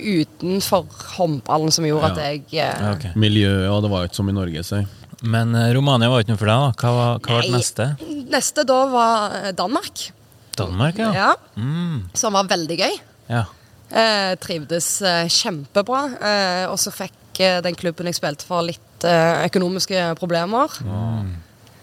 utenfor 0.02 0.88
håndballen 1.18 1.72
som 1.74 1.86
gjorde 1.88 2.12
at 2.12 2.20
jeg 2.24 2.42
eh, 2.52 2.58
Ja, 2.58 2.92
ok. 2.96 3.06
Miljøet, 3.22 3.70
og 3.72 3.84
det 3.86 3.92
var 3.94 4.04
jo 4.04 4.12
ikke 4.12 4.20
som 4.22 4.32
i 4.32 4.36
Norge, 4.36 4.64
si. 4.68 4.82
Men 5.22 5.56
eh, 5.56 5.70
Romania 5.78 6.10
var 6.12 6.24
ikke 6.24 6.34
noe 6.34 6.42
for 6.42 6.50
deg, 6.52 6.66
da. 6.66 6.74
Hva 6.82 6.94
var, 6.98 7.24
hva 7.24 7.38
var 7.40 7.48
det 7.48 7.56
neste? 7.56 7.88
Neste 8.32 8.66
da 8.68 8.80
var 8.92 9.40
eh, 9.40 9.50
Danmark, 9.58 10.06
Danmark, 10.60 11.00
ja. 11.00 11.12
ja, 11.16 11.32
Mm, 11.56 12.10
som 12.18 12.36
var 12.36 12.50
veldig 12.52 12.80
gøy. 12.84 13.00
ja. 13.32 13.46
Eh, 13.92 14.38
trivdes 14.40 14.86
eh, 15.04 15.26
kjempebra. 15.28 15.98
Eh, 16.16 16.62
og 16.72 16.78
så 16.80 16.94
fikk 16.96 17.12
den 17.40 17.76
klubben 17.80 18.06
jeg 18.10 18.16
spilte 18.18 18.46
for, 18.46 18.62
litt 18.68 19.06
eh, 19.08 19.46
økonomiske 19.48 20.16
problemer. 20.20 20.70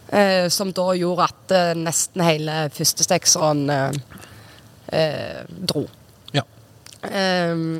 Eh, 0.08 0.48
som 0.48 0.72
da 0.72 0.86
gjorde 0.96 1.24
at 1.28 1.52
eh, 1.52 1.74
nesten 1.76 2.22
hele 2.24 2.70
førstestekseren 2.72 3.70
eh, 3.70 3.92
eh, 4.92 5.42
dro. 5.48 5.86
Ja. 6.32 6.44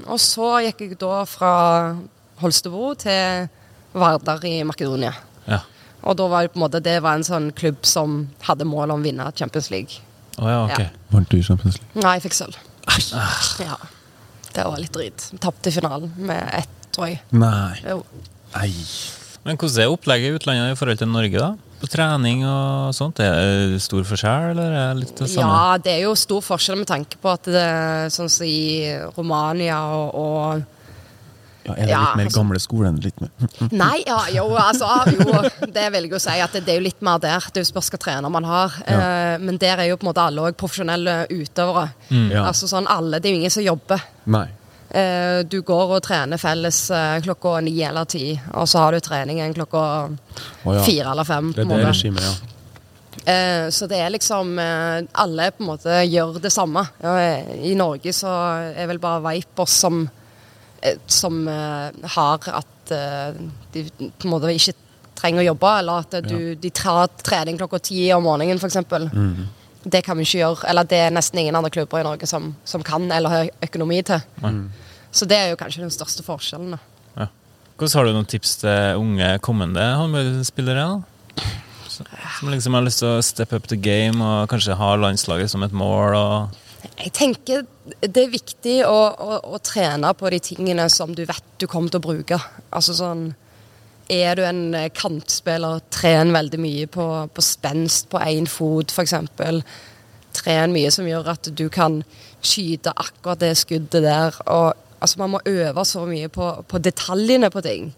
Og 0.06 0.20
så 0.22 0.48
gikk 0.66 0.80
jeg 0.84 0.98
da 1.00 1.24
fra 1.26 1.52
Holstebro 2.38 2.92
til 2.94 3.48
Vardar 3.98 4.44
i 4.46 4.62
Makedonia. 4.64 5.12
ja. 5.48 5.60
Og 6.06 6.14
da 6.16 6.28
var 6.30 6.44
det 6.46 6.52
på 6.52 6.60
en 6.60 6.62
måte 6.62 6.78
Det 6.80 7.00
var 7.02 7.16
en 7.18 7.24
sånn 7.26 7.48
klubb 7.58 7.80
som 7.82 8.28
hadde 8.46 8.64
mål 8.64 8.92
om 8.94 9.00
å 9.00 9.04
vinne 9.04 9.24
Champions 9.34 9.66
League. 9.72 9.98
Oh, 10.38 10.46
ja, 10.46 10.60
ok. 10.68 10.78
Ja. 10.78 10.92
Vant 11.10 11.28
du 11.32 11.40
Champions 11.42 11.74
League? 11.80 12.02
Nei, 12.04 12.12
jeg 12.16 12.22
fikk 12.28 12.36
sølv. 12.38 12.58
Ja. 13.58 13.74
Det 14.54 14.62
var 14.64 14.78
litt 14.78 14.94
drit. 14.94 15.24
Tapte 15.42 15.72
i 15.72 15.74
finalen 15.74 16.12
med 16.16 16.38
ett, 16.54 16.77
tror 16.98 17.12
jeg. 17.14 17.22
Nei. 17.30 17.78
Jo. 17.86 18.02
Nei. 18.56 18.72
Men 19.46 19.56
hvordan 19.56 19.80
er 19.86 19.94
opplegget 19.94 20.28
i 20.32 20.36
utlandet 20.36 20.74
i 20.74 20.78
forhold 20.78 20.98
til 21.00 21.08
Norge, 21.08 21.38
da? 21.40 21.54
På 21.78 21.86
trening 21.86 22.40
og 22.44 22.90
sånt? 22.96 23.20
Er 23.22 23.68
det 23.70 23.78
stor 23.84 24.02
forskjell, 24.04 24.48
eller 24.50 24.72
er 24.74 24.88
det 24.96 25.04
litt 25.04 25.20
det 25.22 25.28
samme? 25.30 25.46
Ja, 25.54 25.76
det 25.78 25.92
er 25.94 26.00
jo 26.08 26.16
stor 26.18 26.42
forskjell 26.42 26.80
med 26.80 26.88
tanke 26.90 27.20
på 27.22 27.30
at 27.30 27.46
det 27.46 27.62
er 27.62 28.10
sånn 28.10 28.28
som 28.32 28.48
i 28.48 28.90
Romania 29.14 29.78
og, 29.94 30.18
og 30.18 30.66
Ja, 31.68 31.76
er 31.76 31.84
det 31.84 31.88
Ja, 31.92 32.00
litt 32.02 32.16
mer 32.18 32.24
altså- 32.26 32.40
gamle 32.40 32.60
skolen? 32.64 32.98
Litt 33.04 33.20
mer 33.22 33.30
Nei, 33.84 34.02
ja, 34.08 34.18
jo, 34.34 34.48
altså 34.58 34.90
jo, 35.12 35.70
Det 35.70 35.86
vil 35.94 36.08
jeg 36.08 36.12
jo 36.16 36.20
si 36.26 36.36
at 36.42 36.52
det, 36.58 36.64
det 36.66 36.74
er 36.74 36.80
jo 36.80 36.86
litt 36.88 37.02
mer 37.06 37.22
der. 37.22 37.46
Det 37.46 37.60
er 37.62 37.66
jo 37.68 37.70
spørs 37.70 37.90
hvilken 37.92 38.04
trener 38.08 38.32
man 38.34 38.44
har. 38.48 38.74
Eh, 38.88 39.38
men 39.38 39.56
der 39.62 39.78
er 39.78 39.92
jo 39.92 39.96
på 40.00 40.06
en 40.08 40.10
måte 40.10 40.24
alle 40.26 40.48
også 40.48 40.58
profesjonelle 40.64 41.18
utøvere. 41.30 41.92
Ja. 42.10 42.46
Altså 42.50 42.66
sånn 42.66 42.88
alle, 42.90 43.20
Det 43.22 43.30
er 43.30 43.36
jo 43.36 43.42
ingen 43.44 43.54
som 43.54 43.62
jobber. 43.62 44.02
Nei. 44.26 44.48
Eh, 44.88 45.40
du 45.44 45.60
går 45.60 45.96
og 45.98 46.04
trener 46.04 46.40
felles 46.40 46.86
eh, 46.94 47.18
klokka 47.24 47.58
ni 47.66 47.74
eller 47.84 48.08
ti, 48.08 48.32
og 48.56 48.68
så 48.68 48.86
har 48.86 48.96
du 48.96 49.04
trening 49.04 49.42
en 49.44 49.56
klokka 49.56 49.82
oh, 50.08 50.70
ja. 50.72 50.84
fire 50.86 51.10
eller 51.12 51.28
fem. 51.28 51.50
Det 51.52 51.66
er 51.66 51.74
det 51.74 51.82
regimet, 51.90 52.24
ja. 52.24 52.54
Eh, 53.28 53.68
så 53.74 53.88
det 53.90 53.98
er 54.00 54.12
liksom 54.14 54.54
eh, 54.62 55.02
Alle 55.20 55.50
på 55.52 55.64
en 55.64 55.68
måte 55.68 55.96
gjør 56.06 56.38
det 56.40 56.52
samme. 56.54 56.86
Ja, 57.02 57.16
eh, 57.20 57.50
I 57.68 57.74
Norge 57.76 58.14
så 58.16 58.30
er 58.72 58.88
vel 58.88 59.00
bare 59.02 59.20
Vipers 59.26 59.74
som, 59.82 60.06
eh, 60.80 60.96
som 61.06 61.46
har 61.48 62.48
at 62.54 62.66
de 62.88 63.82
på 63.92 64.24
en 64.24 64.32
måte 64.32 64.48
ikke 64.54 64.72
trenger 65.18 65.42
å 65.42 65.48
jobbe, 65.50 65.70
eller 65.82 66.06
at 66.06 66.14
du, 66.24 66.54
de 66.56 66.70
tar 66.72 67.10
trening 67.20 67.58
klokka 67.60 67.82
ti 67.84 68.06
om 68.16 68.24
morgenen, 68.24 68.56
f.eks. 68.56 68.78
Mhm. 69.12 69.48
Det 69.88 70.02
kan 70.04 70.18
vi 70.18 70.26
ikke 70.26 70.42
gjøre. 70.42 70.68
Eller 70.70 70.88
det 70.88 71.00
er 71.06 71.14
nesten 71.14 71.40
ingen 71.40 71.56
andre 71.58 71.72
klubber 71.72 72.02
i 72.02 72.06
Norge 72.06 72.28
som, 72.28 72.52
som 72.68 72.84
kan 72.86 73.08
eller 73.12 73.32
har 73.32 73.50
økonomi 73.64 74.02
til. 74.06 74.20
Så 75.10 75.28
det 75.28 75.38
er 75.38 75.52
jo 75.52 75.60
kanskje 75.60 75.84
den 75.86 75.94
største 75.94 76.24
forskjellen. 76.26 76.76
Ja. 77.16 77.28
Hvordan 77.78 77.96
Har 77.96 78.08
du 78.08 78.16
noen 78.18 78.28
tips 78.28 78.58
til 78.62 79.00
unge 79.00 79.30
kommende 79.44 79.84
håndballspillere? 80.00 80.88
Som 82.38 82.52
liksom 82.52 82.76
har 82.76 82.84
lyst 82.86 83.02
til 83.02 83.10
å 83.10 83.24
step 83.24 83.52
up 83.56 83.66
the 83.70 83.78
game 83.80 84.22
og 84.22 84.48
kanskje 84.52 84.76
ha 84.78 84.94
landslaget 84.96 85.50
som 85.50 85.64
et 85.66 85.74
mål? 85.74 86.14
og... 86.14 86.64
Jeg 86.98 87.10
tenker 87.14 87.64
det 88.02 88.22
er 88.22 88.30
viktig 88.30 88.76
å, 88.86 88.94
å, 88.94 89.38
å 89.54 89.58
trene 89.64 90.12
på 90.14 90.30
de 90.30 90.38
tingene 90.42 90.86
som 90.92 91.10
du 91.14 91.24
vet 91.26 91.44
du 91.58 91.66
kommer 91.70 91.90
til 91.90 92.02
å 92.02 92.06
bruke. 92.06 92.38
Altså 92.70 92.94
sånn 92.94 93.30
Er 94.08 94.38
du 94.38 94.44
en 94.48 94.74
eh, 94.74 94.90
kantspiller, 94.94 95.82
tren 95.92 96.32
veldig 96.32 96.60
mye 96.62 96.88
på, 96.90 97.06
på 97.34 97.44
spenst 97.44 98.08
på 98.12 98.20
én 98.24 98.48
fot, 98.48 98.92
f.eks. 98.92 99.14
Tren 100.38 100.74
mye 100.74 100.90
som 100.94 101.08
gjør 101.08 101.32
at 101.34 101.50
du 101.56 101.66
kan 101.72 102.02
skyte 102.44 102.94
akkurat 102.94 103.40
det 103.42 103.54
skuddet 103.58 104.04
der. 104.06 104.36
Og 104.46 104.72
altså 105.00 105.18
Man 105.18 105.34
må 105.36 105.42
øve 105.44 105.84
så 105.84 106.06
mye 106.08 106.28
på, 106.32 106.52
på 106.68 106.78
detaljene 106.78 107.50
på 107.50 107.64
ting. 107.64 107.90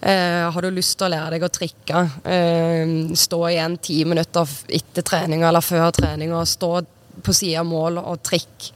Eh, 0.00 0.50
har 0.52 0.62
du 0.62 0.70
lyst 0.70 0.94
til 0.98 1.08
å 1.08 1.10
lære 1.10 1.34
deg 1.34 1.44
å 1.44 1.50
trikke, 1.50 2.02
eh, 2.30 2.90
stå 3.18 3.40
igjen 3.48 3.78
ti 3.82 4.04
minutter 4.06 4.46
etter 4.70 5.02
trening 5.02 5.42
eller 5.42 5.64
før 5.64 5.90
trening 5.90 6.32
og 6.32 6.46
stå 6.46 6.84
på 7.26 7.34
sida 7.34 7.64
av 7.64 7.66
mål 7.66 7.98
og 7.98 8.22
trikk. 8.22 8.70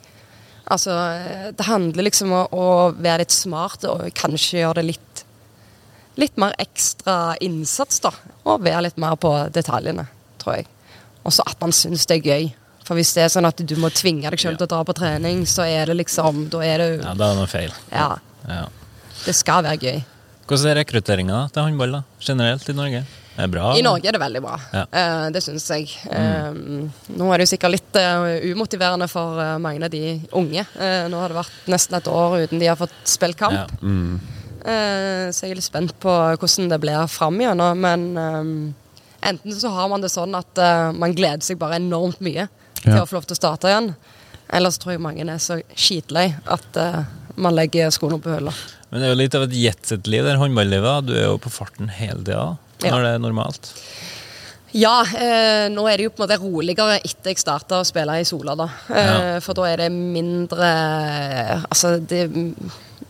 Altså, 0.67 0.91
eh, 0.91 1.53
det 1.55 1.67
handler 1.67 2.09
liksom 2.09 2.33
om 2.33 2.47
å 2.51 2.67
være 2.99 3.23
litt 3.23 3.31
smart 3.31 3.85
og 3.85 4.11
kanskje 4.15 4.65
gjøre 4.65 4.81
det 4.81 4.85
litt 4.85 5.25
Litt 6.21 6.37
mer 6.41 6.53
ekstra 6.61 7.37
innsats, 7.41 8.03
da. 8.05 8.13
Og 8.45 8.65
være 8.65 8.89
litt 8.89 8.99
mer 9.01 9.17
på 9.21 9.31
detaljene, 9.55 10.05
tror 10.43 10.59
jeg. 10.61 10.69
Og 11.23 11.33
så 11.33 11.45
at 11.49 11.61
man 11.63 11.73
syns 11.77 12.05
det 12.11 12.21
er 12.21 12.29
gøy. 12.29 12.51
For 12.83 12.99
hvis 12.99 13.15
det 13.17 13.25
er 13.25 13.31
sånn 13.33 13.47
at 13.47 13.61
du 13.63 13.75
må 13.81 13.93
tvinge 13.95 14.29
deg 14.29 14.43
sjøl 14.43 14.59
til 14.59 14.67
å 14.67 14.73
dra 14.75 14.83
på 14.85 14.97
trening, 14.99 15.45
så 15.47 15.65
er 15.71 15.89
det 15.89 15.95
liksom 16.01 16.49
Da 16.53 16.65
er 16.67 16.83
det 16.83 16.89
Ja, 16.99 17.15
da 17.15 17.31
er 17.31 17.37
det 17.37 17.39
noe 17.39 17.51
feil. 17.51 17.73
Ja. 17.93 18.09
Ja. 18.49 18.67
Det 19.23 19.35
skal 19.39 19.63
være 19.65 19.79
gøy. 19.79 20.03
Hvordan 20.51 20.73
er 20.73 20.81
rekrutteringa 20.83 21.43
til 21.55 21.65
håndball 21.65 21.95
da, 21.95 22.01
generelt 22.21 22.69
i 22.69 22.75
Norge? 22.77 23.05
Er 23.33 23.47
det 23.47 23.53
bra? 23.55 23.71
I 23.79 23.85
Norge 23.87 24.11
er 24.11 24.13
det 24.13 24.21
veldig 24.21 24.43
bra. 24.45 24.59
Ja. 24.75 24.83
Uh, 24.93 25.29
det 25.33 25.41
syns 25.41 25.65
jeg. 25.73 25.87
Eh, 26.13 26.51
nå 27.17 27.31
er 27.33 27.41
det 27.41 27.47
jo 27.47 27.53
sikkert 27.55 27.73
litt 27.73 27.97
uh, 27.97 28.27
umotiverende 28.53 29.09
for 29.09 29.41
mange 29.63 29.87
av 29.87 29.95
de 29.95 30.19
unge. 30.37 30.67
Nå 31.09 31.23
har 31.23 31.33
det 31.33 31.39
vært 31.39 31.71
nesten 31.73 31.97
et 31.97 32.11
år 32.13 32.43
uten 32.43 32.61
de 32.61 32.69
har 32.69 32.77
fått 32.77 32.99
spilt 33.09 33.41
kamp. 33.41 33.57
Ja. 33.57 33.65
Eh, 33.81 34.42
så 34.63 35.45
jeg 35.47 35.51
er 35.51 35.59
litt 35.59 35.67
spent 35.67 35.95
på 36.03 36.13
hvordan 36.39 36.69
det 36.71 36.81
blir 36.83 37.07
fram 37.11 37.41
igjennom. 37.43 37.79
Men 37.83 38.05
eh, 38.17 39.29
enten 39.33 39.57
så 39.59 39.73
har 39.75 39.89
man 39.91 40.01
det 40.05 40.11
sånn 40.15 40.35
at 40.39 40.59
eh, 40.63 40.93
man 40.95 41.15
gleder 41.19 41.43
seg 41.47 41.59
bare 41.63 41.81
enormt 41.83 42.21
mye 42.23 42.49
til 42.83 42.93
Ja. 42.95 43.03
å 43.03 43.07
få 43.07 43.19
lov 43.21 43.27
til 43.27 43.37
å 43.37 43.41
starte 43.43 43.71
igjen. 43.71 43.93
Ellers 44.53 44.79
tror 44.83 44.93
jeg 44.97 45.01
mange 45.05 45.25
er 45.25 45.39
så 45.43 45.61
skitlei 45.75 46.29
at 46.51 46.77
eh, 46.77 47.03
man 47.37 47.55
legger 47.57 47.91
skoene 47.95 48.19
på 48.23 48.33
hylla. 48.35 48.53
Men 48.91 49.01
det 49.01 49.07
er 49.09 49.13
jo 49.15 49.21
litt 49.23 49.35
av 49.39 49.43
et 49.47 49.55
jetset-liv, 49.57 50.25
det 50.27 50.35
håndballivet. 50.37 51.07
Du 51.09 51.15
er 51.17 51.29
jo 51.31 51.39
på 51.41 51.51
farten 51.55 51.89
hele 51.89 52.21
tida 52.27 52.57
Ja. 52.83 52.91
når 52.91 53.03
det 53.07 53.13
er 53.15 53.23
normalt. 53.23 53.71
Ja, 54.75 55.03
eh, 55.05 55.67
nå 55.73 55.83
er 55.89 55.97
det 56.01 56.05
jo 56.07 56.11
på 56.17 56.23
en 56.23 56.27
måte 56.29 56.39
roligere 56.41 56.95
etter 57.05 57.31
jeg 57.35 57.39
starta 57.41 57.79
å 57.81 57.85
spille 57.87 58.15
i 58.21 58.25
Sola, 58.25 58.55
da. 58.57 58.67
Eh, 58.89 59.11
Ja. 59.37 59.41
For 59.45 59.55
da 59.55 59.67
er 59.69 59.77
det 59.85 59.91
mindre 59.93 60.71
Altså, 61.71 61.99
det 62.01 62.31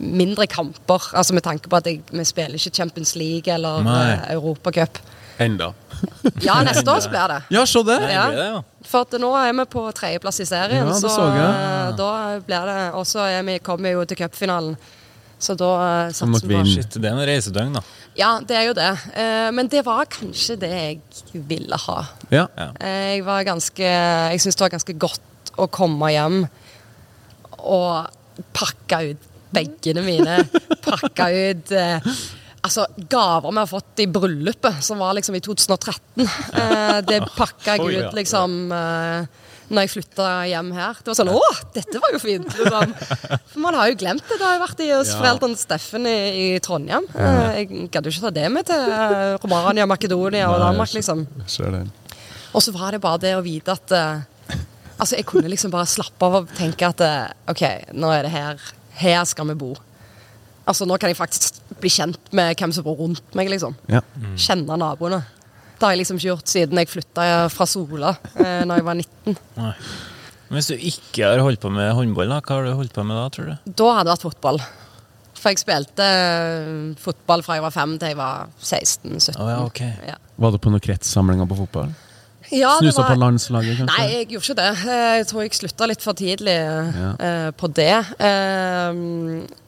mindre 0.03 0.47
kamper. 0.51 1.11
Altså 1.15 1.35
med 1.35 1.45
tanke 1.47 1.71
på 1.71 1.79
at 1.79 1.87
jeg, 1.87 2.03
vi 2.11 2.25
spiller 2.27 2.59
ikke 2.59 2.75
Champions 2.75 3.15
League 3.17 3.55
eller 3.55 3.87
eh, 3.87 4.33
Europacup. 4.35 4.99
Enda. 5.41 5.73
Ja, 6.43 6.57
neste 6.67 6.91
år 6.91 7.05
blir 7.07 7.29
det. 7.31 7.37
Ja, 7.55 7.61
se 7.69 7.83
det! 7.87 7.99
Ja. 8.11 8.63
For 8.87 9.07
at 9.07 9.15
nå 9.23 9.29
er 9.39 9.53
vi 9.55 9.67
på 9.71 9.85
tredjeplass 9.95 10.41
i 10.43 10.47
serien, 10.49 10.89
Ja, 10.89 10.97
så, 10.99 11.11
så 11.13 11.29
eh, 11.31 11.93
da 11.99 12.09
blir 12.43 12.67
det 12.67 12.81
Og 12.99 13.07
så 13.07 13.23
er 13.29 13.59
kommer 13.63 13.87
vi 13.89 13.95
jo 13.95 14.03
til 14.11 14.19
cupfinalen. 14.19 14.75
Så 15.43 15.55
da 15.59 15.71
eh, 16.09 16.13
satser 16.15 16.47
vi 16.49 16.59
på. 16.59 16.65
Shit, 16.71 16.99
det 16.99 17.07
er 17.11 17.15
en 17.15 17.27
reisedøgn, 17.27 17.79
da. 17.79 17.85
Ja, 18.19 18.33
det 18.47 18.57
er 18.59 18.67
jo 18.69 18.75
det. 18.77 18.91
Eh, 19.15 19.51
Men 19.55 19.71
det 19.71 19.85
var 19.87 20.11
kanskje 20.11 20.59
det 20.61 20.73
jeg 20.73 21.45
ville 21.49 21.79
ha. 21.87 21.99
Ja. 22.35 22.47
Jeg 22.83 23.23
var 23.27 23.47
ganske 23.47 23.87
Jeg 23.87 24.43
syns 24.43 24.59
det 24.59 24.67
var 24.67 24.75
ganske 24.77 24.99
godt 25.07 25.55
å 25.61 25.69
komme 25.71 26.11
hjem 26.11 26.43
og 27.63 28.11
pakke 28.57 28.99
ut 29.13 29.32
bagene 29.55 30.03
mine. 30.07 30.39
pakka 30.85 31.31
ut 31.33 31.73
eh, 31.77 32.13
Altså, 32.63 32.85
gaver 33.11 33.51
vi 33.51 33.59
har 33.59 33.67
fått 33.67 33.99
i 33.99 34.05
bryllupet, 34.07 34.77
som 34.87 35.01
var 35.03 35.17
liksom 35.19 35.35
i 35.35 35.41
2013. 35.43 36.23
Eh, 36.23 36.99
det 37.09 37.17
pakka 37.35 37.75
jeg 37.81 38.05
ut 38.05 38.15
liksom 38.15 38.53
eh, 38.71 39.25
når 39.73 39.83
jeg 39.87 39.91
flytta 39.97 40.27
hjem 40.47 40.69
her. 40.77 41.01
Det 41.03 41.11
var 41.11 41.17
sånn 41.19 41.33
Å, 41.33 41.41
dette 41.75 41.99
var 42.05 42.15
jo 42.15 42.21
fint! 42.23 42.47
Liksom. 42.55 42.93
For 43.51 43.65
man 43.65 43.75
har 43.81 43.91
jo 43.91 43.97
glemt 43.99 44.23
det. 44.31 44.37
Det 44.39 44.47
har 44.47 44.55
jo 44.61 44.63
vært 44.63 44.83
i 44.85 44.91
hos 44.93 45.11
Ja. 45.11 45.17
foreldrene 45.19 45.59
Steffen 45.59 46.07
i, 46.07 46.15
i 46.39 46.47
Trondheim. 46.63 47.09
Eh, 47.17 47.49
Jeg 47.65 47.89
gadd 47.97 48.07
jo 48.07 48.13
ikke 48.15 48.27
ta 48.29 48.33
det 48.39 48.47
med 48.55 48.69
til 48.71 48.85
eh, 48.95 49.35
Romania, 49.43 49.89
Makedonia 49.91 50.51
og 50.53 50.61
Danmark, 50.63 50.93
jeg 50.95 51.03
liksom. 51.03 51.25
Og 52.53 52.63
så 52.63 52.75
var 52.79 52.95
det 52.95 53.01
bare 53.03 53.19
det 53.25 53.33
å 53.35 53.43
vite 53.43 53.75
at 53.75 53.97
eh, 53.99 54.23
Altså, 55.01 55.17
jeg 55.19 55.27
kunne 55.27 55.51
liksom 55.51 55.73
bare 55.75 55.89
slappe 55.91 56.29
av 56.31 56.37
og 56.45 56.51
tenke 56.55 56.87
at 56.95 57.01
eh, 57.03 57.33
OK, 57.51 57.65
nå 57.99 58.13
er 58.15 58.29
det 58.29 58.37
her. 58.37 58.63
Her 59.01 59.25
skal 59.29 59.49
vi 59.53 59.57
bo. 59.59 59.73
Altså, 60.69 60.87
nå 60.87 60.97
kan 61.01 61.11
jeg 61.11 61.19
faktisk 61.19 61.59
bli 61.83 61.91
kjent 61.91 62.33
med 62.37 62.55
hvem 62.59 62.73
som 62.75 62.85
bor 62.87 63.01
rundt 63.01 63.35
meg, 63.39 63.51
liksom. 63.51 63.75
Ja. 63.91 64.03
Kjenne 64.39 64.77
naboene. 64.79 65.23
Det 65.75 65.89
har 65.89 65.97
jeg 65.97 66.05
liksom 66.05 66.21
ikke 66.21 66.29
gjort 66.29 66.53
siden 66.53 66.79
jeg 66.79 66.91
flytta 66.93 67.25
fra 67.51 67.67
Sola 67.67 68.13
eh, 68.39 68.61
når 68.69 68.79
jeg 68.79 68.87
var 68.87 68.99
19. 69.01 69.41
Nei. 69.57 69.73
Men 70.53 70.61
hvis 70.61 70.69
du 70.71 70.77
ikke 70.77 71.27
har 71.27 71.41
holdt 71.43 71.63
på 71.65 71.73
med 71.73 71.91
håndball, 71.97 72.31
da, 72.31 72.39
hva 72.45 72.59
har 72.61 72.69
du 72.69 72.77
holdt 72.79 72.95
på 72.95 73.03
med 73.09 73.19
da, 73.19 73.25
tror 73.33 73.51
du? 73.51 73.73
Da 73.81 73.89
hadde 73.97 74.07
det 74.07 74.13
vært 74.15 74.27
fotball. 74.29 74.63
For 75.43 75.51
jeg 75.51 75.63
spilte 75.65 76.07
eh, 76.07 76.93
fotball 77.03 77.43
fra 77.43 77.57
jeg 77.59 77.65
var 77.65 77.75
fem 77.75 77.97
til 77.99 78.13
jeg 78.13 78.19
var 78.21 78.53
16-17. 78.61 79.41
Å 79.43 79.49
ja, 79.49 79.59
ok. 79.67 79.81
Ja. 80.13 80.19
Var 80.45 80.55
du 80.55 80.61
på 80.63 80.71
noen 80.71 80.85
kretssamlinger 80.85 81.49
på 81.51 81.59
fotball? 81.65 81.91
Ja, 82.53 82.75
Snusa 82.79 83.01
var- 83.01 83.15
på 83.15 83.19
landslaget, 83.21 83.79
kanskje? 83.79 83.87
Nei, 83.97 84.09
jeg 84.13 84.27
gjorde 84.29 84.45
ikke 84.45 84.57
det. 84.59 84.71
Eh, 84.93 85.17
Jeg 85.23 85.27
tror 85.31 85.41
jeg 85.43 85.55
slutta 85.57 85.87
litt 85.89 86.03
for 86.05 86.13
tidlig 86.19 86.57
eh, 86.59 87.51
på 87.57 87.71
det. 87.73 87.95
Uh, 88.21 88.93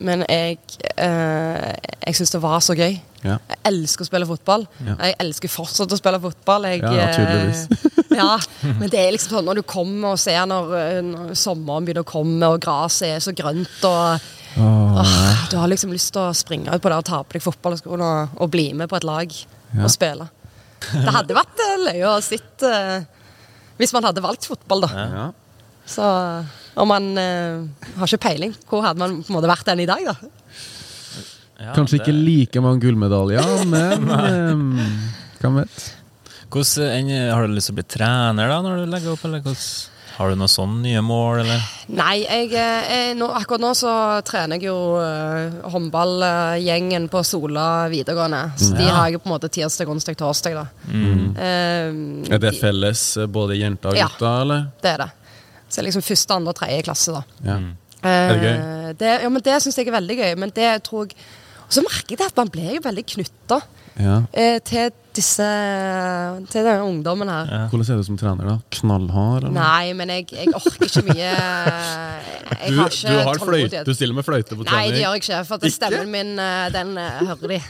men 0.04 0.24
jeg 0.28 0.58
uh, 0.98 1.72
Jeg 2.04 2.14
syns 2.18 2.34
det 2.34 2.42
var 2.42 2.60
så 2.60 2.76
gøy. 2.76 2.98
Ja. 3.24 3.38
Jeg 3.48 3.58
elsker 3.70 4.04
å 4.04 4.08
spille 4.10 4.28
fotball. 4.28 4.66
Ja. 4.84 4.96
Jeg 5.00 5.16
elsker 5.24 5.48
fortsatt 5.48 5.92
å 5.96 5.96
spille 5.96 6.20
fotball. 6.20 6.66
Jeg, 6.68 6.82
Ja, 6.84 6.92
ja, 6.92 7.06
tydeligvis. 7.16 7.64
ja, 8.20 8.38
men 8.78 8.90
det 8.92 9.00
er 9.00 9.12
liksom 9.16 9.38
sånn 9.38 9.48
når 9.48 9.62
du 9.62 9.64
kommer 9.66 10.12
og 10.12 10.20
ser 10.20 10.44
når, 10.46 10.74
når 11.08 11.32
sommeren 11.40 11.86
begynner 11.88 12.04
å 12.04 12.10
komme, 12.12 12.52
og 12.52 12.60
gresset 12.60 13.08
er 13.16 13.24
så 13.24 13.32
grønt 13.34 13.80
og 13.88 14.20
oh. 14.60 15.00
åh, 15.00 15.48
Du 15.50 15.56
har 15.56 15.72
liksom 15.72 15.90
lyst 15.94 16.12
til 16.12 16.20
å 16.28 16.34
springe 16.36 16.68
ut 16.68 16.82
på 16.84 16.92
det 16.92 17.00
og 17.00 17.08
ta 17.08 17.22
på 17.24 17.38
deg 17.38 17.42
fotballskoene 17.48 18.04
og, 18.04 18.36
og 18.44 18.52
bli 18.52 18.68
med 18.76 18.92
på 18.92 19.00
et 19.00 19.08
lag 19.08 19.32
Ja. 19.74 19.82
og 19.86 19.90
spille. 19.90 20.28
Det 20.92 21.14
hadde 21.14 21.36
vært 21.36 21.62
løy 21.64 21.86
løye 21.88 22.10
å 22.10 22.18
sitte 22.24 22.70
eh, 22.70 23.06
Hvis 23.80 23.94
man 23.96 24.06
hadde 24.08 24.22
valgt 24.24 24.46
fotball, 24.50 24.84
da. 24.86 24.90
ja. 24.94 25.24
Så 25.88 26.04
Og 26.80 26.86
man 26.90 27.10
eh, 27.20 27.64
har 27.98 28.08
ikke 28.08 28.22
peiling, 28.28 28.54
hvor 28.70 28.84
hadde 28.86 29.02
man 29.02 29.18
på 29.22 29.32
en 29.32 29.38
måte 29.38 29.50
vært 29.50 29.68
den 29.68 29.84
i 29.84 29.88
dag, 29.90 30.06
da? 30.08 30.14
Ja, 31.60 31.72
Kanskje 31.76 31.98
det- 31.98 32.04
ikke 32.04 32.16
like 32.18 32.62
mange 32.64 32.82
gullmedaljer, 32.82 33.50
men 33.74 34.08
um, 34.10 34.64
hvem 35.40 35.60
vet? 35.62 35.84
Hvordan, 36.54 37.10
har 37.34 37.46
du 37.46 37.54
lyst 37.54 37.70
til 37.70 37.74
å 37.74 37.78
bli 37.80 37.86
trener 37.96 38.50
da, 38.50 38.60
når 38.62 38.82
du 38.84 38.90
legger 38.90 39.14
opp, 39.14 39.22
eller 39.26 39.42
hvordan, 39.42 39.62
har 40.14 40.30
du 40.30 40.36
noen 40.38 40.50
sånne 40.50 40.80
nye 40.84 41.00
mål, 41.02 41.40
eller? 41.42 41.62
Nei, 41.98 42.20
jeg, 42.22 42.50
eh, 42.54 42.90
jeg, 42.90 43.16
nå, 43.18 43.26
akkurat 43.34 43.62
nå 43.64 43.72
så 43.74 43.92
trener 44.26 44.60
jeg 44.60 44.68
jo 44.68 44.76
uh, 44.94 45.70
håndballgjengen 45.72 47.08
på 47.10 47.22
Sola 47.26 47.88
videregående. 47.90 48.42
Så 48.60 48.70
de 48.78 48.86
har 48.86 49.10
jeg 49.10 49.20
på 49.22 49.28
en 49.28 49.34
måte 49.34 49.50
tirsdag, 49.52 49.90
onsdag, 49.90 50.18
torsdag, 50.20 50.54
da. 50.60 50.66
Eh, 50.88 51.90
Er 52.30 52.42
det 52.42 52.54
felles 52.60 53.04
eh, 53.18 53.26
både 53.26 53.58
jenter 53.58 53.90
og 53.90 53.98
Ja. 53.98 54.08
eller? 54.40 54.68
det 54.82 54.92
er 54.94 55.04
det. 55.04 55.10
Så 55.68 55.82
liksom 55.82 56.02
første, 56.06 56.34
andre, 56.38 56.54
tredje 56.54 56.82
klasse, 56.86 57.12
da. 57.12 57.22
Ja. 57.44 57.58
Er 58.04 58.34
det 58.34 58.42
gøy? 58.44 58.58
Det, 59.00 59.12
ja, 59.24 59.28
men 59.32 59.42
det 59.42 59.62
syns 59.64 59.78
jeg 59.80 59.88
er 59.88 59.96
veldig 59.96 60.16
gøy. 60.20 60.34
Men 60.38 60.50
det 60.54 60.70
tror 60.84 61.06
jeg 61.08 61.16
Og 61.64 61.72
så 61.72 61.80
merker 61.80 62.12
jeg 62.12 62.18
det 62.20 62.26
at 62.28 62.36
man 62.36 62.50
blir 62.52 62.74
jo 62.76 62.82
veldig 62.84 63.04
knytta 63.08 63.56
ja. 63.98 64.18
uh, 64.28 64.58
til 64.68 64.92
disse 65.16 65.46
Til 66.50 66.64
denne 66.66 66.82
ungdommen 66.84 67.28
her. 67.30 67.44
Ja. 67.50 67.66
Hvordan 67.72 67.92
er 67.94 67.98
du 68.00 68.04
som 68.06 68.18
trener, 68.20 68.44
da? 68.48 68.56
Knallhard, 68.78 69.42
eller? 69.48 69.56
Nei, 69.56 69.92
men 69.98 70.08
jeg, 70.14 70.22
jeg 70.34 70.46
orker 70.54 70.84
ikke 70.88 71.02
mye 71.10 71.28
Jeg 71.28 71.34
Du, 72.70 72.76
har 72.78 72.88
ikke 72.90 73.08
du 73.08 73.14
har 73.28 73.36
fløyte, 73.42 73.78
du 73.86 73.92
stiller 73.96 74.14
med 74.16 74.24
fløyte 74.26 74.52
på 74.58 74.62
Nei, 74.70 74.84
det 74.94 75.00
gjør 75.02 75.14
jeg 75.18 75.22
ikke. 75.24 75.38
For 75.48 75.56
stemmen 75.74 76.08
min, 76.14 76.30
eh, 76.38 76.66
den 76.74 76.88
eh, 77.00 77.04
hører 77.30 77.48
de. 77.54 77.58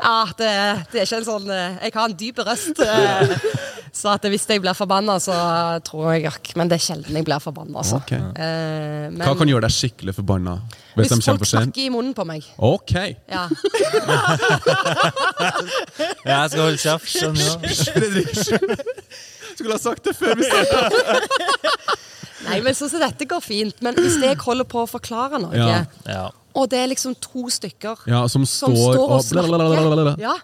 Ja, 0.00 0.24
det, 0.38 0.50
det 0.92 1.00
er 1.02 1.04
ikke 1.06 1.18
en 1.20 1.26
sånn 1.28 1.50
eh, 1.52 1.74
Jeg 1.84 1.92
har 1.94 2.06
en 2.08 2.14
dyp 2.16 2.38
røst. 2.46 2.80
eh, 2.80 3.34
Så 3.92 4.06
at 4.12 4.22
hvis 4.30 4.44
jeg 4.48 4.62
blir 4.62 4.72
forbanna, 4.78 5.16
så 5.20 5.34
tror 5.84 6.12
jeg 6.14 6.28
ikke 6.30 6.54
Men 6.56 6.68
det 6.70 6.76
er 6.78 6.84
sjelden 6.84 7.16
jeg 7.18 7.26
blir 7.26 7.40
forbanna, 7.42 7.82
altså. 7.82 7.98
Okay. 8.04 8.20
Eh, 8.38 9.08
men 9.10 9.20
Hva 9.26 9.34
kan 9.36 9.50
gjøre 9.50 9.66
deg 9.66 9.74
skikkelig 9.76 10.14
forbanna? 10.20 10.54
Hvis, 10.94 11.10
hvis 11.12 11.26
folk 11.26 11.44
snakker 11.46 11.82
i 11.84 11.88
munnen 11.92 12.14
på 12.16 12.24
meg. 12.28 12.46
Ok. 12.58 12.94
Ja. 13.30 13.46
Ja, 16.24 16.42
jeg 16.42 16.50
skal 16.52 16.62
holde 16.62 16.80
kjeft. 16.80 17.08
skjønner 17.10 17.44
du? 18.14 18.20
Skulle 19.60 19.74
ha 19.76 19.80
sagt 19.82 20.06
det 20.06 20.14
før 20.16 20.36
vi 20.38 20.46
starta. 20.46 20.80
Nei, 22.46 22.60
men 22.64 22.72
sånn 22.76 22.88
som 22.92 23.02
dette 23.02 23.26
går 23.28 23.42
fint. 23.44 23.80
Men 23.84 23.98
hvis 23.98 24.16
jeg 24.22 24.38
holder 24.40 24.68
på 24.68 24.84
å 24.84 24.88
forklare 24.88 25.40
noe, 25.42 25.56
Ja. 25.58 25.82
Ja. 26.08 26.28
Og 26.54 26.66
det 26.72 26.80
er 26.80 26.90
liksom 26.90 27.14
to 27.22 27.46
stykker 27.52 28.06
Ja, 28.10 28.24
som 28.28 28.46
som 28.48 28.74
står, 28.74 28.94
står 28.94 29.04
og 29.04 29.16
og 29.16 29.24
snakker 29.26 30.20
Ja, 30.22 30.34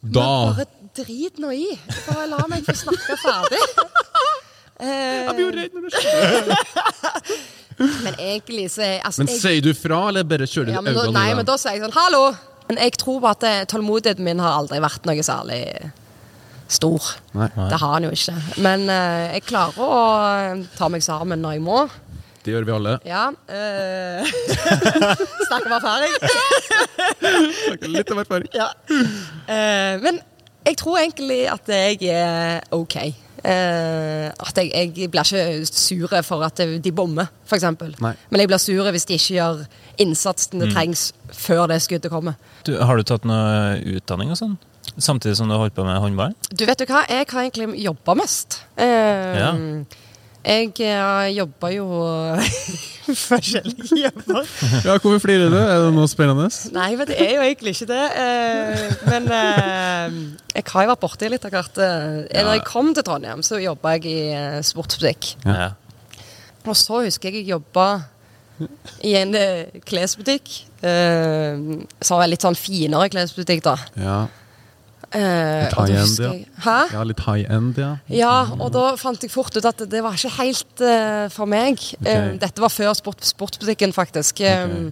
Da 0.00 0.26
men 0.46 0.56
bare 0.56 0.66
drit 0.96 1.38
nå 1.42 1.50
i. 1.52 1.66
Bare 2.06 2.26
la 2.30 2.38
meg 2.48 2.64
få 2.64 2.72
snakke 2.78 3.18
ferdig. 3.20 3.60
Jeg 4.80 5.34
blir 5.36 5.42
jo 5.42 5.52
redd 5.56 5.76
når 5.76 5.86
du 5.86 5.94
skjer. 5.94 6.50
men 8.06 8.14
egentlig 8.16 8.70
så 8.72 8.86
altså, 9.04 9.22
Men 9.22 9.30
jeg, 9.32 9.40
sier 9.42 9.64
du 9.64 9.70
fra, 9.76 10.00
eller 10.10 10.24
bare 10.28 10.48
kjører 10.48 10.70
du 10.70 10.74
ja, 10.74 10.82
øynene 10.82 11.12
Nei, 11.16 11.28
men 11.36 11.48
da 11.48 11.56
sier 11.60 11.76
jeg 11.76 11.84
sånn 11.84 11.96
Hallo! 11.96 12.22
Men 12.66 12.80
jeg 12.82 12.96
tror 12.98 13.20
bare 13.22 13.36
at 13.36 13.46
eh, 13.46 13.64
tålmodigheten 13.70 14.26
min 14.26 14.40
har 14.42 14.56
aldri 14.58 14.80
vært 14.82 15.04
noe 15.06 15.22
særlig 15.22 15.60
stor. 16.66 17.12
Nei, 17.38 17.46
Det 17.54 17.78
har 17.78 17.92
han 17.92 18.08
jo 18.08 18.10
ikke. 18.10 18.34
Men 18.64 18.88
uh, 18.90 19.36
jeg 19.36 19.44
klarer 19.46 19.78
å 19.86 19.98
eh, 20.32 20.64
ta 20.74 20.88
meg 20.90 21.04
sammen 21.06 21.44
når 21.44 21.56
jeg 21.56 21.62
må. 21.62 21.84
Det 22.46 22.54
gjør 22.54 22.66
vi 22.68 22.74
alle. 22.76 22.94
Ja. 23.06 23.26
Øh, 23.50 24.32
Snakker 25.48 25.66
om 25.66 25.76
erfaring. 25.80 26.12
Litt 27.96 28.10
om 28.14 28.22
erfaring. 28.22 28.50
Ja. 28.54 28.70
Uh, 28.88 29.94
men 30.04 30.20
jeg 30.66 30.76
tror 30.80 30.98
egentlig 31.02 31.40
at 31.50 31.70
jeg 31.70 32.10
er 32.10 32.60
OK. 32.74 32.96
Uh, 33.46 34.30
at 34.32 34.58
jeg, 34.58 34.92
jeg 34.96 35.10
blir 35.12 35.22
ikke 35.22 35.66
sure 35.70 36.22
for 36.26 36.42
at 36.46 36.62
de 36.82 36.92
bommer, 36.94 37.28
f.eks. 37.46 37.66
Men 38.00 38.40
jeg 38.40 38.50
blir 38.50 38.62
sure 38.62 38.94
hvis 38.94 39.06
de 39.06 39.18
ikke 39.18 39.36
gjør 39.36 39.60
innsatsen 40.02 40.62
det 40.64 40.72
trengs 40.74 41.08
før 41.32 41.66
det 41.70 41.80
skuddet 41.84 42.10
kommer. 42.10 42.34
Du, 42.66 42.74
har 42.78 42.98
du 42.98 43.06
tatt 43.06 43.26
noe 43.28 43.76
utdanning 43.98 44.32
og 44.34 44.40
sånn? 44.40 44.56
Samtidig 44.96 45.36
som 45.36 45.50
du 45.50 45.54
har 45.54 45.64
holdt 45.66 45.74
på 45.76 45.84
med 45.86 45.98
håndball? 46.00 46.34
Du 46.50 46.62
vet 46.66 46.78
du 46.78 46.86
hva, 46.88 47.02
jeg 47.10 47.26
har 47.30 47.42
egentlig 47.46 47.70
jobba 47.84 48.18
mest. 48.22 48.60
Uh, 48.78 48.84
Ja. 49.36 49.52
Jeg 50.46 50.70
uh, 50.78 51.26
jobber 51.34 51.72
jo 51.74 51.86
forskjellige 53.28 53.98
jobber. 54.04 54.46
Ja, 54.84 54.96
Hvorfor 54.98 55.18
flirer 55.22 55.50
du? 55.50 55.56
Er 55.58 55.84
det 55.86 55.92
noe 55.94 56.08
spennende? 56.10 56.48
Nei, 56.74 56.88
men 56.98 57.08
det 57.08 57.18
er 57.22 57.34
jo 57.36 57.44
egentlig 57.44 57.74
ikke 57.76 57.88
det. 57.90 58.04
Eh, 58.22 58.96
men 59.06 59.28
eh, 59.30 60.16
jeg 60.56 60.66
har 60.72 60.86
jo 60.86 60.92
vært 60.92 61.04
borti 61.04 61.30
litt 61.30 61.46
av 61.46 61.54
hvert. 61.54 61.78
Da 61.78 62.56
jeg 62.56 62.64
kom 62.66 62.92
til 62.96 63.06
Trondheim, 63.06 63.44
så 63.46 63.60
jobba 63.62 63.96
jeg 63.96 64.08
i 64.10 64.18
eh, 64.34 64.58
sportsbutikk. 64.66 65.36
Ja. 65.46 65.72
Og 66.66 66.74
så 66.78 67.04
husker 67.06 67.30
jeg 67.30 67.44
jeg 67.44 67.52
jobba 67.54 67.86
i 69.04 69.14
en 69.18 69.34
eh, 69.38 69.78
klesbutikk. 69.86 70.50
Eh, 70.82 71.62
så 72.00 72.16
var 72.16 72.26
jeg 72.26 72.34
litt 72.34 72.46
sånn 72.46 72.58
finere 72.58 73.10
klesbutikk, 73.12 73.62
da. 73.66 73.76
Ja. 74.00 74.18
Eh, 75.14 75.62
Litt 75.62 75.76
high-end, 75.78 76.00
husker 76.02 76.24
ja. 76.24 76.62
Hæ? 76.64 76.78
ja, 76.92 77.02
litt 77.06 77.20
high 77.24 77.44
end, 77.54 77.76
ja. 77.78 77.90
Ja, 78.10 78.32
og 78.58 78.72
da 78.74 78.96
fant 79.00 79.22
jeg 79.22 79.30
fort 79.30 79.54
ut 79.56 79.64
at 79.64 79.84
det 79.88 80.02
var 80.02 80.16
ikke 80.18 80.32
helt 80.40 80.82
uh, 80.82 81.28
for 81.32 81.46
meg. 81.46 81.78
Eh, 82.04 82.32
dette 82.42 82.60
var 82.60 82.72
før 82.74 82.92
sport, 82.98 83.22
sportsbutikken, 83.24 83.94
faktisk. 83.96 84.42
Okay. 84.42 84.90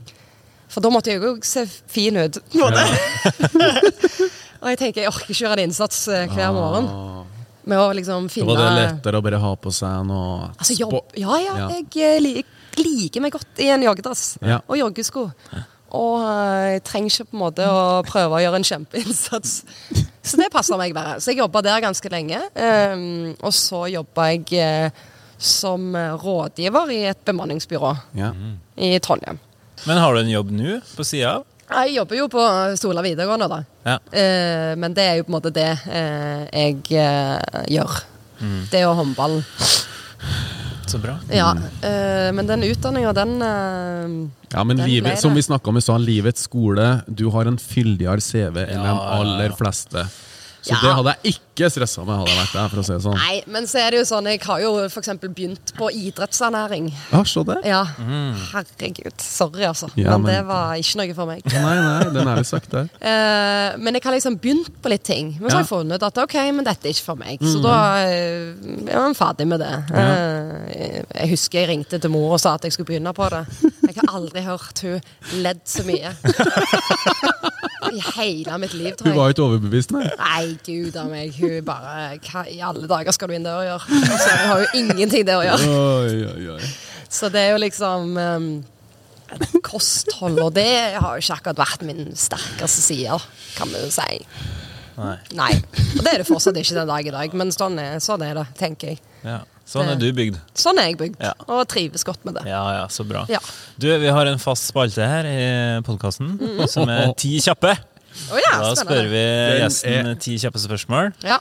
For 0.71 0.81
da 0.83 0.91
måtte 0.91 1.11
jeg 1.13 1.21
jo 1.23 1.35
se 1.47 1.67
fin 1.91 2.17
ut. 2.17 2.39
en 2.39 2.63
og 4.65 4.71
jeg 4.73 4.79
tenker 4.81 5.03
jeg 5.05 5.11
orker 5.11 5.29
ikke 5.29 5.43
gjøre 5.45 5.59
en 5.61 5.69
innsats 5.69 6.07
eh, 6.09 6.25
hver 6.33 6.55
morgen 6.57 6.89
med 7.69 7.81
å 7.81 7.91
liksom 7.97 8.27
Da 8.29 8.33
finne 8.33 8.55
var 8.55 8.61
det 8.65 8.73
lettere 8.81 9.21
å 9.21 9.25
bare 9.25 9.39
ha 9.41 9.53
på 9.61 9.71
seg 9.73 10.03
noe 10.09 10.51
Altså 10.55 10.77
jobb. 10.79 10.97
Ja, 11.21 11.37
ja, 11.43 11.55
Ja. 11.65 11.69
jeg 11.75 11.87
eh, 12.01 12.43
liker 12.81 13.23
meg 13.25 13.33
godt 13.37 13.61
i 13.63 13.69
en 13.75 13.85
joggedress 13.85 14.37
Ja. 14.43 14.59
og 14.67 14.79
joggesko. 14.81 15.29
Og 15.95 16.21
eh, 16.27 16.75
jeg 16.75 16.85
trenger 16.89 17.13
ikke 17.15 17.29
på 17.31 17.37
en 17.39 17.43
måte 17.45 17.67
å 17.71 17.83
prøve 18.09 18.39
å 18.39 18.43
gjøre 18.43 18.61
en 18.61 18.67
kjempeinnsats. 18.67 19.53
Så 20.25 20.39
det 20.41 20.51
passer 20.53 20.79
meg 20.81 20.95
bare. 20.97 21.19
Så 21.23 21.31
jeg 21.33 21.43
jobba 21.43 21.63
der 21.65 21.83
ganske 21.85 22.11
lenge. 22.13 22.41
Um, 22.57 23.35
og 23.45 23.53
så 23.55 23.85
jobba 23.93 24.29
jeg 24.33 24.59
eh, 24.59 25.03
som 25.39 25.91
eh, 25.99 26.15
rådgiver 26.21 26.93
i 26.95 27.03
et 27.11 27.25
bemanningsbyrå 27.29 27.91
Ja. 28.19 28.31
i 28.77 28.95
Trondheim. 29.05 29.39
Men 29.85 29.99
har 30.01 30.15
du 30.15 30.23
en 30.23 30.31
jobb 30.33 30.53
nå, 30.55 30.79
på 30.97 31.05
sida 31.05 31.35
av? 31.39 31.45
Jeg 31.65 31.95
jobber 31.97 32.19
jo 32.19 32.27
på 32.33 32.43
Sola 32.79 33.03
videregående, 33.05 33.49
da. 33.51 33.59
Ja. 33.85 33.97
Eh, 34.13 34.73
men 34.81 34.95
det 34.97 35.05
er 35.09 35.19
jo 35.19 35.27
på 35.27 35.33
en 35.33 35.37
måte 35.39 35.53
det 35.55 35.71
eh, 35.89 36.45
jeg 36.53 36.83
eh, 37.01 37.63
gjør. 37.75 38.01
Det 38.71 38.83
og 38.85 38.99
håndballen. 38.99 39.45
Så 40.95 40.99
bra. 41.03 41.17
Ja, 41.35 41.49
eh, 41.83 42.31
men 42.33 42.47
den 42.47 42.63
utdanninga, 42.63 43.13
den 43.13 43.43
eh, 43.43 44.29
Ja, 44.55 44.63
men 44.65 44.77
Den 44.77 44.87
livet, 44.87 45.19
som 45.19 45.35
vi 45.35 45.43
snakka 45.43 45.73
om 45.73 45.77
i 45.77 45.83
stad, 45.83 46.01
livets 46.07 46.47
skole. 46.47 47.01
Du 47.07 47.25
har 47.35 47.49
en 47.51 47.59
fyldigere 47.59 48.23
CV 48.23 48.61
enn 48.63 48.79
Ja, 48.79 48.85
de 48.85 48.93
ja, 48.93 48.95
ja. 48.95 49.17
aller 49.19 49.57
fleste. 49.59 50.05
Så 50.65 50.73
Ja. 50.73 50.79
det 50.81 50.93
hadde 50.97 51.13
jeg 51.23 51.35
ikke 51.35 51.69
stressa 51.71 52.05
med, 52.09 52.17
hadde 52.17 52.31
jeg 52.33 52.39
vært 52.41 52.53
der, 52.57 52.69
for 52.73 52.81
å 52.81 52.85
si 52.87 52.93
det 52.95 53.03
sånn. 53.05 53.19
Nei, 53.21 53.35
men 53.53 53.67
så 53.69 53.79
er 53.85 53.91
det 53.93 53.99
jo 54.01 54.05
sånn, 54.09 54.25
jeg 54.33 54.41
har 54.47 54.61
jo 54.63 54.71
f.eks. 54.89 55.11
begynt 55.21 55.73
på 55.77 55.91
idrettsernæring. 55.93 56.87
Ja, 57.13 57.21
så 57.29 57.45
det. 57.45 57.59
Ja, 57.69 57.83
herregud. 58.55 59.21
Sorry, 59.21 59.63
altså. 59.69 59.91
Ja, 60.01 60.17
men, 60.17 60.23
men- 60.23 60.33
det 60.35 60.47
var 60.49 60.73
ikke 60.81 60.97
noe 61.03 61.15
for 61.19 61.27
meg. 61.29 61.45
Nei, 61.53 61.75
nei, 61.85 62.05
den 62.17 62.29
er 62.33 62.37
litt 62.41 62.49
sagt 62.49 62.71
der. 62.73 62.89
uh, 62.97 63.77
men 63.79 63.95
jeg 63.99 64.03
har 64.07 64.17
liksom 64.17 64.39
begynt 64.41 64.71
på 64.83 64.89
litt 64.89 65.05
ting. 65.05 65.35
Men 65.39 65.51
så 65.51 65.59
har 65.59 65.65
jeg 65.67 65.71
funnet 65.75 66.03
at 66.09 66.19
ok, 66.25 66.35
men 66.57 66.65
dette 66.65 66.89
er 66.89 66.97
ikke 66.97 67.09
for 67.13 67.21
meg. 67.21 67.39
Så 67.45 67.61
da 67.63 67.77
eh, 68.09 68.55
er 68.89 68.99
man 69.05 69.15
ferdig 69.15 69.47
med 69.47 69.61
det. 69.61 69.73
Eh, 69.93 71.05
jeg 71.21 71.31
husker 71.35 71.61
jeg 71.61 71.69
ringte 71.75 72.01
til 72.01 72.11
mor 72.11 72.33
og 72.39 72.41
sa 72.41 72.55
at 72.57 72.65
jeg 72.65 72.73
skulle 72.73 72.89
begynne 72.89 73.13
på 73.15 73.29
det. 73.31 73.45
Jeg 73.85 74.01
har 74.01 74.17
aldri 74.17 74.43
hørt 74.49 74.81
hun 74.81 75.01
ledd 75.45 75.61
så 75.69 75.85
mye. 75.85 76.15
I 77.93 78.01
hele 78.17 78.59
mitt 78.63 78.75
liv, 78.75 78.95
tror 78.97 79.09
Hun 79.09 79.13
jeg. 79.13 79.19
var 79.21 79.35
ikke 79.35 79.45
overbevist, 79.45 79.93
nei. 79.95 80.05
Nei, 80.21 80.45
gud 80.67 80.97
a 81.01 81.05
meg. 81.11 81.35
Hun 81.39 81.57
bare 81.67 82.19
Hva 82.25 82.45
i 82.51 82.61
alle 82.65 82.89
dager 82.91 83.13
skal 83.17 83.29
du 83.31 83.37
inn 83.37 83.47
der 83.47 83.61
og 83.61 83.67
gjøre? 83.69 83.99
Altså, 84.01 84.29
hun 84.41 84.51
har 84.53 84.63
jo 84.65 84.69
ingenting 84.81 85.27
der 85.29 85.41
å 85.41 85.47
gjøre. 85.49 85.71
Oi, 85.75 86.21
oi, 86.33 86.47
oi. 86.57 86.73
Så 87.15 87.31
det 87.31 87.45
er 87.45 87.53
jo 87.55 87.61
liksom 87.63 88.17
um, 88.19 88.49
Kosthold, 89.67 90.39
og 90.43 90.53
det 90.57 90.69
har 90.99 91.17
jo 91.17 91.23
ikke 91.25 91.39
akkurat 91.39 91.61
vært 91.65 91.85
min 91.87 92.13
sterkeste 92.19 92.83
side, 92.85 93.19
kan 93.57 93.71
vi 93.73 93.81
jo 93.85 93.91
si. 93.95 94.21
Nei. 94.95 95.17
Nei. 95.35 95.51
Og 95.97 96.05
det 96.07 96.13
er 96.13 96.23
det 96.23 96.29
fortsatt 96.29 96.59
ikke 96.61 96.77
den 96.77 96.91
dag 96.91 97.07
i 97.09 97.15
dag, 97.15 97.33
men 97.41 97.51
sånn 97.55 97.79
er, 97.83 97.97
sånn 98.05 98.23
er 98.27 98.37
det, 98.39 98.47
tenker 98.61 98.95
jeg. 98.95 99.01
Ja. 99.27 99.41
Sånn 99.67 99.89
er 99.89 99.97
du 99.97 100.11
bygd. 100.13 100.37
Sånn 100.55 100.77
er 100.79 100.91
jeg 100.91 100.99
bygd, 101.01 101.17
Ja. 101.25 101.33
og 101.49 101.67
trives 101.73 102.05
godt 102.05 102.23
med 102.25 102.35
det. 102.37 102.43
Ja, 102.51 102.61
ja, 102.83 102.87
så 102.93 103.05
bra. 103.09 103.25
Ja. 103.33 103.39
Du, 103.81 103.89
vi 103.99 104.07
har 104.13 104.27
en 104.29 104.39
fast 104.39 104.69
spalte 104.71 105.07
her 105.09 105.25
i 105.25 105.81
podkasten 105.87 106.37
som 106.69 106.89
er 106.93 107.15
Ti 107.17 107.39
kjappe. 107.41 107.73
Oh, 108.31 108.39
ja, 108.39 108.59
Da 108.61 108.75
spør 108.79 109.09
vi 109.11 109.23
gjesten 109.63 110.13
ti 110.23 110.37
kjappe 110.39 110.61
spørsmål, 110.63 111.13
Ja. 111.25 111.39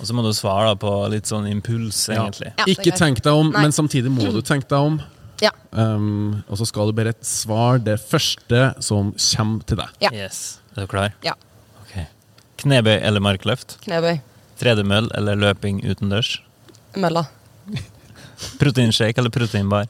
og 0.00 0.06
så 0.06 0.14
må 0.16 0.22
du 0.24 0.30
svare 0.32 0.70
da 0.70 0.74
på 0.80 0.92
litt 1.12 1.26
sånn 1.28 1.44
impuls, 1.50 1.98
egentlig. 2.08 2.54
Ja, 2.56 2.64
Ikke 2.70 2.94
tenk 2.96 3.20
deg 3.20 3.32
om, 3.34 3.50
Nei. 3.52 3.62
men 3.66 3.72
samtidig 3.72 4.08
må 4.14 4.30
du 4.32 4.40
tenke 4.40 4.68
deg 4.70 4.78
om. 4.78 5.02
Ja. 5.42 5.50
Um, 5.72 6.42
og 6.48 6.56
så 6.56 6.66
skal 6.68 6.86
du 6.86 6.92
bare 6.92 7.12
svare 7.24 7.82
det 7.82 7.98
første 8.00 8.74
som 8.82 9.12
kommer 9.12 9.66
til 9.66 9.76
deg. 9.82 9.88
Ja. 10.00 10.10
Yes. 10.12 10.58
Er 10.76 10.86
du 10.86 10.86
klar? 10.86 11.12
ja. 11.24 11.32
Ok. 11.82 12.06
Knebøy 12.62 12.96
eller 13.02 13.20
markløft? 13.20 13.78
Knebøy. 13.84 14.20
Tredemøll 14.60 15.10
eller 15.16 15.34
løping 15.36 15.82
utendørs? 15.84 16.38
Mølla. 16.96 17.26
Proteinshake 18.60 19.18
eller 19.20 19.30
proteinbar? 19.30 19.88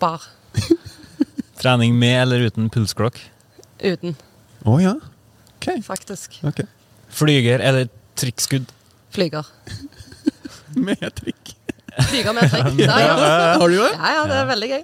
Bar. 0.00 0.22
Trening 1.60 1.96
med 1.98 2.22
eller 2.22 2.40
uten 2.48 2.68
pulsklokk? 2.70 3.18
Uten, 3.84 4.14
Å 4.64 4.78
ja? 4.82 4.94
Ok. 5.56 5.68
faktisk. 5.84 6.38
ok. 6.44 6.60
Flyger 7.14 7.60
eller 7.64 7.88
trikkskudd? 8.18 8.70
Flyger. 9.14 9.46
Med 10.74 10.98
trikk. 11.14 11.52
Flyger 12.10 12.32
med 12.34 12.50
trikk. 12.50 12.80
Ja, 12.82 12.96
ja. 12.98 13.14
Har 13.60 13.68
du 13.70 13.76
det? 13.78 13.90
ja, 13.94 14.08
ja, 14.16 14.22
det 14.26 14.38
er 14.40 14.46
veldig 14.50 14.68
gøy. 14.72 14.80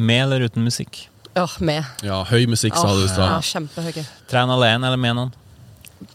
Med 0.00 0.22
eller 0.24 0.46
uten 0.48 0.64
musikk? 0.64 1.02
Ja, 1.36 1.44
med. 1.60 1.84
Ja, 2.06 2.22
høy 2.30 2.46
musikk, 2.50 2.74
sa 2.80 2.88
du 2.96 3.02
i 3.02 3.04
Åh, 3.04 3.10
ja, 3.10 3.12
stad. 3.12 3.44
kjempehøye. 3.50 4.04
Tren 4.30 4.50
alene 4.54 4.88
eller 4.88 4.98
med 5.00 5.18
noen? 5.18 5.34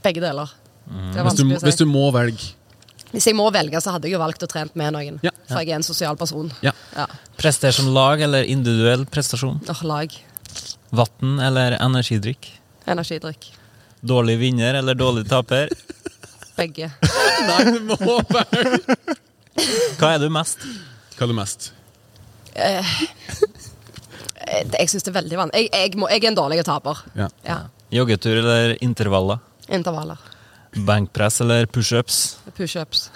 Begge 0.04 0.24
deler. 0.24 0.50
Det 0.86 1.20
er 1.22 1.28
Hvis, 1.28 1.38
du- 1.38 1.44
vanskelig 1.46 1.58
å 1.58 1.62
si. 1.62 1.66
hvis 1.70 1.80
du 1.80 1.86
må 1.90 2.08
velge. 2.16 2.50
Hvis 3.16 3.30
jeg 3.30 3.36
må 3.40 3.46
velge, 3.56 3.80
så 3.82 3.94
hadde 3.96 4.10
jeg 4.10 4.18
jo 4.18 4.20
valgt 4.22 4.44
å 4.44 4.48
trene 4.52 4.76
med 4.76 4.92
noen. 4.96 5.20
Ja. 5.24 5.32
For 5.48 5.62
jeg 5.64 5.72
er 5.72 5.80
en 5.80 5.86
sosial 5.88 6.18
person. 6.20 6.50
Ja. 6.66 6.74
Ja. 6.98 7.06
Prester 7.40 7.72
som 7.76 7.88
lag 7.96 8.22
eller 8.26 8.44
individuell 8.52 9.06
prestasjon? 9.08 9.62
Åh, 9.72 9.84
lag. 9.88 10.12
Vann 10.96 11.40
eller 11.44 11.78
energidrikk? 11.80 12.50
Energidrikk. 12.92 13.48
Dårlig 14.06 14.36
vinner 14.44 14.78
eller 14.82 14.94
dårlig 15.00 15.24
taper? 15.32 15.72
Begge. 16.60 16.92
Nei, 17.50 17.62
du 17.72 17.80
må 17.88 18.20
velge. 18.30 19.16
Hva 20.00 20.12
er 20.18 20.22
du 20.24 20.28
mest? 20.36 20.62
Hva 21.16 21.26
er 21.26 21.32
du 21.32 21.36
mest? 21.40 21.72
Eh, 22.56 22.94
Jeg 24.76 24.92
syns 24.92 25.04
det 25.08 25.12
er 25.12 25.18
veldig 25.22 25.40
vanskelig. 25.40 25.66
Jeg, 25.72 25.72
jeg, 25.74 25.96
jeg 26.12 26.22
er 26.24 26.30
en 26.30 26.38
dårlig 26.38 26.62
taper. 26.68 27.02
Ja. 27.18 27.28
Ja. 27.48 27.58
Joggetur 27.96 28.38
eller 28.44 28.76
intervaller? 28.84 29.40
Intervaller. 29.74 30.20
Benkpress 30.76 31.42
eller 31.42 31.66
pushups? 31.66 32.40
Pushups. 32.58 33.12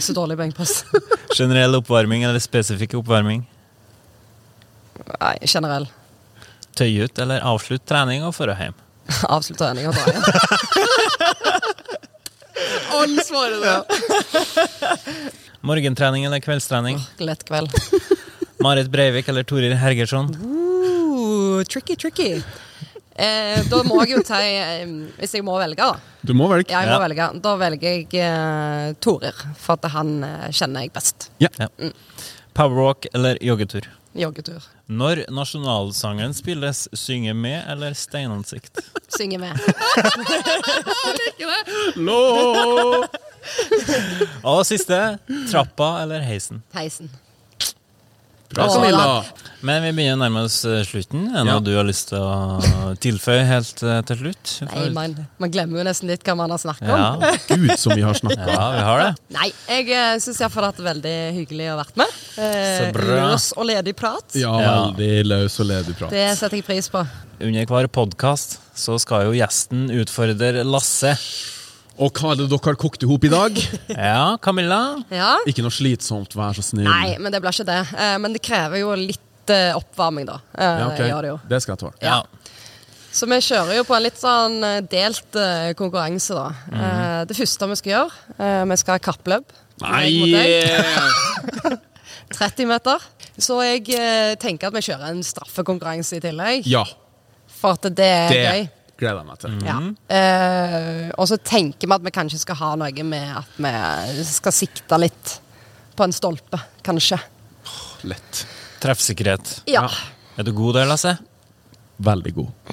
Så 0.00 0.12
dårlig 0.12 0.36
benkpress. 0.38 0.84
Generell 1.38 1.74
oppvarming 1.74 2.22
eller 2.24 2.38
spesifikk 2.40 2.94
oppvarming? 2.94 3.42
Nei, 5.20 5.36
generell. 5.46 5.88
Tøy 6.78 7.02
ut 7.04 7.18
eller 7.20 7.44
avslutt 7.44 7.84
trening 7.88 8.24
og 8.24 8.34
dra 8.38 8.54
hjem? 8.56 8.74
Avslutt 9.36 9.58
trening 9.60 9.88
og 9.90 9.94
dra 9.96 10.04
hjem. 10.12 10.22
Alle 12.92 13.24
svarer 13.24 13.58
det. 13.64 13.76
Morgentrening 15.66 16.24
eller 16.28 16.40
kveldstrening? 16.44 17.00
Lett 17.20 17.44
kveld. 17.48 17.72
Marit 18.62 18.90
Breivik 18.92 19.28
eller 19.28 19.42
Torir 19.48 19.74
Hergersson? 19.76 20.30
Ooh, 20.44 21.64
tricky, 21.64 21.96
tricky. 21.96 22.42
Eh, 23.16 23.60
da 23.68 23.82
må 23.84 23.98
jeg 24.02 24.10
jo 24.16 24.22
ta 24.24 24.38
eh, 24.40 24.86
Hvis 25.18 25.34
jeg 25.36 25.44
må 25.44 25.58
velge, 25.60 25.76
da. 25.76 25.96
Du 26.24 26.32
må 26.34 26.46
velge. 26.48 26.70
Jeg 26.72 26.86
må 26.88 26.92
Ja. 26.96 27.00
velge. 27.02 27.26
Da 27.44 27.52
velger 27.60 27.98
jeg 27.98 28.14
eh, 28.24 28.92
Torir, 29.04 29.34
for 29.60 29.72
at 29.76 29.84
han 29.92 30.14
eh, 30.24 30.48
kjenner 30.50 30.80
jeg 30.86 30.92
best. 30.94 31.28
Powerwalk 32.56 33.06
eller 33.14 33.36
joggetur? 33.44 33.84
Joggetur. 34.14 34.60
Når 34.92 35.22
nasjonalsangen 35.32 36.34
spilles, 36.36 36.82
synge 36.92 37.32
med 37.34 37.64
eller 37.72 37.94
steinansikt? 37.96 38.80
Synge 39.08 39.38
med. 39.40 39.56
Lå! 41.96 42.18
Og 44.44 44.60
siste, 44.68 44.98
trappa 45.50 45.94
eller 46.02 46.20
heisen? 46.26 46.60
Heisen. 46.76 47.08
Bra, 48.52 48.66
Camilla. 48.68 49.24
Men 49.62 49.82
vi 49.84 49.92
begynner 49.94 50.16
å 50.18 50.20
nærme 50.24 50.40
oss 50.48 50.56
eh, 50.66 50.80
slutten. 50.84 51.28
Er 51.30 51.44
det 51.46 51.52
Ja. 51.52 51.58
du 51.62 51.70
har 51.76 51.86
lyst 51.86 52.08
til 52.10 52.18
å 52.18 52.94
tilføye 53.04 53.44
helt 53.46 53.82
eh, 53.86 54.00
til 54.08 54.18
slutt? 54.18 54.52
Nei, 54.66 54.88
man, 54.96 55.14
man 55.38 55.52
glemmer 55.54 55.78
jo 55.80 55.84
nesten 55.86 56.10
litt 56.10 56.24
hva 56.26 56.34
man 56.36 56.50
har 56.50 56.58
snakket 56.58 56.90
om. 56.90 57.22
Gud, 57.52 57.72
som 57.78 57.94
vi 57.94 58.02
har 58.02 58.18
snakka. 58.18 58.48
ja, 58.50 58.66
vi 58.74 58.82
har 58.88 59.04
det. 59.04 59.12
Nei, 59.38 59.48
jeg 59.70 59.86
uh, 59.94 60.16
syns 60.22 60.42
iallfall 60.42 60.66
det 60.66 60.72
det 60.72 60.82
vært 60.82 60.84
veldig 60.90 61.14
hyggelig 61.38 61.68
å 61.70 61.76
ha 61.76 61.78
vært 61.84 62.00
med. 62.02 62.18
Eh, 62.42 62.74
Så 62.80 62.90
bra. 62.98 63.20
løs 63.22 63.48
og 63.56 63.68
ledig 63.70 63.96
prat. 64.02 64.36
Ja, 64.42 64.52
Ja. 64.60 64.74
veldig 64.90 65.12
løs 65.30 65.60
og 65.62 65.70
ledig 65.70 65.96
prat. 66.00 66.10
Det 66.10 66.26
setter 66.38 66.58
jeg 66.58 66.66
pris 66.66 66.90
på. 66.92 67.06
Under 67.42 67.66
hver 67.70 67.88
podkast 67.90 68.58
så 68.78 68.98
skal 69.02 69.28
jo 69.30 69.38
gjesten 69.38 69.88
utfordre 70.02 70.62
Lasse. 70.66 71.14
Og 72.00 72.12
hva 72.16 72.32
er 72.32 72.40
det 72.40 72.46
dere 72.48 72.64
har 72.64 72.78
kokt 72.80 73.02
i 73.04 73.08
hop 73.08 73.24
i 73.26 73.30
dag? 73.32 73.58
Ja, 73.92 74.36
Camilla? 74.42 74.80
Ja. 75.12 75.34
Ikke 75.48 75.64
noe 75.64 75.74
slitsomt, 75.74 76.32
vær 76.38 76.56
så 76.56 76.64
snill. 76.64 76.88
Nei, 76.88 77.18
men 77.20 77.34
det 77.34 77.42
blir 77.44 77.52
ikke 77.52 77.68
det. 77.68 77.82
Eh, 77.92 78.14
men 78.22 78.32
det 78.36 78.40
krever 78.44 78.80
jo 78.80 78.94
litt 78.96 79.52
eh, 79.52 79.72
oppvarming, 79.76 80.28
da. 80.30 80.38
Eh, 80.56 80.78
Ja, 80.80 80.86
ok. 80.88 81.02
gjør 81.10 81.26
det 81.26 81.32
jo. 81.34 81.36
Det 81.52 81.60
skal 81.64 81.74
jeg 81.74 81.82
tåle. 81.84 82.00
Ja. 82.00 82.22
Så 83.12 83.28
vi 83.28 83.36
kjører 83.44 83.76
jo 83.76 83.84
på 83.84 83.92
en 83.92 84.06
litt 84.06 84.16
sånn 84.16 84.54
delt 84.88 85.36
konkurranse, 85.76 86.32
da. 86.32 86.46
Mm 86.72 86.80
-hmm. 86.80 87.26
det 87.28 87.36
første 87.36 87.68
vi 87.68 87.76
skal 87.76 87.92
gjøre, 87.92 88.12
eh, 88.38 88.64
vi 88.70 88.76
skal 88.80 88.92
ha 88.94 88.98
kappløp. 88.98 89.52
Nei! 89.82 89.90
Meg 90.00 90.18
mot 90.18 91.68
deg. 91.68 91.78
30 92.38 92.66
meter. 92.66 92.98
Så 93.36 93.60
jeg 93.64 93.84
tenker 94.40 94.68
at 94.68 94.74
vi 94.74 94.80
kjører 94.80 95.10
en 95.10 95.22
straffekonkurranse 95.22 96.16
i 96.16 96.20
tillegg. 96.20 96.66
Ja, 96.66 96.84
For 97.48 97.76
at 97.76 97.82
det 97.82 98.06
er 98.06 98.28
det 98.28 98.44
gøy. 98.46 98.68
Gleder 99.02 99.20
jeg 99.20 99.28
meg 99.28 99.40
til. 99.42 99.56
Ja. 99.66 99.78
Eh, 100.18 101.10
og 101.18 101.28
så 101.30 101.38
tenker 101.42 101.90
vi 101.90 101.96
at 101.98 102.06
vi 102.06 102.14
kanskje 102.14 102.40
skal 102.44 102.58
ha 102.62 102.72
noe 102.80 103.06
med 103.08 103.34
at 103.42 103.58
vi 103.58 104.26
skal 104.28 104.54
sikte 104.56 105.00
litt 105.02 105.36
på 105.98 106.06
en 106.06 106.14
stolpe, 106.16 106.60
kanskje. 106.86 107.18
Lett. 108.08 108.46
Treffsikkerhet. 108.82 109.58
Ja. 109.70 109.84
Er 110.38 110.46
du 110.48 110.54
god 110.56 110.80
der, 110.80 110.88
Lasse? 110.88 111.18
Veldig 112.02 112.32
god. 112.38 112.72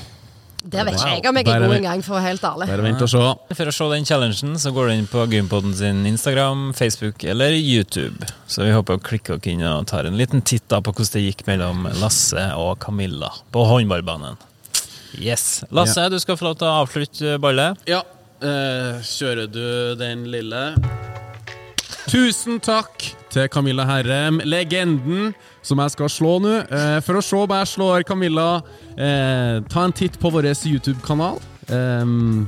Det 0.60 0.84
vet 0.84 0.98
ikke 0.98 1.12
jeg 1.14 1.30
om 1.30 1.38
jeg 1.40 1.48
er 1.48 1.64
god 1.64 1.74
engang, 1.78 2.02
for 2.04 2.14
å 2.14 2.18
være 2.18 2.32
helt 2.34 2.44
ærlig. 2.46 2.66
Bare 2.68 2.84
vent 2.84 3.04
og 3.06 3.10
se. 3.12 3.22
For 3.56 3.72
å 3.72 3.74
se 3.76 3.88
den 3.94 4.08
challengen 4.10 4.58
så 4.60 4.74
går 4.76 4.90
du 4.90 4.94
inn 4.98 5.08
på 5.10 5.24
Gympodden 5.32 5.76
sin 5.78 6.04
Instagram, 6.10 6.66
Facebook 6.76 7.24
eller 7.24 7.56
YouTube. 7.56 8.28
Så 8.50 8.68
vi 8.68 8.74
håper 8.76 9.00
å 9.00 9.04
klikke 9.04 9.38
dere 9.38 9.54
inn 9.56 9.64
og 9.70 9.88
tar 9.90 10.10
en 10.10 10.20
liten 10.20 10.44
titt 10.44 10.68
da 10.72 10.82
på 10.84 10.92
hvordan 10.92 11.16
det 11.16 11.26
gikk 11.30 11.46
mellom 11.48 11.88
Lasse 12.02 12.50
og 12.60 12.76
Camilla 12.84 13.32
på 13.56 13.64
håndballbanen. 13.72 14.40
Yes. 15.18 15.64
Lasse, 15.74 16.10
du 16.12 16.20
skal 16.22 16.38
få 16.38 16.52
lov 16.52 16.60
til 16.60 16.70
å 16.70 16.78
avslutte 16.84 17.38
ballet. 17.42 17.78
Ja, 17.90 18.04
eh, 18.42 19.00
kjører 19.04 19.50
du 19.52 19.96
den 20.00 20.28
lille 20.32 20.74
Tusen 22.10 22.58
takk 22.58 23.04
til 23.30 23.46
Camilla 23.54 23.84
Herrem, 23.86 24.40
legenden 24.42 25.36
som 25.62 25.78
jeg 25.84 25.94
skal 25.94 26.10
slå 26.10 26.32
nå. 26.42 26.56
Eh, 26.66 26.98
for 27.06 27.20
å 27.20 27.22
se 27.22 27.38
om 27.38 27.52
jeg 27.54 27.70
slår 27.70 28.06
Camilla, 28.08 28.64
eh, 28.98 29.60
ta 29.70 29.84
en 29.86 29.94
titt 29.94 30.18
på 30.20 30.32
vår 30.34 30.50
YouTube-kanal. 30.50 31.40
ehm, 31.70 32.48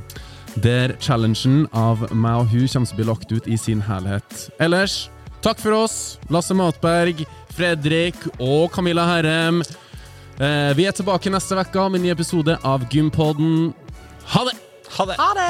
der 0.55 0.95
challengen 0.99 1.67
av 1.73 2.11
meg 2.11 2.39
og 2.39 2.47
hun 2.47 2.67
kommer 2.67 2.87
til 2.87 2.95
å 2.95 2.97
bli 2.97 3.05
lagt 3.05 3.31
ut 3.31 3.47
i 3.47 3.55
sin 3.55 3.81
helhet. 3.81 4.49
Ellers, 4.59 5.09
takk 5.43 5.59
for 5.59 5.71
oss, 5.73 6.17
Lasse 6.29 6.55
Matberg, 6.57 7.23
Fredrik 7.53 8.15
og 8.39 8.71
Camilla 8.71 9.05
Herrem. 9.05 9.61
Eh, 10.41 10.71
vi 10.73 10.87
er 10.89 10.93
tilbake 10.97 11.29
neste 11.29 11.53
uke 11.53 11.81
med 11.93 11.99
en 11.99 12.05
ny 12.07 12.09
episode 12.09 12.55
av 12.65 12.87
Gympodden. 12.89 13.75
Ha 14.33 14.41
det! 14.47 14.55
Ha 14.95 15.05
det! 15.05 15.17
Ha 15.19 15.27
det! 15.37 15.49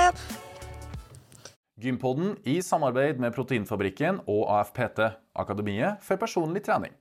Gympodden 1.79 2.33
i 2.43 2.57
samarbeid 2.59 3.21
med 3.23 3.31
Proteinfabrikken 3.31 4.19
og 4.27 4.49
AFPT, 4.51 4.99
Akademiet 5.39 6.03
for 6.03 6.19
personlig 6.19 6.65
trening. 6.65 6.91